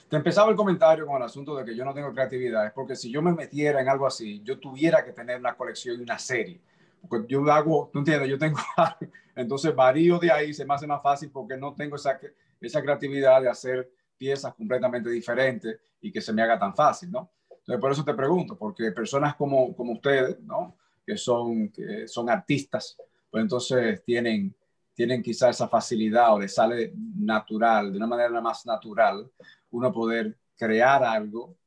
Te 0.09 0.15
empezaba 0.15 0.49
el 0.49 0.55
comentario 0.55 1.07
con 1.07 1.17
el 1.17 1.23
asunto 1.23 1.55
de 1.55 1.65
que 1.65 1.75
yo 1.75 1.83
no 1.83 1.93
tengo 1.93 2.11
creatividad, 2.11 2.65
es 2.65 2.71
porque 2.73 2.95
si 2.95 3.11
yo 3.11 3.21
me 3.21 3.33
metiera 3.33 3.81
en 3.81 3.89
algo 3.89 4.05
así, 4.05 4.41
yo 4.43 4.59
tuviera 4.59 5.03
que 5.03 5.11
tener 5.11 5.39
una 5.39 5.55
colección 5.55 5.99
y 5.99 6.03
una 6.03 6.19
serie. 6.19 6.59
Porque 7.07 7.25
yo 7.27 7.51
hago, 7.51 7.89
tú 7.91 7.99
entiendes, 7.99 8.29
yo 8.29 8.37
tengo, 8.37 8.59
entonces 9.35 9.73
varío 9.75 10.19
de 10.19 10.31
ahí, 10.31 10.53
se 10.53 10.65
me 10.65 10.73
hace 10.73 10.85
más 10.85 11.01
fácil 11.01 11.31
porque 11.31 11.57
no 11.57 11.73
tengo 11.73 11.95
esa, 11.95 12.19
esa 12.59 12.81
creatividad 12.81 13.41
de 13.41 13.49
hacer 13.49 13.91
piezas 14.17 14.53
completamente 14.53 15.09
diferentes 15.09 15.79
y 15.99 16.11
que 16.11 16.21
se 16.21 16.31
me 16.31 16.43
haga 16.43 16.59
tan 16.59 16.75
fácil, 16.75 17.11
¿no? 17.11 17.31
Entonces, 17.49 17.81
por 17.81 17.91
eso 17.91 18.03
te 18.03 18.13
pregunto, 18.13 18.57
porque 18.57 18.91
personas 18.91 19.35
como, 19.35 19.75
como 19.75 19.93
ustedes, 19.93 20.39
¿no? 20.41 20.75
Que 21.05 21.17
son, 21.17 21.69
que 21.69 22.07
son 22.07 22.29
artistas, 22.29 22.97
pues 23.29 23.41
entonces 23.41 24.03
tienen, 24.03 24.53
tienen 25.01 25.23
quizá 25.23 25.49
esa 25.49 25.67
facilidad 25.67 26.33
o 26.35 26.39
les 26.39 26.53
sale 26.53 26.93
natural, 27.17 27.91
de 27.91 27.97
una 27.97 28.05
manera 28.05 28.39
más 28.39 28.65
natural, 28.67 29.27
uno 29.71 29.91
poder 29.91 30.37
crear 30.55 31.03
algo 31.03 31.57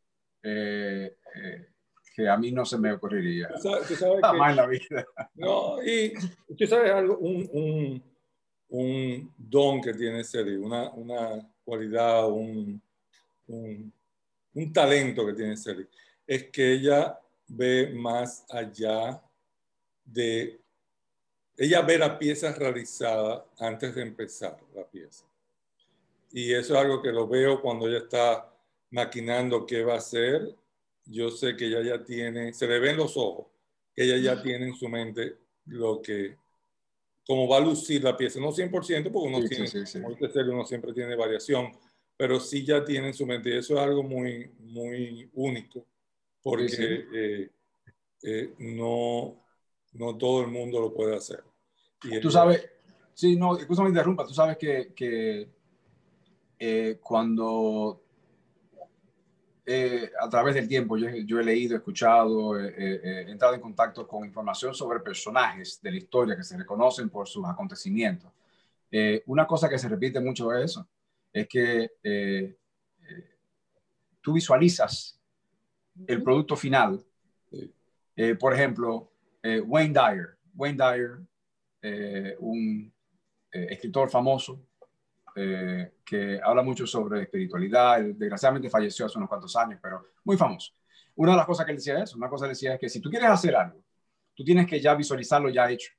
eh, 0.40 1.16
eh, 1.34 1.66
que 2.14 2.28
a 2.28 2.36
mí 2.36 2.52
no 2.52 2.64
se 2.64 2.78
me 2.78 2.92
ocurriría. 2.92 3.48
¿Tú 3.48 3.58
sabes, 3.60 3.90
en 3.90 4.56
la 4.56 4.66
vida. 4.66 5.04
No, 5.34 5.82
y 5.82 6.12
tú 6.56 6.64
sabes 6.66 6.92
algo, 6.92 7.18
un, 7.18 7.50
un 7.52 8.02
un 8.68 9.32
don 9.36 9.80
que 9.80 9.94
tiene 9.94 10.24
Celi, 10.24 10.56
una, 10.56 10.90
una 10.90 11.48
cualidad, 11.64 12.28
un, 12.28 12.80
un, 13.46 13.92
un, 14.54 14.72
talento 14.72 15.24
que 15.26 15.32
tiene 15.32 15.56
Celi, 15.56 15.86
es 16.26 16.50
que 16.50 16.72
ella 16.72 17.18
ve 17.46 17.92
más 17.94 18.44
allá 18.50 19.22
de, 20.04 20.60
ella 21.56 21.82
ve 21.82 21.98
la 21.98 22.18
pieza 22.18 22.52
realizada 22.52 23.46
antes 23.58 23.94
de 23.94 24.02
empezar 24.02 24.58
la 24.74 24.84
pieza. 24.84 25.24
Y 26.32 26.52
eso 26.52 26.74
es 26.74 26.80
algo 26.80 27.00
que 27.00 27.12
lo 27.12 27.28
veo 27.28 27.60
cuando 27.60 27.88
ella 27.88 27.98
está 27.98 28.52
maquinando 28.90 29.66
qué 29.66 29.84
va 29.84 29.94
a 29.94 29.98
hacer. 29.98 30.54
Yo 31.06 31.30
sé 31.30 31.56
que 31.56 31.66
ella 31.66 31.82
ya 31.82 32.04
tiene, 32.04 32.52
se 32.52 32.66
le 32.66 32.78
ven 32.78 32.96
los 32.96 33.16
ojos, 33.16 33.46
que 33.94 34.04
ella 34.04 34.16
ya 34.16 34.42
tiene 34.42 34.68
en 34.68 34.74
su 34.74 34.88
mente 34.88 35.36
lo 35.66 36.02
que 36.02 36.36
cómo 37.26 37.48
va 37.48 37.58
a 37.58 37.60
lucir 37.60 38.02
la 38.02 38.16
pieza. 38.16 38.40
No 38.40 38.52
100%, 38.52 38.70
porque 39.10 39.28
uno 39.28 39.44
tiene, 39.44 40.52
uno 40.52 40.64
siempre 40.64 40.92
tiene 40.92 41.14
variación, 41.14 41.72
pero 42.16 42.40
sí 42.40 42.64
ya 42.64 42.84
tiene 42.84 43.08
en 43.08 43.14
su 43.14 43.26
mente. 43.26 43.50
Y 43.50 43.58
eso 43.58 43.74
es 43.74 43.80
algo 43.80 44.02
muy, 44.02 44.50
muy 44.58 45.28
único, 45.34 45.86
porque 46.42 47.06
eh, 47.14 47.50
eh, 48.22 48.54
no, 48.58 49.43
no 49.94 50.16
todo 50.16 50.42
el 50.42 50.48
mundo 50.48 50.80
lo 50.80 50.92
puede 50.92 51.16
hacer. 51.16 51.42
Y 52.02 52.20
tú 52.20 52.30
sabes, 52.30 52.68
sí, 53.14 53.36
no, 53.36 53.54
me 53.56 53.88
interrumpa, 53.88 54.26
tú 54.26 54.34
sabes 54.34 54.58
que, 54.58 54.92
que 54.94 55.48
eh, 56.58 56.98
cuando 57.02 58.02
eh, 59.66 60.10
a 60.20 60.28
través 60.28 60.54
del 60.54 60.68
tiempo 60.68 60.98
yo, 60.98 61.08
yo 61.08 61.40
he 61.40 61.44
leído, 61.44 61.76
escuchado, 61.76 62.60
he 62.60 63.30
entrado 63.30 63.54
en 63.54 63.60
contacto 63.60 64.06
con 64.06 64.26
información 64.26 64.74
sobre 64.74 65.00
personajes 65.00 65.80
de 65.80 65.90
la 65.90 65.96
historia 65.96 66.36
que 66.36 66.44
se 66.44 66.58
reconocen 66.58 67.08
por 67.08 67.26
sus 67.26 67.46
acontecimientos. 67.46 68.30
Eh, 68.90 69.22
una 69.26 69.46
cosa 69.46 69.68
que 69.68 69.78
se 69.78 69.88
repite 69.88 70.20
mucho 70.20 70.52
es 70.52 70.72
eso, 70.72 70.86
es 71.32 71.48
que 71.48 71.92
eh, 72.02 72.56
tú 74.20 74.34
visualizas 74.34 75.18
el 76.06 76.22
producto 76.22 76.56
final. 76.56 77.02
por 78.38 78.54
ejemplo, 78.54 79.13
Wayne 79.66 79.92
Dyer. 79.92 80.38
Wayne 80.54 80.78
Dyer, 80.78 82.38
un 82.40 82.92
escritor 83.50 84.10
famoso, 84.10 84.60
eh, 85.36 85.94
que 86.04 86.40
habla 86.42 86.62
mucho 86.62 86.86
sobre 86.86 87.22
espiritualidad. 87.22 88.00
Desgraciadamente 88.00 88.70
falleció 88.70 89.06
hace 89.06 89.18
unos 89.18 89.28
cuantos 89.28 89.54
años, 89.56 89.80
pero 89.82 90.06
muy 90.24 90.36
famoso. 90.36 90.72
Una 91.16 91.32
de 91.32 91.38
las 91.38 91.46
cosas 91.46 91.66
que 91.66 91.72
él 91.72 91.78
decía 91.78 92.02
es, 92.02 92.14
una 92.14 92.28
cosa 92.28 92.46
decía 92.46 92.74
es 92.74 92.80
que 92.80 92.88
si 92.88 93.00
tú 93.00 93.10
quieres 93.10 93.28
hacer 93.28 93.56
algo, 93.56 93.82
tú 94.34 94.44
tienes 94.44 94.66
que 94.66 94.80
ya 94.80 94.94
visualizarlo 94.94 95.48
ya 95.48 95.70
hecho. 95.70 95.92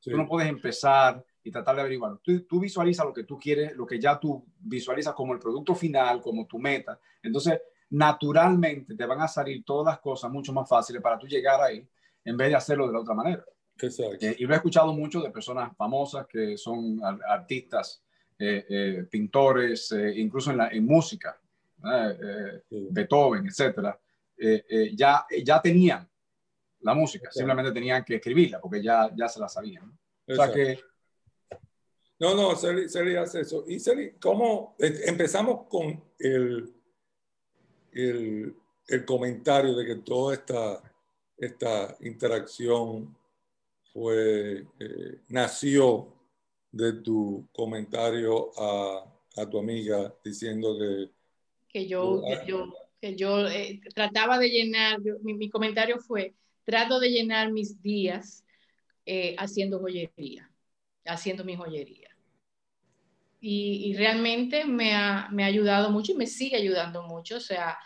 Tú 0.00 0.16
no 0.16 0.28
puedes 0.28 0.48
empezar 0.48 1.24
y 1.42 1.50
tratar 1.50 1.74
de 1.74 1.80
averiguarlo. 1.80 2.20
Tú, 2.22 2.40
tú 2.46 2.60
visualizas 2.60 3.04
lo 3.04 3.12
que 3.12 3.24
tú 3.24 3.36
quieres, 3.36 3.74
lo 3.76 3.84
que 3.84 3.98
ya 3.98 4.18
tú 4.18 4.46
visualizas 4.60 5.12
como 5.12 5.32
el 5.32 5.40
producto 5.40 5.74
final, 5.74 6.20
como 6.20 6.46
tu 6.46 6.58
meta. 6.58 7.00
Entonces, 7.20 7.60
naturalmente 7.90 8.94
te 8.94 9.06
van 9.06 9.20
a 9.20 9.28
salir 9.28 9.64
todas 9.64 9.92
las 9.92 10.00
cosas 10.00 10.30
mucho 10.30 10.52
más 10.52 10.68
fáciles 10.68 11.02
para 11.02 11.18
tú 11.18 11.26
llegar 11.26 11.60
ahí 11.60 11.84
en 12.24 12.36
vez 12.36 12.48
de 12.48 12.56
hacerlo 12.56 12.86
de 12.86 12.92
la 12.92 13.00
otra 13.00 13.14
manera. 13.14 13.44
Exacto. 13.80 14.26
Eh, 14.26 14.36
y 14.38 14.44
lo 14.44 14.54
he 14.54 14.56
escuchado 14.56 14.92
mucho 14.92 15.20
de 15.20 15.30
personas 15.30 15.76
famosas 15.76 16.26
que 16.26 16.56
son 16.56 17.00
artistas 17.28 18.02
eh, 18.40 18.64
eh, 18.68 19.04
pintores, 19.10 19.90
eh, 19.90 20.12
incluso 20.14 20.52
en, 20.52 20.58
la, 20.58 20.68
en 20.68 20.86
música, 20.86 21.40
Beethoven, 22.70 23.46
etcétera, 23.48 23.98
ya, 24.94 25.26
ya 25.44 25.60
tenían 25.60 26.08
la 26.80 26.94
música, 26.94 27.32
simplemente 27.32 27.72
tenían 27.72 28.04
que 28.04 28.16
escribirla 28.16 28.60
porque 28.60 28.80
ya, 28.80 29.10
ya 29.16 29.28
se 29.28 29.40
la 29.40 29.48
sabían. 29.48 29.92
O 30.28 30.34
sea 30.36 30.52
que... 30.52 30.78
No, 32.20 32.36
no, 32.36 32.54
Seri, 32.54 33.16
hace 33.16 33.40
eso. 33.40 33.64
Y 33.66 33.80
Seri, 33.80 34.12
¿cómo 34.20 34.76
empezamos 34.78 35.66
con 35.68 36.00
el, 36.20 36.72
el, 37.90 38.54
el, 38.86 39.04
comentario 39.04 39.74
de 39.74 39.84
que 39.84 39.96
toda 39.96 40.34
esta, 40.34 40.80
esta 41.38 41.96
interacción 42.00 43.16
fue, 43.92 44.66
nació 45.28 46.12
de 46.70 46.92
tu 46.94 47.48
comentario 47.52 48.50
a, 48.58 49.04
a 49.36 49.48
tu 49.48 49.58
amiga 49.58 50.14
diciendo 50.24 50.76
que... 50.78 51.10
Que 51.68 51.86
yo, 51.86 52.22
que 52.26 52.50
yo, 52.50 52.72
que 53.00 53.16
yo 53.16 53.46
eh, 53.46 53.80
trataba 53.94 54.38
de 54.38 54.48
llenar, 54.48 55.00
mi, 55.22 55.34
mi, 55.34 55.50
comentario 55.50 55.98
fue, 55.98 56.34
trato 56.64 56.98
de 56.98 57.10
llenar 57.10 57.52
mis 57.52 57.80
días 57.82 58.44
eh, 59.04 59.34
haciendo 59.38 59.78
joyería, 59.78 60.50
haciendo 61.04 61.44
mi 61.44 61.56
joyería. 61.56 62.08
Y, 63.40 63.90
y 63.90 63.96
realmente 63.96 64.64
me 64.64 64.94
ha, 64.94 65.28
me 65.30 65.44
ha 65.44 65.46
ayudado 65.46 65.90
mucho 65.90 66.12
y 66.12 66.16
me 66.16 66.26
sigue 66.26 66.56
ayudando 66.56 67.02
mucho. 67.04 67.36
O 67.36 67.40
sea, 67.40 67.78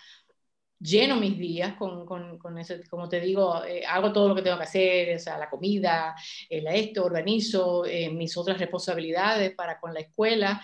lleno 0.82 1.16
mis 1.16 1.38
días 1.38 1.74
con, 1.74 2.04
con, 2.04 2.38
con 2.38 2.58
eso, 2.58 2.74
como 2.90 3.08
te 3.08 3.20
digo, 3.20 3.64
eh, 3.64 3.84
hago 3.86 4.12
todo 4.12 4.28
lo 4.28 4.34
que 4.34 4.42
tengo 4.42 4.56
que 4.56 4.64
hacer, 4.64 5.16
o 5.16 5.18
sea, 5.18 5.38
la 5.38 5.48
comida, 5.48 6.14
el 6.50 6.66
esto, 6.66 7.04
organizo 7.04 7.84
eh, 7.86 8.10
mis 8.10 8.36
otras 8.36 8.58
responsabilidades 8.58 9.54
para 9.54 9.78
con 9.78 9.94
la 9.94 10.00
escuela, 10.00 10.60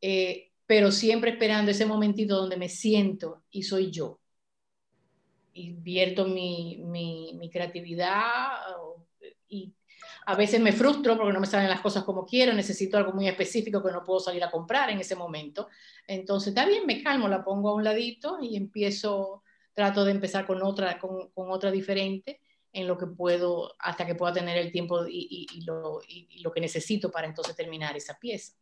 eh, 0.00 0.50
pero 0.66 0.90
siempre 0.90 1.32
esperando 1.32 1.70
ese 1.70 1.86
momentito 1.86 2.36
donde 2.36 2.56
me 2.56 2.68
siento 2.68 3.44
y 3.50 3.62
soy 3.62 3.90
yo. 3.90 4.18
Invierto 5.54 6.26
mi, 6.26 6.80
mi, 6.82 7.34
mi 7.38 7.50
creatividad 7.50 8.52
y 9.48 9.74
A 10.24 10.34
veces 10.36 10.60
me 10.60 10.72
frustro 10.72 11.16
porque 11.16 11.32
no 11.32 11.40
me 11.40 11.46
salen 11.46 11.68
las 11.68 11.80
cosas 11.80 12.04
como 12.04 12.24
quiero, 12.24 12.52
necesito 12.52 12.96
algo 12.96 13.12
muy 13.12 13.28
específico 13.28 13.82
que 13.82 13.92
no 13.92 14.04
puedo 14.04 14.20
salir 14.20 14.42
a 14.44 14.50
comprar 14.50 14.90
en 14.90 15.00
ese 15.00 15.16
momento. 15.16 15.68
Entonces, 16.06 16.48
está 16.48 16.64
bien, 16.66 16.86
me 16.86 17.02
calmo, 17.02 17.28
la 17.28 17.44
pongo 17.44 17.70
a 17.70 17.74
un 17.74 17.84
ladito 17.84 18.38
y 18.40 18.56
empiezo, 18.56 19.41
trato 19.74 20.04
de 20.04 20.12
empezar 20.12 20.46
con 20.46 20.62
otra, 20.62 20.98
con, 20.98 21.30
con 21.30 21.50
otra 21.50 21.70
diferente 21.70 22.40
en 22.72 22.86
lo 22.86 22.96
que 22.96 23.06
puedo, 23.06 23.74
hasta 23.78 24.06
que 24.06 24.14
pueda 24.14 24.32
tener 24.32 24.56
el 24.56 24.72
tiempo 24.72 25.06
y, 25.06 25.46
y, 25.52 25.60
lo, 25.62 26.00
y, 26.06 26.40
lo, 26.42 26.52
que 26.52 26.60
necesito 26.60 27.10
para 27.10 27.26
entonces 27.26 27.54
terminar 27.54 27.96
esa 27.96 28.18
pieza. 28.18 28.54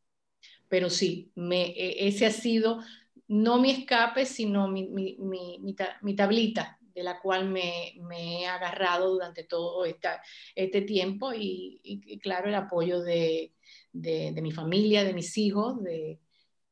Pero 0.69 0.91
sí, 0.91 1.31
me, 1.35 1.67
e, 1.67 2.09
ese 2.09 2.27
ha 2.27 2.31
sido 2.31 2.81
no 3.29 3.61
mi 3.61 3.71
escape, 3.71 4.27
sino 4.27 4.69
mi, 4.69 4.89
mi, 4.89 5.17
mi, 5.21 5.61
mi 6.03 6.17
tablita 6.17 6.81
de 6.95 7.03
la 7.03 7.21
cual 7.21 7.49
me, 7.49 7.95
me, 8.01 8.43
he 8.43 8.47
agarrado 8.47 9.11
durante 9.13 9.45
todo 9.45 9.85
esta, 9.85 10.23
este 10.55 10.83
tiempo 10.83 11.33
y, 11.33 11.81
y, 11.83 12.19
claro, 12.19 12.49
el 12.49 12.55
apoyo 12.55 13.01
de, 13.01 13.55
de, 13.93 14.33
de, 14.33 14.43
mi 14.43 14.53
familia, 14.53 15.05
de 15.05 15.15
mis 15.15 15.37
hijos, 15.39 15.83
de, 15.83 16.21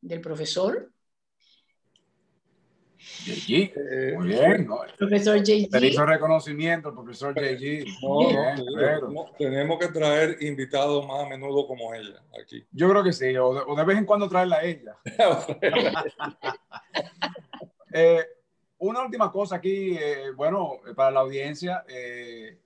del 0.00 0.20
profesor. 0.20 0.92
JG, 2.98 3.72
eh, 3.76 4.14
muy 4.16 4.28
bien. 4.28 4.66
¿no? 4.66 4.80
Profesor 4.96 5.38
JG. 5.38 5.70
Te 5.70 5.86
hizo 5.86 6.04
reconocimiento, 6.04 6.92
profesor 6.92 7.34
JG. 7.34 7.86
No, 8.02 9.10
no, 9.10 9.26
tenemos 9.38 9.78
que 9.78 9.88
traer 9.88 10.36
invitados 10.40 11.06
más 11.06 11.24
a 11.24 11.28
menudo 11.28 11.66
como 11.66 11.94
ella 11.94 12.22
aquí. 12.40 12.64
Yo 12.72 12.88
creo 12.90 13.04
que 13.04 13.12
sí, 13.12 13.36
o 13.36 13.54
de, 13.54 13.60
o 13.66 13.76
de 13.76 13.84
vez 13.84 13.98
en 13.98 14.04
cuando 14.04 14.28
traerla 14.28 14.56
a 14.56 14.64
ella. 14.64 14.96
eh, 17.92 18.24
una 18.78 19.02
última 19.02 19.30
cosa 19.30 19.56
aquí, 19.56 19.96
eh, 19.96 20.30
bueno, 20.36 20.80
para 20.94 21.10
la 21.10 21.20
audiencia, 21.20 21.84
eh, 21.88 22.58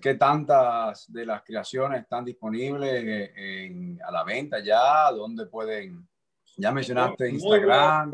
¿qué 0.00 0.14
tantas 0.14 1.10
de 1.12 1.26
las 1.26 1.42
creaciones 1.42 2.02
están 2.02 2.24
disponibles 2.24 3.32
en, 3.34 4.00
a 4.06 4.12
la 4.12 4.22
venta 4.22 4.60
ya? 4.60 5.10
¿Dónde 5.10 5.46
pueden? 5.46 6.06
Ya 6.56 6.72
mencionaste 6.72 7.30
Instagram. 7.30 8.12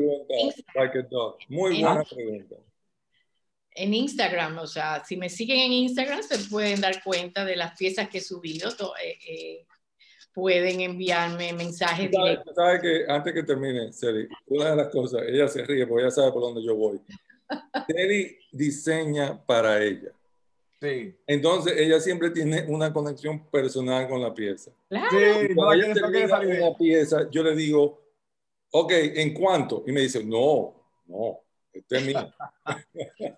Muy 1.47 1.81
buena 1.81 2.03
pregunta. 2.03 2.55
En 3.73 3.93
Instagram, 3.93 4.57
o 4.59 4.67
sea, 4.67 5.03
si 5.05 5.15
me 5.15 5.29
siguen 5.29 5.59
en 5.59 5.71
Instagram 5.71 6.21
se 6.23 6.49
pueden 6.49 6.81
dar 6.81 7.01
cuenta 7.03 7.45
de 7.45 7.55
las 7.55 7.77
piezas 7.77 8.09
que 8.09 8.17
he 8.17 8.21
subido. 8.21 8.69
Eh, 9.01 9.17
eh, 9.27 9.65
pueden 10.33 10.81
enviarme 10.81 11.53
mensajes 11.53 12.09
directos. 12.09 12.55
¿Sabes 12.55 12.81
que 12.81 13.05
antes 13.07 13.33
que 13.33 13.43
termine, 13.43 13.91
Seri, 13.91 14.27
una 14.47 14.71
de 14.71 14.75
las 14.75 14.87
cosas, 14.87 15.23
ella 15.27 15.47
se 15.47 15.63
ríe 15.63 15.85
porque 15.87 16.03
ella 16.03 16.11
sabe 16.11 16.31
por 16.31 16.41
dónde 16.41 16.63
yo 16.63 16.75
voy. 16.75 16.99
Seri 17.87 18.37
diseña 18.51 19.43
para 19.45 19.81
ella. 19.81 20.11
Sí. 20.81 21.15
Entonces 21.27 21.73
ella 21.77 21.99
siempre 21.99 22.31
tiene 22.31 22.65
una 22.67 22.91
conexión 22.91 23.45
personal 23.49 24.07
con 24.07 24.21
la 24.21 24.33
pieza. 24.33 24.71
Claro. 24.89 25.07
Sí, 25.11 25.47
no, 25.49 25.55
Cuando 25.55 25.85
ella 25.85 25.93
termina 25.93 26.39
una 26.39 26.77
pieza, 26.77 27.29
yo 27.29 27.43
le 27.43 27.55
digo, 27.55 28.00
ok, 28.71 28.91
¿en 28.91 29.33
cuánto? 29.33 29.83
Y 29.87 29.91
me 29.91 30.01
dice, 30.01 30.23
no, 30.23 30.73
no, 31.07 31.39
este 31.71 31.97
es 31.97 32.05
mío. 32.05 32.33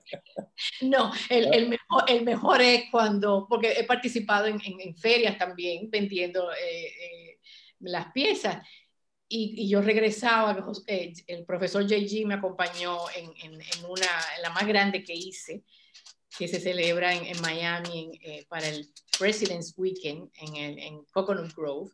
No, 0.82 1.12
el, 1.30 1.54
el, 1.54 1.70
mejor, 1.70 2.04
el 2.08 2.24
mejor 2.24 2.62
es 2.62 2.84
cuando, 2.92 3.48
porque 3.50 3.72
he 3.72 3.84
participado 3.86 4.46
en, 4.46 4.62
en, 4.64 4.80
en 4.80 4.96
ferias 4.96 5.38
también 5.38 5.90
vendiendo 5.90 6.52
eh, 6.54 6.86
eh, 6.88 7.40
las 7.80 8.12
piezas. 8.12 8.66
Y, 9.28 9.56
y, 9.58 9.70
yo 9.70 9.82
regresaba, 9.82 10.56
eh, 10.88 11.14
el 11.28 11.46
profesor 11.46 11.88
JG 11.88 12.26
me 12.26 12.36
acompañó 12.36 12.98
en, 13.16 13.32
en, 13.44 13.62
en, 13.62 13.86
una, 13.88 14.08
en 14.36 14.42
la 14.44 14.52
más 14.52 14.68
grande 14.68 15.04
que 15.04 15.14
hice, 15.14 15.64
que 16.38 16.48
se 16.48 16.60
celebra 16.60 17.14
en, 17.14 17.42
Miami 17.42 18.20
eh, 18.24 18.46
para 18.48 18.68
el 18.68 18.88
President's 19.18 19.74
Weekend 19.78 20.30
en, 20.40 20.80
el, 20.80 21.06
Coconut 21.12 21.54
Grove. 21.56 21.92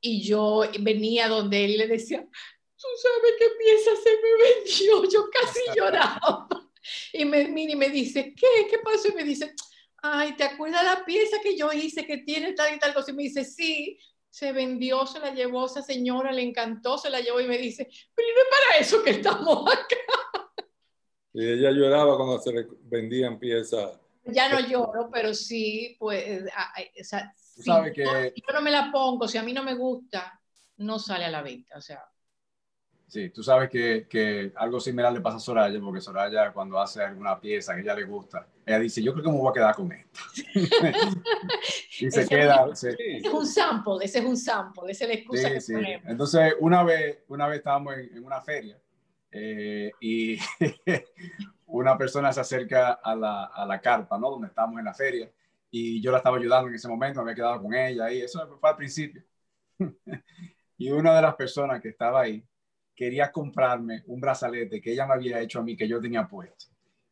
Y 0.00 0.22
yo 0.22 0.62
venía 0.80 1.28
donde 1.28 1.64
él 1.64 1.78
le 1.78 1.86
decía, 1.86 2.26
tú 2.78 2.86
sabes 3.02 3.32
qué 3.38 3.46
pieza 3.58 3.90
se 4.02 4.10
me 4.10 4.44
vendió, 4.44 5.10
yo 5.10 5.30
casi 5.30 5.60
lloraba. 5.76 6.48
Y 7.12 7.24
me 7.24 7.48
mira 7.48 7.72
y 7.72 7.76
me 7.76 7.88
dice, 7.90 8.34
¿qué? 8.34 8.68
¿Qué 8.70 8.78
pasó? 8.78 9.08
Y 9.08 9.12
me 9.14 9.24
dice, 9.24 9.54
ay, 10.02 10.36
¿te 10.36 10.44
acuerdas 10.44 10.84
la 10.84 11.04
pieza 11.04 11.38
que 11.42 11.56
yo 11.56 11.72
hice 11.72 12.06
que 12.06 12.18
tiene 12.18 12.52
tal 12.52 12.74
y 12.74 12.78
tal 12.78 12.94
cosa? 12.94 13.10
Y 13.10 13.14
me 13.14 13.24
dice, 13.24 13.44
sí, 13.44 13.98
se 14.30 14.52
vendió, 14.52 15.06
se 15.06 15.18
la 15.18 15.34
llevó 15.34 15.66
esa 15.66 15.82
señora, 15.82 16.30
le 16.32 16.42
encantó, 16.42 16.98
se 16.98 17.10
la 17.10 17.20
llevó 17.20 17.40
y 17.40 17.48
me 17.48 17.58
dice, 17.58 17.88
pero 18.14 18.28
no 18.34 18.42
es 18.42 18.48
para 18.50 18.80
eso 18.80 19.02
que 19.02 19.10
estamos 19.10 19.72
acá. 19.72 19.96
Y 21.32 21.46
ella 21.46 21.70
lloraba 21.70 22.16
cuando 22.16 22.38
se 22.40 22.66
vendían 22.82 23.38
piezas. 23.38 23.98
Ya 24.24 24.48
no 24.48 24.60
lloro, 24.60 25.08
pero 25.12 25.34
sí, 25.34 25.96
pues, 25.98 26.42
o 26.42 27.04
sea, 27.04 27.32
que- 27.92 28.02
yo 28.34 28.54
no 28.54 28.60
me 28.62 28.70
la 28.70 28.90
pongo, 28.90 29.28
si 29.28 29.38
a 29.38 29.42
mí 29.42 29.52
no 29.52 29.62
me 29.62 29.74
gusta, 29.74 30.40
no 30.78 30.98
sale 30.98 31.24
a 31.26 31.30
la 31.30 31.42
venta, 31.42 31.76
o 31.78 31.80
sea. 31.80 32.02
Sí, 33.08 33.30
tú 33.30 33.40
sabes 33.42 33.70
que, 33.70 34.06
que 34.08 34.52
algo 34.56 34.80
similar 34.80 35.12
le 35.12 35.20
pasa 35.20 35.36
a 35.36 35.40
Soraya, 35.40 35.80
porque 35.80 36.00
Soraya 36.00 36.52
cuando 36.52 36.78
hace 36.80 37.02
alguna 37.02 37.40
pieza 37.40 37.72
que 37.72 37.78
a 37.80 37.82
ella 37.82 37.94
le 37.94 38.04
gusta, 38.04 38.48
ella 38.66 38.80
dice, 38.80 39.00
yo 39.00 39.12
creo 39.12 39.24
que 39.24 39.30
me 39.30 39.38
voy 39.38 39.48
a 39.48 39.52
quedar 39.52 39.74
con 39.76 39.92
esta. 39.92 40.20
y 42.00 42.10
se 42.10 42.20
Ese 42.22 42.28
queda. 42.28 42.66
es- 42.72 42.80
se- 42.80 42.90
Ese 42.90 43.28
es 43.28 43.32
un 43.32 43.46
sample, 43.46 44.04
ese 44.04 44.18
es 44.18 44.24
un 44.24 44.36
sample, 44.36 44.90
esa 44.90 45.04
es 45.04 45.08
la 45.10 45.14
excusa 45.14 45.48
sí, 45.48 45.54
que 45.54 45.60
sí. 45.60 45.72
ponemos. 45.74 46.06
Entonces, 46.08 46.54
una 46.60 46.82
vez, 46.82 47.18
una 47.28 47.46
vez 47.46 47.58
estábamos 47.58 47.94
en, 47.96 48.16
en 48.16 48.24
una 48.24 48.40
feria 48.40 48.76
eh, 49.30 49.92
y 50.00 50.36
una 51.66 51.96
persona 51.96 52.32
se 52.32 52.40
acerca 52.40 52.92
a 52.94 53.14
la, 53.14 53.44
a 53.44 53.64
la 53.66 53.80
carpa, 53.80 54.18
¿no? 54.18 54.30
Donde 54.30 54.48
estábamos 54.48 54.78
en 54.80 54.84
la 54.84 54.94
feria 54.94 55.30
y 55.70 56.00
yo 56.00 56.10
la 56.10 56.18
estaba 56.18 56.38
ayudando 56.38 56.68
en 56.68 56.74
ese 56.74 56.88
momento, 56.88 57.20
me 57.20 57.30
había 57.30 57.36
quedado 57.42 57.62
con 57.62 57.72
ella 57.74 58.10
y 58.10 58.20
eso 58.22 58.46
fue 58.58 58.70
al 58.70 58.76
principio. 58.76 59.22
y 60.78 60.90
una 60.90 61.14
de 61.16 61.22
las 61.22 61.34
personas 61.36 61.80
que 61.80 61.88
estaba 61.88 62.22
ahí 62.22 62.44
quería 62.96 63.30
comprarme 63.30 64.02
un 64.06 64.20
brazalete 64.20 64.80
que 64.80 64.92
ella 64.92 65.06
me 65.06 65.14
había 65.14 65.40
hecho 65.40 65.60
a 65.60 65.62
mí, 65.62 65.76
que 65.76 65.86
yo 65.86 66.00
tenía 66.00 66.26
puesto. 66.26 66.66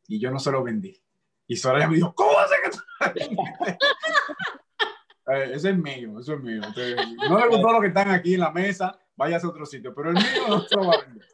Y 0.08 0.18
yo 0.18 0.30
no 0.30 0.38
se 0.38 0.50
lo 0.50 0.62
vendí. 0.64 0.98
Y 1.46 1.56
Soraya 1.56 1.86
me 1.86 1.96
dijo, 1.96 2.14
¿cómo 2.14 2.38
hace 2.38 2.54
que 2.64 2.70
tú 2.70 2.78
Eh, 5.26 5.52
ese 5.54 5.70
es 5.70 5.76
mío, 5.78 6.20
eso 6.20 6.34
es 6.34 6.40
mío. 6.42 6.60
No 7.30 7.38
le 7.38 7.48
gustó 7.48 7.72
lo 7.72 7.80
que 7.80 7.86
están 7.86 8.10
aquí 8.10 8.34
en 8.34 8.40
la 8.40 8.50
mesa, 8.50 8.98
váyase 9.16 9.46
a 9.46 9.50
otro 9.50 9.64
sitio, 9.64 9.94
pero 9.94 10.10
el 10.10 10.16
mío 10.16 10.48
no 10.48 10.60
se 10.60 10.76
lo 10.76 10.86
va 10.86 10.96
a 10.96 11.00
vender. 11.00 11.26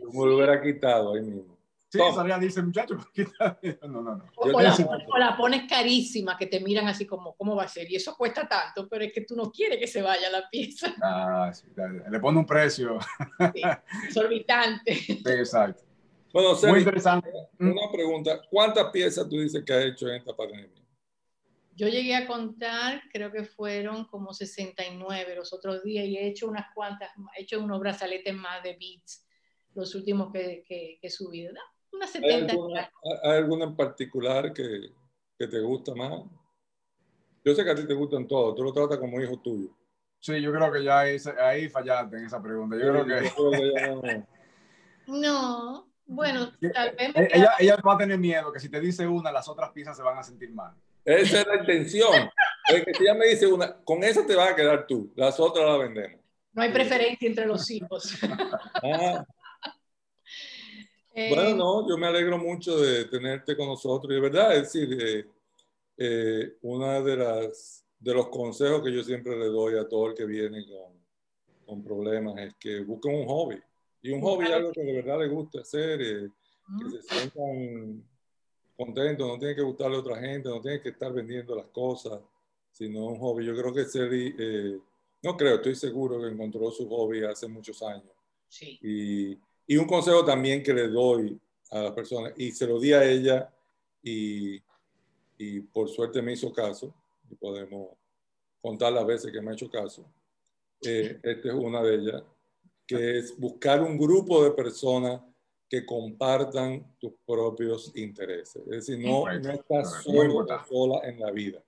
Yo 0.00 0.08
me 0.08 0.26
lo 0.26 0.36
hubiera 0.36 0.60
quitado 0.60 1.14
ahí 1.14 1.22
mismo. 1.22 1.57
Sí, 1.90 1.96
Toma. 1.98 2.14
Soraya 2.14 2.38
dice, 2.38 2.60
muchachos, 2.62 3.02
quita- 3.14 3.58
no, 3.82 4.02
no, 4.02 4.16
no. 4.16 4.24
O, 4.36 4.60
la, 4.60 4.70
necesito- 4.70 5.06
o 5.08 5.18
la 5.18 5.36
pones 5.36 5.66
carísima, 5.68 6.36
que 6.36 6.46
te 6.46 6.60
miran 6.60 6.86
así 6.86 7.06
como, 7.06 7.34
¿cómo 7.34 7.56
va 7.56 7.62
a 7.64 7.68
ser? 7.68 7.90
Y 7.90 7.96
eso 7.96 8.14
cuesta 8.16 8.46
tanto, 8.46 8.86
pero 8.88 9.04
es 9.04 9.12
que 9.12 9.22
tú 9.22 9.34
no 9.34 9.50
quieres 9.50 9.78
que 9.78 9.86
se 9.86 10.02
vaya 10.02 10.30
la 10.30 10.48
pieza. 10.50 10.94
Ah, 11.02 11.50
sí, 11.52 11.66
le 12.10 12.20
pone 12.20 12.38
un 12.38 12.46
precio. 12.46 12.98
Sí, 13.54 13.62
exorbitante. 14.06 14.94
Sí, 14.94 15.22
exacto. 15.24 15.82
Bueno, 16.32 16.50
Muy 16.68 16.80
interesante. 16.80 17.30
Mm. 17.58 17.70
una 17.70 17.90
pregunta. 17.90 18.42
¿Cuántas 18.50 18.90
piezas 18.90 19.26
tú 19.28 19.40
dices 19.40 19.64
que 19.64 19.72
has 19.72 19.84
hecho 19.86 20.08
en 20.08 20.16
esta 20.16 20.36
pandemia? 20.36 20.68
Yo 21.74 21.88
llegué 21.88 22.14
a 22.16 22.26
contar, 22.26 23.02
creo 23.12 23.30
que 23.32 23.44
fueron 23.44 24.04
como 24.06 24.34
69 24.34 25.36
los 25.36 25.52
otros 25.52 25.82
días 25.84 26.04
y 26.06 26.16
he 26.18 26.26
hecho 26.26 26.48
unas 26.48 26.66
cuantas, 26.74 27.10
he 27.36 27.42
hecho 27.42 27.60
unos 27.62 27.78
brazaletes 27.80 28.34
más 28.34 28.62
de 28.62 28.72
beats, 28.72 29.24
los 29.74 29.94
últimos 29.94 30.32
que, 30.32 30.64
que, 30.66 30.98
que 31.00 31.06
he 31.06 31.10
subido. 31.10 31.52
¿no? 31.52 31.60
Unas 31.92 32.14
¿Hay 32.14 32.22
70. 32.22 32.52
alguna, 32.52 32.90
hay 33.22 33.36
alguna 33.38 33.64
en 33.64 33.76
particular 33.76 34.52
que, 34.52 34.90
que 35.38 35.46
te 35.46 35.60
gusta 35.60 35.94
más? 35.94 36.22
Yo 37.44 37.54
sé 37.54 37.64
que 37.64 37.70
a 37.70 37.74
ti 37.74 37.86
te 37.86 37.94
gustan 37.94 38.26
todos, 38.26 38.54
tú 38.54 38.62
lo 38.62 38.72
tratas 38.72 38.98
como 38.98 39.20
hijo 39.20 39.38
tuyo. 39.40 39.70
Sí, 40.20 40.40
yo 40.40 40.52
creo 40.52 40.72
que 40.72 40.82
ya 40.82 41.00
ahí, 41.00 41.16
ahí 41.40 41.68
fallaste 41.68 42.16
en 42.18 42.26
esa 42.26 42.42
pregunta. 42.42 42.76
Yo 42.76 42.82
creo 42.90 43.06
que 43.06 43.24
Yo 43.24 43.34
creo 43.34 43.50
que 43.52 43.72
ya 43.72 43.86
no- 43.94 44.26
No, 45.06 45.88
bueno, 46.04 46.52
tal 46.74 46.94
vez 46.96 47.14
me 47.14 47.22
Eh, 47.22 47.28
ella, 47.32 47.52
ella 47.58 47.76
va 47.76 47.94
a 47.94 47.98
tener 47.98 48.18
miedo 48.18 48.52
que 48.52 48.60
si 48.60 48.68
te 48.68 48.80
dice 48.80 49.06
una, 49.06 49.32
las 49.32 49.48
otras 49.48 49.70
piezas 49.70 49.96
se 49.96 50.02
van 50.02 50.18
a 50.18 50.22
sentir 50.22 50.50
mal. 50.52 50.74
Esa 51.04 51.40
es 51.40 51.46
la 51.46 51.56
intención. 51.56 52.28
Es 52.70 52.84
que 52.84 52.92
si 52.92 53.02
ella 53.04 53.14
me 53.14 53.24
dice 53.28 53.46
una, 53.46 53.82
con 53.82 54.04
esa 54.04 54.26
te 54.26 54.34
vas 54.36 54.50
a 54.50 54.54
quedar 54.54 54.86
tú, 54.86 55.10
las 55.16 55.40
otras 55.40 55.64
las 55.64 55.78
vendemos. 55.78 56.20
no 56.52 56.60
hay 56.60 56.70
preferencia 56.70 57.26
entre 57.26 57.46
los 57.46 57.70
hijos. 57.70 58.14
Ah, 58.82 59.24
Eh, 61.18 61.34
bueno, 61.34 61.56
no, 61.56 61.88
yo 61.88 61.98
me 61.98 62.06
alegro 62.06 62.38
mucho 62.38 62.78
de 62.78 63.06
tenerte 63.06 63.56
con 63.56 63.66
nosotros. 63.66 64.12
Y 64.12 64.14
de 64.14 64.20
verdad, 64.20 64.54
es 64.54 64.72
decir, 64.72 64.98
eh, 65.00 65.26
eh, 65.96 66.56
una 66.62 67.00
de 67.00 67.16
las 67.16 67.84
de 67.98 68.14
los 68.14 68.28
consejos 68.28 68.82
que 68.84 68.92
yo 68.92 69.02
siempre 69.02 69.36
le 69.36 69.46
doy 69.46 69.76
a 69.76 69.88
todo 69.88 70.06
el 70.06 70.14
que 70.14 70.24
viene 70.24 70.64
con, 70.64 70.92
con 71.66 71.82
problemas 71.82 72.38
es 72.38 72.54
que 72.54 72.82
busquen 72.82 73.16
un 73.16 73.26
hobby. 73.26 73.60
Y 74.00 74.10
un 74.10 74.20
hobby 74.20 74.46
es 74.46 74.52
algo 74.52 74.70
que 74.70 74.82
de 74.82 74.92
verdad 74.92 75.18
le 75.18 75.26
gusta 75.26 75.60
hacer, 75.60 76.00
eh, 76.00 76.30
que 76.78 76.90
se 76.90 77.02
sientan 77.02 78.04
contentos, 78.76 79.26
no 79.26 79.38
tiene 79.38 79.56
que 79.56 79.62
gustarle 79.62 79.96
a 79.96 80.00
otra 80.00 80.20
gente, 80.20 80.48
no 80.48 80.60
tiene 80.60 80.80
que 80.80 80.90
estar 80.90 81.12
vendiendo 81.12 81.56
las 81.56 81.66
cosas, 81.66 82.20
sino 82.70 83.06
un 83.06 83.18
hobby. 83.18 83.44
Yo 83.44 83.56
creo 83.56 83.74
que 83.74 83.84
Seri, 83.86 84.36
eh, 84.38 84.78
no 85.24 85.36
creo, 85.36 85.56
estoy 85.56 85.74
seguro 85.74 86.20
que 86.20 86.28
encontró 86.28 86.70
su 86.70 86.88
hobby 86.88 87.24
hace 87.24 87.48
muchos 87.48 87.82
años. 87.82 88.12
sí. 88.48 88.78
Y, 88.80 89.47
y 89.68 89.76
un 89.76 89.86
consejo 89.86 90.24
también 90.24 90.62
que 90.62 90.72
le 90.72 90.88
doy 90.88 91.38
a 91.70 91.82
las 91.82 91.92
personas, 91.92 92.32
y 92.36 92.50
se 92.50 92.66
lo 92.66 92.80
di 92.80 92.94
a 92.94 93.04
ella, 93.04 93.54
y, 94.02 94.60
y 95.36 95.60
por 95.60 95.88
suerte 95.90 96.22
me 96.22 96.32
hizo 96.32 96.50
caso, 96.52 96.92
y 97.30 97.34
podemos 97.34 97.90
contar 98.62 98.92
las 98.94 99.06
veces 99.06 99.30
que 99.30 99.42
me 99.42 99.50
ha 99.50 99.54
hecho 99.54 99.70
caso. 99.70 100.04
Eh, 100.82 101.20
esta 101.22 101.48
es 101.48 101.54
una 101.54 101.82
de 101.82 101.94
ellas, 101.96 102.22
que 102.86 103.18
es 103.18 103.38
buscar 103.38 103.82
un 103.82 103.98
grupo 103.98 104.42
de 104.42 104.52
personas 104.52 105.20
que 105.68 105.84
compartan 105.84 106.96
tus 106.98 107.12
propios 107.26 107.92
intereses. 107.94 108.62
Es 108.62 108.86
decir, 108.86 108.98
no, 108.98 109.24
no 109.26 109.50
estás 109.50 110.02
solo 110.02 110.46
sola 110.66 111.06
en 111.06 111.20
la 111.20 111.30
vida. 111.30 111.62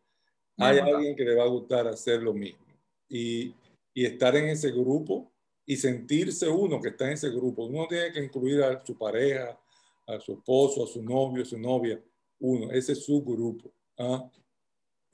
Hay 0.57 0.79
alguien 0.79 1.15
que 1.15 1.25
le 1.25 1.35
va 1.35 1.45
a 1.45 1.49
gustar 1.49 1.87
hacer 1.87 2.23
lo 2.23 2.33
mismo. 2.33 2.65
Y, 3.09 3.55
y, 3.93 4.07
estar 4.07 4.37
en 4.37 4.49
ese 4.49 4.71
grupo 4.71 5.31
y 5.71 5.77
sentirse 5.77 6.49
uno 6.49 6.81
que 6.81 6.89
está 6.89 7.07
en 7.07 7.13
ese 7.13 7.31
grupo. 7.31 7.65
Uno 7.65 7.87
tiene 7.89 8.11
que 8.13 8.25
incluir 8.25 8.63
a 8.63 8.85
su 8.85 8.99
pareja, 8.99 9.57
a 10.07 10.19
su 10.19 10.33
esposo, 10.33 10.83
a 10.83 10.87
su 10.87 11.03
novio, 11.03 11.43
a 11.43 11.47
su 11.47 11.59
novia. 11.59 12.01
Uno, 12.41 12.73
ese 12.73 12.93
es 12.93 13.05
su 13.05 13.23
grupo. 13.23 13.71
¿ah? 13.99 14.29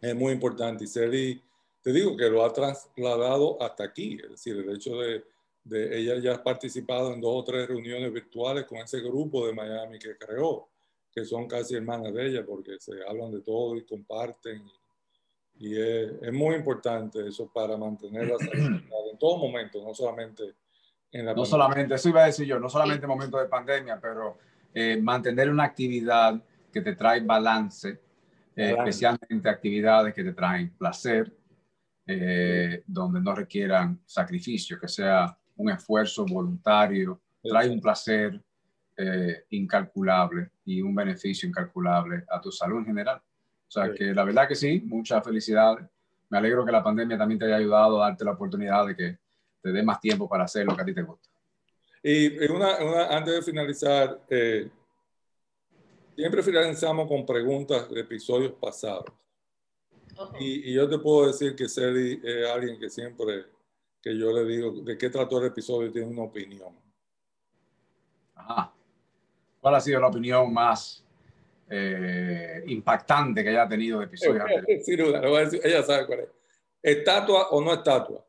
Es 0.00 0.14
muy 0.14 0.32
importante. 0.32 0.84
Y 0.84 0.86
Celi, 0.86 1.42
te 1.82 1.92
digo 1.92 2.16
que 2.16 2.30
lo 2.30 2.42
ha 2.42 2.52
trasladado 2.52 3.60
hasta 3.62 3.84
aquí. 3.84 4.18
Es 4.22 4.30
decir, 4.30 4.56
el 4.56 4.74
hecho 4.74 4.96
de 4.98 5.24
de, 5.66 5.98
ella 5.98 6.18
ya 6.18 6.34
ha 6.36 6.42
participado 6.42 7.12
en 7.12 7.20
dos 7.20 7.42
o 7.42 7.44
tres 7.44 7.68
reuniones 7.68 8.12
virtuales 8.12 8.64
con 8.64 8.78
ese 8.78 9.00
grupo 9.00 9.46
de 9.46 9.52
Miami 9.52 9.98
que 9.98 10.16
creó, 10.16 10.68
que 11.12 11.24
son 11.24 11.46
casi 11.46 11.74
hermanas 11.74 12.14
de 12.14 12.28
ella 12.28 12.46
porque 12.46 12.78
se 12.78 12.92
hablan 13.06 13.32
de 13.32 13.40
todo 13.40 13.76
y 13.76 13.84
comparten. 13.84 14.62
Y, 15.58 15.74
es, 15.76 16.12
es, 16.22 16.32
muy 16.32 16.54
importante 16.54 17.26
eso 17.26 17.50
para 17.52 17.76
mantener 17.76 18.28
la 18.28 18.38
salud 18.38 18.80
en 19.16 19.18
todo 19.18 19.38
momento, 19.38 19.82
no 19.82 19.94
solamente 19.94 20.42
en 21.10 21.24
la 21.24 21.34
No 21.34 21.46
solamente, 21.46 21.94
eso 21.94 22.10
iba 22.10 22.24
a 22.24 22.26
decir 22.26 22.46
yo, 22.46 22.60
no 22.60 22.68
solamente 22.68 23.04
en 23.04 23.08
momentos 23.08 23.40
de 23.40 23.48
pandemia, 23.48 23.98
pero 23.98 24.38
eh, 24.74 25.00
mantener 25.00 25.48
una 25.48 25.64
actividad 25.64 26.42
que 26.70 26.82
te 26.82 26.94
trae 26.94 27.20
balance, 27.20 28.00
eh, 28.54 28.74
especialmente 28.76 29.48
actividades 29.48 30.12
que 30.12 30.22
te 30.22 30.32
traen 30.32 30.76
placer, 30.76 31.34
eh, 32.06 32.82
donde 32.86 33.20
no 33.20 33.34
requieran 33.34 34.00
sacrificio, 34.04 34.78
que 34.78 34.88
sea 34.88 35.36
un 35.56 35.70
esfuerzo 35.70 36.26
voluntario, 36.26 37.20
trae 37.42 37.70
un 37.70 37.80
placer 37.80 38.40
eh, 38.96 39.44
incalculable 39.50 40.50
y 40.64 40.82
un 40.82 40.94
beneficio 40.94 41.48
incalculable 41.48 42.24
a 42.28 42.40
tu 42.40 42.50
salud 42.52 42.80
en 42.80 42.86
general. 42.86 43.18
O 43.18 43.70
sea 43.70 43.92
que 43.92 44.14
la 44.14 44.24
verdad 44.24 44.48
que 44.48 44.54
sí, 44.54 44.82
mucha 44.84 45.20
felicidad. 45.22 45.76
Me 46.28 46.38
alegro 46.38 46.64
que 46.64 46.72
la 46.72 46.82
pandemia 46.82 47.16
también 47.16 47.38
te 47.38 47.46
haya 47.46 47.56
ayudado 47.56 48.02
a 48.02 48.08
darte 48.08 48.24
la 48.24 48.32
oportunidad 48.32 48.86
de 48.86 48.96
que 48.96 49.18
te 49.62 49.72
dé 49.72 49.82
más 49.82 50.00
tiempo 50.00 50.28
para 50.28 50.44
hacer 50.44 50.66
lo 50.66 50.74
que 50.74 50.82
a 50.82 50.84
ti 50.84 50.94
te 50.94 51.02
gusta. 51.02 51.28
Y 52.02 52.48
una, 52.50 52.76
antes 53.08 53.34
de 53.34 53.42
finalizar, 53.42 54.24
eh, 54.28 54.70
siempre 56.14 56.42
finalizamos 56.42 57.08
con 57.08 57.26
preguntas 57.26 57.88
de 57.90 58.00
episodios 58.00 58.52
pasados. 58.52 59.06
Y, 60.38 60.70
y, 60.70 60.74
yo 60.74 60.88
te 60.88 60.98
puedo 60.98 61.26
decir 61.26 61.54
que 61.54 61.68
Cedi 61.68 62.20
es 62.24 62.48
alguien 62.48 62.78
que 62.78 62.88
siempre 62.88 63.46
que 64.00 64.16
yo 64.16 64.32
le 64.32 64.44
digo 64.44 64.70
de 64.82 64.96
qué 64.96 65.10
trató 65.10 65.40
el 65.40 65.48
episodio 65.48 65.90
tiene 65.92 66.06
una 66.06 66.22
opinión. 66.22 66.74
Ajá. 68.34 68.72
¿Cuál 69.60 69.74
ha 69.74 69.80
sido 69.80 70.00
la 70.00 70.06
opinión 70.06 70.52
más 70.54 71.05
eh, 71.68 72.62
impactante 72.66 73.42
que 73.42 73.50
haya 73.50 73.68
tenido 73.68 74.00
el 74.00 74.06
episodio 74.06 74.44
ella 74.46 75.82
sabe 75.82 76.06
cuál 76.06 76.20
es. 76.20 76.28
¿Estatua 76.82 77.48
o 77.50 77.60
no 77.60 77.74
estatua? 77.74 78.24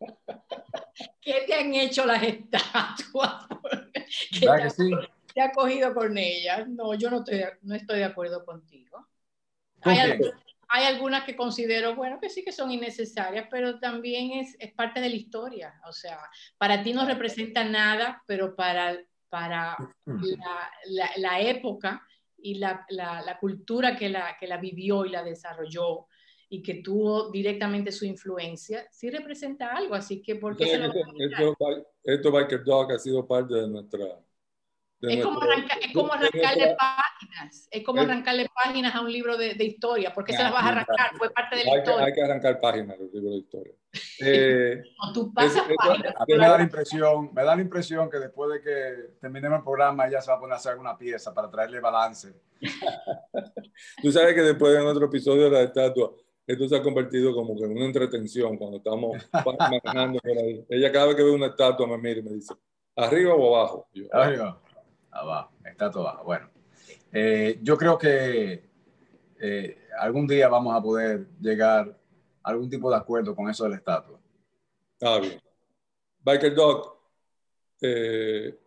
¿Qué 1.20 1.44
te 1.46 1.54
han 1.54 1.74
hecho 1.74 2.06
las 2.06 2.22
estatuas? 2.22 3.46
¿Qué 4.38 4.46
te, 4.46 4.62
que 4.62 4.70
sí? 4.70 4.90
te, 5.34 5.40
ha 5.40 5.50
cogido 5.50 5.92
con 5.92 6.16
ellas? 6.16 6.68
No, 6.68 6.94
yo 6.94 7.10
no 7.10 7.18
estoy, 7.18 7.44
no 7.62 7.74
estoy 7.74 7.98
de 7.98 8.04
acuerdo 8.04 8.44
contigo. 8.44 9.08
¿Hay, 9.82 10.20
hay 10.68 10.84
algunas 10.84 11.24
que 11.24 11.34
considero, 11.34 11.96
bueno, 11.96 12.20
que 12.20 12.30
sí 12.30 12.44
que 12.44 12.52
son 12.52 12.70
innecesarias, 12.70 13.48
pero 13.50 13.80
también 13.80 14.30
es, 14.32 14.56
es 14.60 14.72
parte 14.72 15.00
de 15.00 15.08
la 15.08 15.16
historia. 15.16 15.80
O 15.86 15.92
sea, 15.92 16.20
para 16.58 16.82
ti 16.84 16.92
no 16.92 17.04
representa 17.04 17.64
nada, 17.64 18.22
pero 18.26 18.54
para, 18.54 18.96
para 19.30 19.76
la, 20.04 20.70
la, 20.88 21.10
la 21.16 21.40
época 21.40 22.06
y 22.36 22.54
la, 22.54 22.84
la, 22.90 23.38
cultura 23.38 23.96
que 23.96 24.08
la, 24.08 24.36
que 24.38 24.46
la 24.46 24.58
vivió 24.58 25.04
y 25.04 25.10
la 25.10 25.22
desarrolló 25.22 26.06
y 26.48 26.62
que 26.62 26.82
tuvo 26.82 27.30
directamente 27.30 27.92
su 27.92 28.04
influencia, 28.04 28.86
sí 28.90 29.08
representa 29.08 29.72
algo. 29.72 29.94
Así 29.94 30.20
que, 30.20 30.34
¿por 30.34 30.56
qué 30.56 30.66
se 30.66 30.78
lo 30.78 30.86
esto, 30.86 31.56
esto, 32.02 32.32
Biker 32.32 32.64
Dog 32.64 32.92
ha 32.92 32.98
sido 32.98 33.26
parte 33.26 33.54
de 33.54 33.68
nuestra 33.68 34.20
es 35.02 35.24
como, 35.24 35.40
arrancarle 35.40 36.76
páginas, 36.78 37.68
es 37.70 37.84
como 37.84 38.02
arrancarle 38.02 38.48
páginas 38.54 38.94
a 38.94 39.00
un 39.00 39.10
libro 39.10 39.36
de, 39.38 39.54
de 39.54 39.64
historia, 39.64 40.12
porque 40.12 40.34
se 40.34 40.42
las 40.42 40.52
vas 40.52 40.62
a 40.62 40.68
arrancar, 40.68 41.16
fue 41.16 41.30
parte 41.30 41.56
de 41.56 41.64
la 41.64 41.72
hay 41.72 41.78
historia. 41.78 41.98
Que, 41.98 42.04
hay 42.04 42.12
que 42.12 42.22
arrancar 42.22 42.60
páginas 42.60 42.98
del 42.98 43.10
libro 43.12 43.30
de 43.30 43.36
historia. 43.38 43.72
Eh, 44.22 44.82
no, 45.02 45.12
tú 45.12 45.32
pasas 45.34 45.64
páginas. 45.76 46.14
A 46.16 46.24
mí 46.24 46.34
me 46.34 46.46
da, 46.46 46.58
la 46.58 46.62
impresión, 46.62 47.30
me 47.34 47.42
da 47.42 47.56
la 47.56 47.62
impresión 47.62 48.08
que 48.08 48.18
después 48.18 48.52
de 48.52 48.60
que 48.60 49.14
terminemos 49.20 49.58
el 49.58 49.64
programa 49.64 50.06
ella 50.06 50.20
se 50.20 50.30
va 50.30 50.36
a 50.36 50.40
poner 50.40 50.52
a 50.52 50.56
hacer 50.56 50.72
alguna 50.72 50.96
pieza 50.96 51.34
para 51.34 51.50
traerle 51.50 51.80
balance. 51.80 52.32
tú 54.02 54.12
sabes 54.12 54.34
que 54.34 54.42
después 54.42 54.72
de 54.72 54.80
otro 54.80 55.06
episodio 55.06 55.44
de 55.44 55.50
la 55.50 55.62
estatua, 55.62 56.12
esto 56.46 56.68
se 56.68 56.76
ha 56.76 56.82
convertido 56.82 57.34
como 57.34 57.56
que 57.56 57.64
en 57.64 57.72
una 57.72 57.86
entretención 57.86 58.56
cuando 58.56 58.76
estamos 58.76 59.16
manejando 59.82 60.20
por 60.20 60.38
ahí. 60.38 60.64
Ella 60.68 60.92
cada 60.92 61.06
vez 61.06 61.16
que 61.16 61.24
ve 61.24 61.30
una 61.30 61.46
estatua 61.46 61.86
me 61.88 61.98
mira 61.98 62.20
y 62.20 62.22
me 62.22 62.32
dice, 62.32 62.54
¿arriba 62.94 63.34
o 63.34 63.56
abajo? 63.56 63.88
Yo, 63.92 64.04
arriba 64.12 64.60
abajo, 65.10 65.52
está 65.64 65.90
todo 65.90 66.08
abajo. 66.08 66.24
Bueno, 66.24 66.50
eh, 67.12 67.58
yo 67.62 67.76
creo 67.76 67.98
que 67.98 68.62
eh, 69.38 69.78
algún 69.98 70.26
día 70.26 70.48
vamos 70.48 70.74
a 70.74 70.82
poder 70.82 71.26
llegar 71.40 71.96
a 72.42 72.50
algún 72.50 72.70
tipo 72.70 72.90
de 72.90 72.96
acuerdo 72.96 73.34
con 73.34 73.48
eso 73.48 73.64
de 73.64 73.70
la 73.70 73.76
estatua. 73.76 74.18
Ah, 75.02 75.18
bien. 75.20 75.40
Biker 76.22 76.54
Dog, 76.54 76.96
eh, 77.80 78.58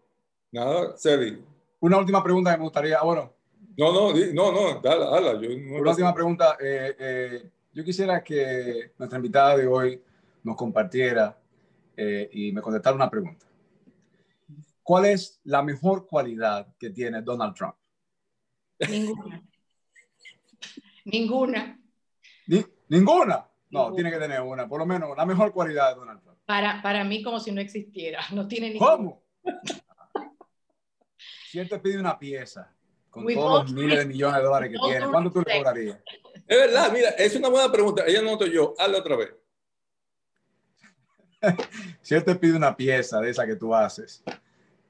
nada, 0.52 0.98
Sally. 0.98 1.44
Una 1.80 1.98
última 1.98 2.24
pregunta 2.24 2.52
que 2.52 2.58
me 2.58 2.64
gustaría, 2.64 2.98
ah, 2.98 3.04
bueno. 3.04 3.34
No, 3.78 3.92
no, 3.92 4.14
no, 4.34 4.52
no, 4.52 4.82
dale, 4.82 5.06
dale. 5.06 5.48
Yo 5.48 5.80
una 5.80 5.90
última 5.90 6.14
pregunta. 6.14 6.58
yo 7.74 7.84
quisiera 7.84 8.24
que 8.24 8.92
nuestra 8.98 9.18
invitada 9.18 9.58
de 9.58 9.68
hoy 9.68 10.02
nos 10.44 10.56
compartiera 10.56 11.36
y 11.98 12.52
me 12.52 12.62
contestara 12.62 12.96
una 12.96 13.10
pregunta. 13.10 13.48
¿Cuál 14.84 15.06
es 15.06 15.40
la 15.46 15.64
mejor 15.64 16.06
cualidad 16.06 16.68
que 16.78 16.90
tiene 16.90 17.22
Donald 17.22 17.56
Trump? 17.56 17.76
Ninguna. 18.88 19.42
Ninguna. 21.06 21.80
¿Ninguna? 22.90 23.50
No, 23.70 23.94
tiene 23.94 24.12
que 24.12 24.18
tener 24.18 24.42
una, 24.42 24.68
por 24.68 24.80
lo 24.80 24.86
menos 24.86 25.18
la 25.18 25.26
mejor 25.26 25.52
cualidad 25.52 25.90
de 25.90 25.96
Donald 25.96 26.22
Trump. 26.22 26.38
Para, 26.46 26.82
para 26.82 27.04
mí 27.04 27.24
como 27.24 27.40
si 27.40 27.52
no 27.52 27.60
existiera, 27.60 28.22
no 28.32 28.48
tiene 28.48 28.70
ninguna. 28.70 28.92
¿Cómo? 28.92 29.24
si 31.50 31.60
él 31.60 31.70
te 31.70 31.80
pide 31.80 32.00
una 32.00 32.18
pieza 32.18 32.72
con 33.10 33.26
todos 33.32 33.64
los 33.64 33.74
miles 33.74 34.00
de 34.00 34.06
millones 34.06 34.38
de 34.38 34.44
dólares 34.44 34.72
que 34.72 34.78
tiene, 34.88 35.08
¿cuánto 35.08 35.32
tú 35.32 35.42
le 35.42 35.58
cobrarías? 35.58 36.00
Es 36.48 36.58
verdad, 36.58 36.92
mira, 36.92 37.10
es 37.10 37.36
una 37.36 37.48
buena 37.50 37.72
pregunta. 37.72 38.04
Ella 38.06 38.22
no 38.22 38.44
yo, 38.46 38.74
hazla 38.78 38.98
otra 38.98 39.16
vez. 39.16 39.36
si 42.02 42.16
él 42.16 42.24
te 42.24 42.36
pide 42.36 42.56
una 42.56 42.76
pieza 42.76 43.20
de 43.20 43.30
esa 43.30 43.46
que 43.46 43.56
tú 43.56 43.74
haces, 43.74 44.24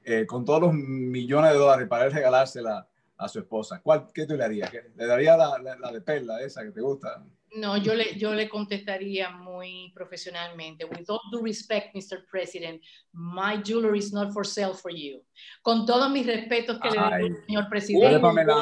eh, 0.03 0.25
con 0.25 0.43
todos 0.45 0.61
los 0.61 0.73
millones 0.73 1.51
de 1.51 1.57
dólares 1.57 1.87
para 1.87 2.05
él 2.05 2.11
regalársela 2.11 2.87
a 3.17 3.27
su 3.27 3.39
esposa, 3.39 3.79
¿cuál, 3.81 4.07
¿qué 4.13 4.25
tú 4.25 4.35
le 4.35 4.43
harías? 4.43 4.71
¿Le 4.73 5.05
daría 5.05 5.37
la, 5.37 5.57
la, 5.57 5.91
de 5.91 6.01
perla 6.01 6.41
esa 6.41 6.63
que 6.63 6.71
te 6.71 6.81
gusta? 6.81 7.23
No, 7.55 7.77
yo 7.77 7.93
le, 7.93 8.17
yo 8.17 8.33
le 8.33 8.49
contestaría 8.49 9.29
muy 9.29 9.91
profesionalmente. 9.93 10.85
With 10.85 11.05
all 11.07 11.21
due 11.31 11.43
respect, 11.43 11.93
Mr. 11.93 12.25
President, 12.29 12.81
my 13.13 13.61
jewelry 13.63 13.99
is 13.99 14.11
not 14.11 14.33
for 14.33 14.43
sale 14.45 14.73
for 14.73 14.91
you. 14.91 15.23
Con 15.61 15.85
todos 15.85 16.09
mis 16.09 16.25
respetos 16.25 16.79
que 16.79 16.89
le 16.89 16.97
doy, 16.97 17.35
señor 17.45 17.69
presidente, 17.69 18.19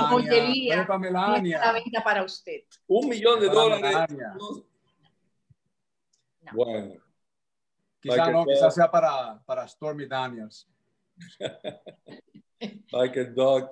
joyería 0.09 0.85
la 0.85 1.71
venta 1.71 2.03
para 2.03 2.23
usted. 2.23 2.63
Un 2.87 3.07
millón 3.07 3.39
de 3.39 3.47
dólares. 3.47 3.95
Bueno. 6.51 7.01
Quizá 8.01 8.31
no, 8.31 8.45
quizás 8.45 8.73
sea 8.73 8.89
para, 8.89 9.41
para 9.45 9.67
Stormy 9.67 10.07
Daniels. 10.07 10.67
Michael 12.93 13.33
Dog. 13.33 13.69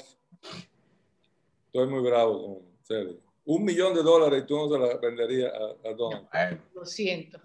Estoy 1.66 1.88
muy 1.88 2.02
bravo 2.02 2.64
con 2.88 3.20
Un 3.46 3.64
millón 3.64 3.94
de 3.94 4.02
dólares 4.02 4.44
y 4.44 4.48
tú 4.48 4.58
no 4.58 4.70
se 4.70 4.80
la 4.80 4.98
venderías 4.98 5.54
a, 5.54 5.94
Donald. 5.94 6.28
Lo 6.74 6.86
siento. 6.86 7.40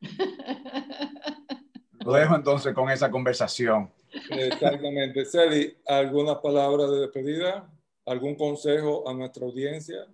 Lo 2.04 2.12
dejo 2.12 2.36
entonces 2.36 2.74
con 2.74 2.90
esa 2.90 3.10
conversación. 3.10 3.90
Exactamente. 4.30 5.24
Celi, 5.24 5.76
¿algunas 5.86 6.38
palabras 6.38 6.90
de 6.90 7.00
despedida? 7.00 7.70
¿Algún 8.06 8.34
consejo 8.34 9.08
a 9.08 9.14
nuestra 9.14 9.44
audiencia? 9.44 10.06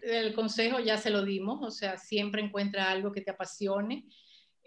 el 0.00 0.34
consejo 0.34 0.78
ya 0.80 0.96
se 0.96 1.10
lo 1.10 1.24
dimos, 1.24 1.60
o 1.62 1.70
sea, 1.70 1.98
siempre 1.98 2.42
encuentra 2.42 2.90
algo 2.90 3.12
que 3.12 3.20
te 3.20 3.30
apasione 3.30 4.06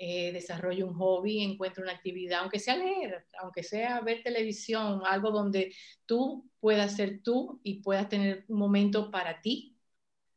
eh, 0.04 0.32
desarrolle 0.32 0.84
un 0.84 0.96
hobby, 0.96 1.44
encuentre 1.44 1.84
una 1.84 1.92
actividad, 1.92 2.40
aunque 2.40 2.58
sea 2.58 2.76
leer, 2.76 3.28
aunque 3.40 3.62
sea 3.62 4.02
ver 4.02 4.24
televisión, 4.24 5.04
algo 5.06 5.30
donde 5.30 5.76
tú 6.08 6.50
puedas 6.60 6.96
ser 6.96 7.22
tú 7.22 7.62
y 7.62 7.84
puedas 7.84 8.10
tener 8.10 8.44
un 8.48 8.58
momento 8.58 9.12
para 9.12 9.42
ti, 9.42 9.78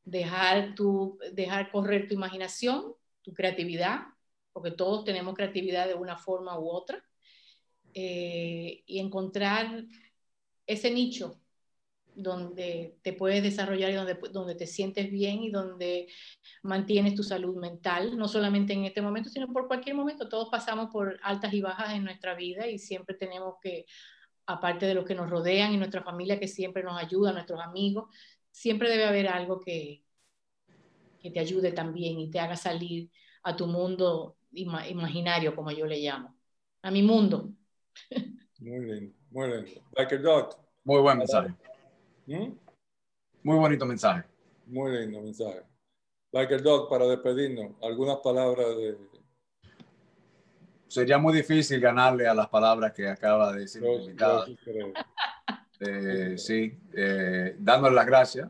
dejar, 0.05 0.75
tu, 0.75 1.19
dejar 1.33 1.71
correr 1.71 2.07
tu 2.07 2.13
imaginación, 2.13 2.95
tu 3.23 3.33
creatividad, 3.33 4.01
porque 4.53 4.71
todos 4.71 5.03
tenemos 5.07 5.35
creatividad 5.35 5.89
de 5.89 5.95
una 5.95 6.19
forma 6.19 6.59
u 6.61 6.69
otra, 6.69 7.03
eh, 7.95 8.83
y 8.85 8.99
encontrar 8.99 9.87
ese 10.67 10.91
nicho 10.91 11.41
donde 12.15 12.97
te 13.03 13.13
puedes 13.13 13.43
desarrollar 13.43 13.91
y 13.91 13.95
donde, 13.95 14.19
donde 14.33 14.55
te 14.55 14.67
sientes 14.67 15.11
bien 15.11 15.43
y 15.43 15.51
donde 15.51 16.09
mantienes 16.63 17.15
tu 17.15 17.23
salud 17.23 17.57
mental, 17.57 18.17
no 18.17 18.29
solamente 18.29 18.73
en 18.73 18.85
este 18.85 19.03
momento, 19.03 19.29
sino 19.29 19.53
por 19.53 19.67
cualquier 19.67 19.97
momento. 19.97 20.29
Todos 20.29 20.49
pasamos 20.51 20.91
por 20.91 21.19
altas 21.23 21.53
y 21.53 21.61
bajas 21.61 21.95
en 21.95 22.05
nuestra 22.05 22.35
vida 22.35 22.67
y 22.69 22.79
siempre 22.79 23.17
tenemos 23.17 23.57
que, 23.61 23.87
aparte 24.47 24.87
de 24.87 24.95
los 24.95 25.05
que 25.05 25.15
nos 25.15 25.29
rodean 25.29 25.73
y 25.73 25.77
nuestra 25.77 26.03
familia 26.03 26.39
que 26.39 26.49
siempre 26.49 26.83
nos 26.83 27.01
ayuda, 27.01 27.33
nuestros 27.33 27.61
amigos, 27.61 28.15
siempre 28.51 28.89
debe 28.89 29.05
haber 29.05 29.29
algo 29.29 29.61
que, 29.61 30.05
que 31.21 31.31
te 31.31 31.41
ayude 31.41 31.73
también 31.73 32.19
y 32.21 32.31
te 32.31 32.39
haga 32.39 32.57
salir 32.57 33.11
a 33.43 33.57
tu 33.57 33.67
mundo 33.67 34.37
imaginario, 34.53 35.55
como 35.57 35.71
yo 35.71 35.87
le 35.87 35.99
llamo, 35.99 36.37
a 36.83 36.91
mi 36.91 37.03
mundo. 37.03 37.51
Muy 38.59 38.81
lindo, 38.87 39.15
muy 39.31 39.49
lindo. 39.49 39.83
Like 39.97 40.15
a 40.15 40.19
dog. 40.19 40.57
Muy 40.85 41.01
buen 41.01 41.19
mensaje. 41.19 41.55
¿Mm? 42.27 42.53
Muy 43.43 43.59
bonito 43.59 43.85
mensaje. 43.85 44.25
Muy 44.67 44.93
lindo 44.93 45.21
mensaje. 45.21 45.63
Like 46.33 46.55
a 46.55 46.59
dog, 46.59 46.89
para 46.89 47.07
despedirnos, 47.07 47.73
algunas 47.83 48.17
palabras 48.19 48.67
de... 48.77 48.97
Sería 50.89 51.19
muy 51.19 51.35
difícil 51.35 51.81
ganarle 51.81 52.27
a 52.27 52.35
las 52.35 52.49
palabras 52.49 52.93
que 52.93 53.09
acaba 53.09 53.53
de 53.53 53.61
decir 53.61 53.83
eh, 55.81 56.39
sí, 56.39 56.79
eh, 56.95 57.57
dándole 57.59 57.95
las 57.97 58.07
gracias 58.07 58.49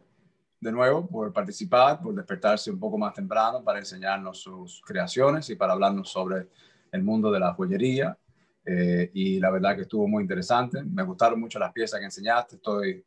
de 0.60 0.72
nuevo 0.72 1.06
por 1.06 1.32
participar, 1.32 2.00
por 2.00 2.14
despertarse 2.14 2.70
un 2.70 2.78
poco 2.78 2.96
más 2.96 3.12
temprano 3.12 3.62
para 3.62 3.78
enseñarnos 3.78 4.40
sus 4.40 4.80
creaciones 4.82 5.48
y 5.50 5.56
para 5.56 5.72
hablarnos 5.72 6.08
sobre 6.08 6.48
el 6.92 7.02
mundo 7.02 7.30
de 7.30 7.40
la 7.40 7.52
joyería. 7.54 8.16
Eh, 8.64 9.10
y 9.12 9.40
la 9.40 9.50
verdad 9.50 9.76
que 9.76 9.82
estuvo 9.82 10.06
muy 10.06 10.22
interesante. 10.22 10.82
Me 10.82 11.02
gustaron 11.02 11.40
mucho 11.40 11.58
las 11.58 11.72
piezas 11.72 11.98
que 11.98 12.06
enseñaste. 12.06 12.56
Estoy 12.56 13.04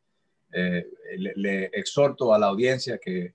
eh, 0.52 0.86
le, 1.36 1.66
exhorto 1.66 2.32
a 2.32 2.38
la 2.38 2.46
audiencia 2.46 2.98
que 2.98 3.34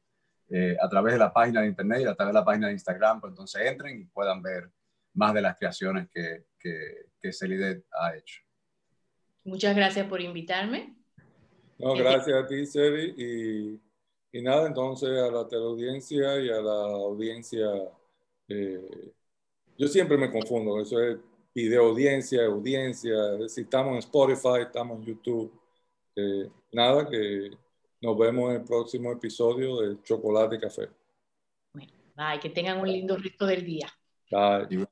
eh, 0.50 0.76
a 0.82 0.90
través 0.90 1.14
de 1.14 1.20
la 1.20 1.32
página 1.32 1.62
de 1.62 1.68
internet 1.68 2.02
y 2.02 2.06
a 2.06 2.16
través 2.16 2.34
de 2.34 2.40
la 2.40 2.46
página 2.46 2.68
de 2.68 2.74
Instagram, 2.74 3.22
pues 3.22 3.32
entonces 3.32 3.62
entren 3.66 4.02
y 4.02 4.06
puedan 4.06 4.42
ver 4.42 4.70
más 5.14 5.34
de 5.34 5.42
las 5.42 5.58
creaciones 5.58 6.10
que, 6.10 6.46
que, 6.60 7.08
que 7.20 7.32
Celidet 7.32 7.86
ha 7.92 8.16
hecho. 8.16 8.42
Muchas 9.44 9.76
gracias 9.76 10.08
por 10.08 10.22
invitarme. 10.22 10.96
No, 11.78 11.94
gracias 11.96 12.44
a 12.44 12.48
ti, 12.48 12.66
Seri. 12.66 13.14
Y, 13.18 14.38
y, 14.38 14.42
nada, 14.42 14.68
entonces 14.68 15.10
a 15.10 15.30
la 15.30 15.48
teleaudiencia 15.48 16.40
y 16.40 16.50
a 16.50 16.62
la 16.62 16.82
audiencia, 16.82 17.68
eh, 18.48 19.12
yo 19.78 19.88
siempre 19.88 20.18
me 20.18 20.32
confundo, 20.32 20.82
eso 20.82 21.02
es 21.02 21.18
video 21.54 21.90
audiencia, 21.90 22.46
audiencia, 22.46 23.14
si 23.48 23.62
estamos 23.62 23.94
en 23.94 24.00
Spotify, 24.00 24.62
estamos 24.62 25.00
en 25.00 25.06
YouTube 25.06 25.63
nada, 26.72 27.10
que 27.10 27.52
nos 28.02 28.18
vemos 28.18 28.50
en 28.50 28.62
el 28.62 28.64
próximo 28.64 29.12
episodio 29.12 29.82
de 29.82 30.02
Chocolate 30.04 30.56
y 30.56 30.60
Café. 30.60 30.90
Bueno, 31.74 31.94
bye, 32.16 32.40
que 32.40 32.50
tengan 32.50 32.80
un 32.80 32.92
lindo 32.92 33.18
resto 33.18 33.46
del 33.46 33.66
día. 33.66 33.88
Bye. 34.30 34.88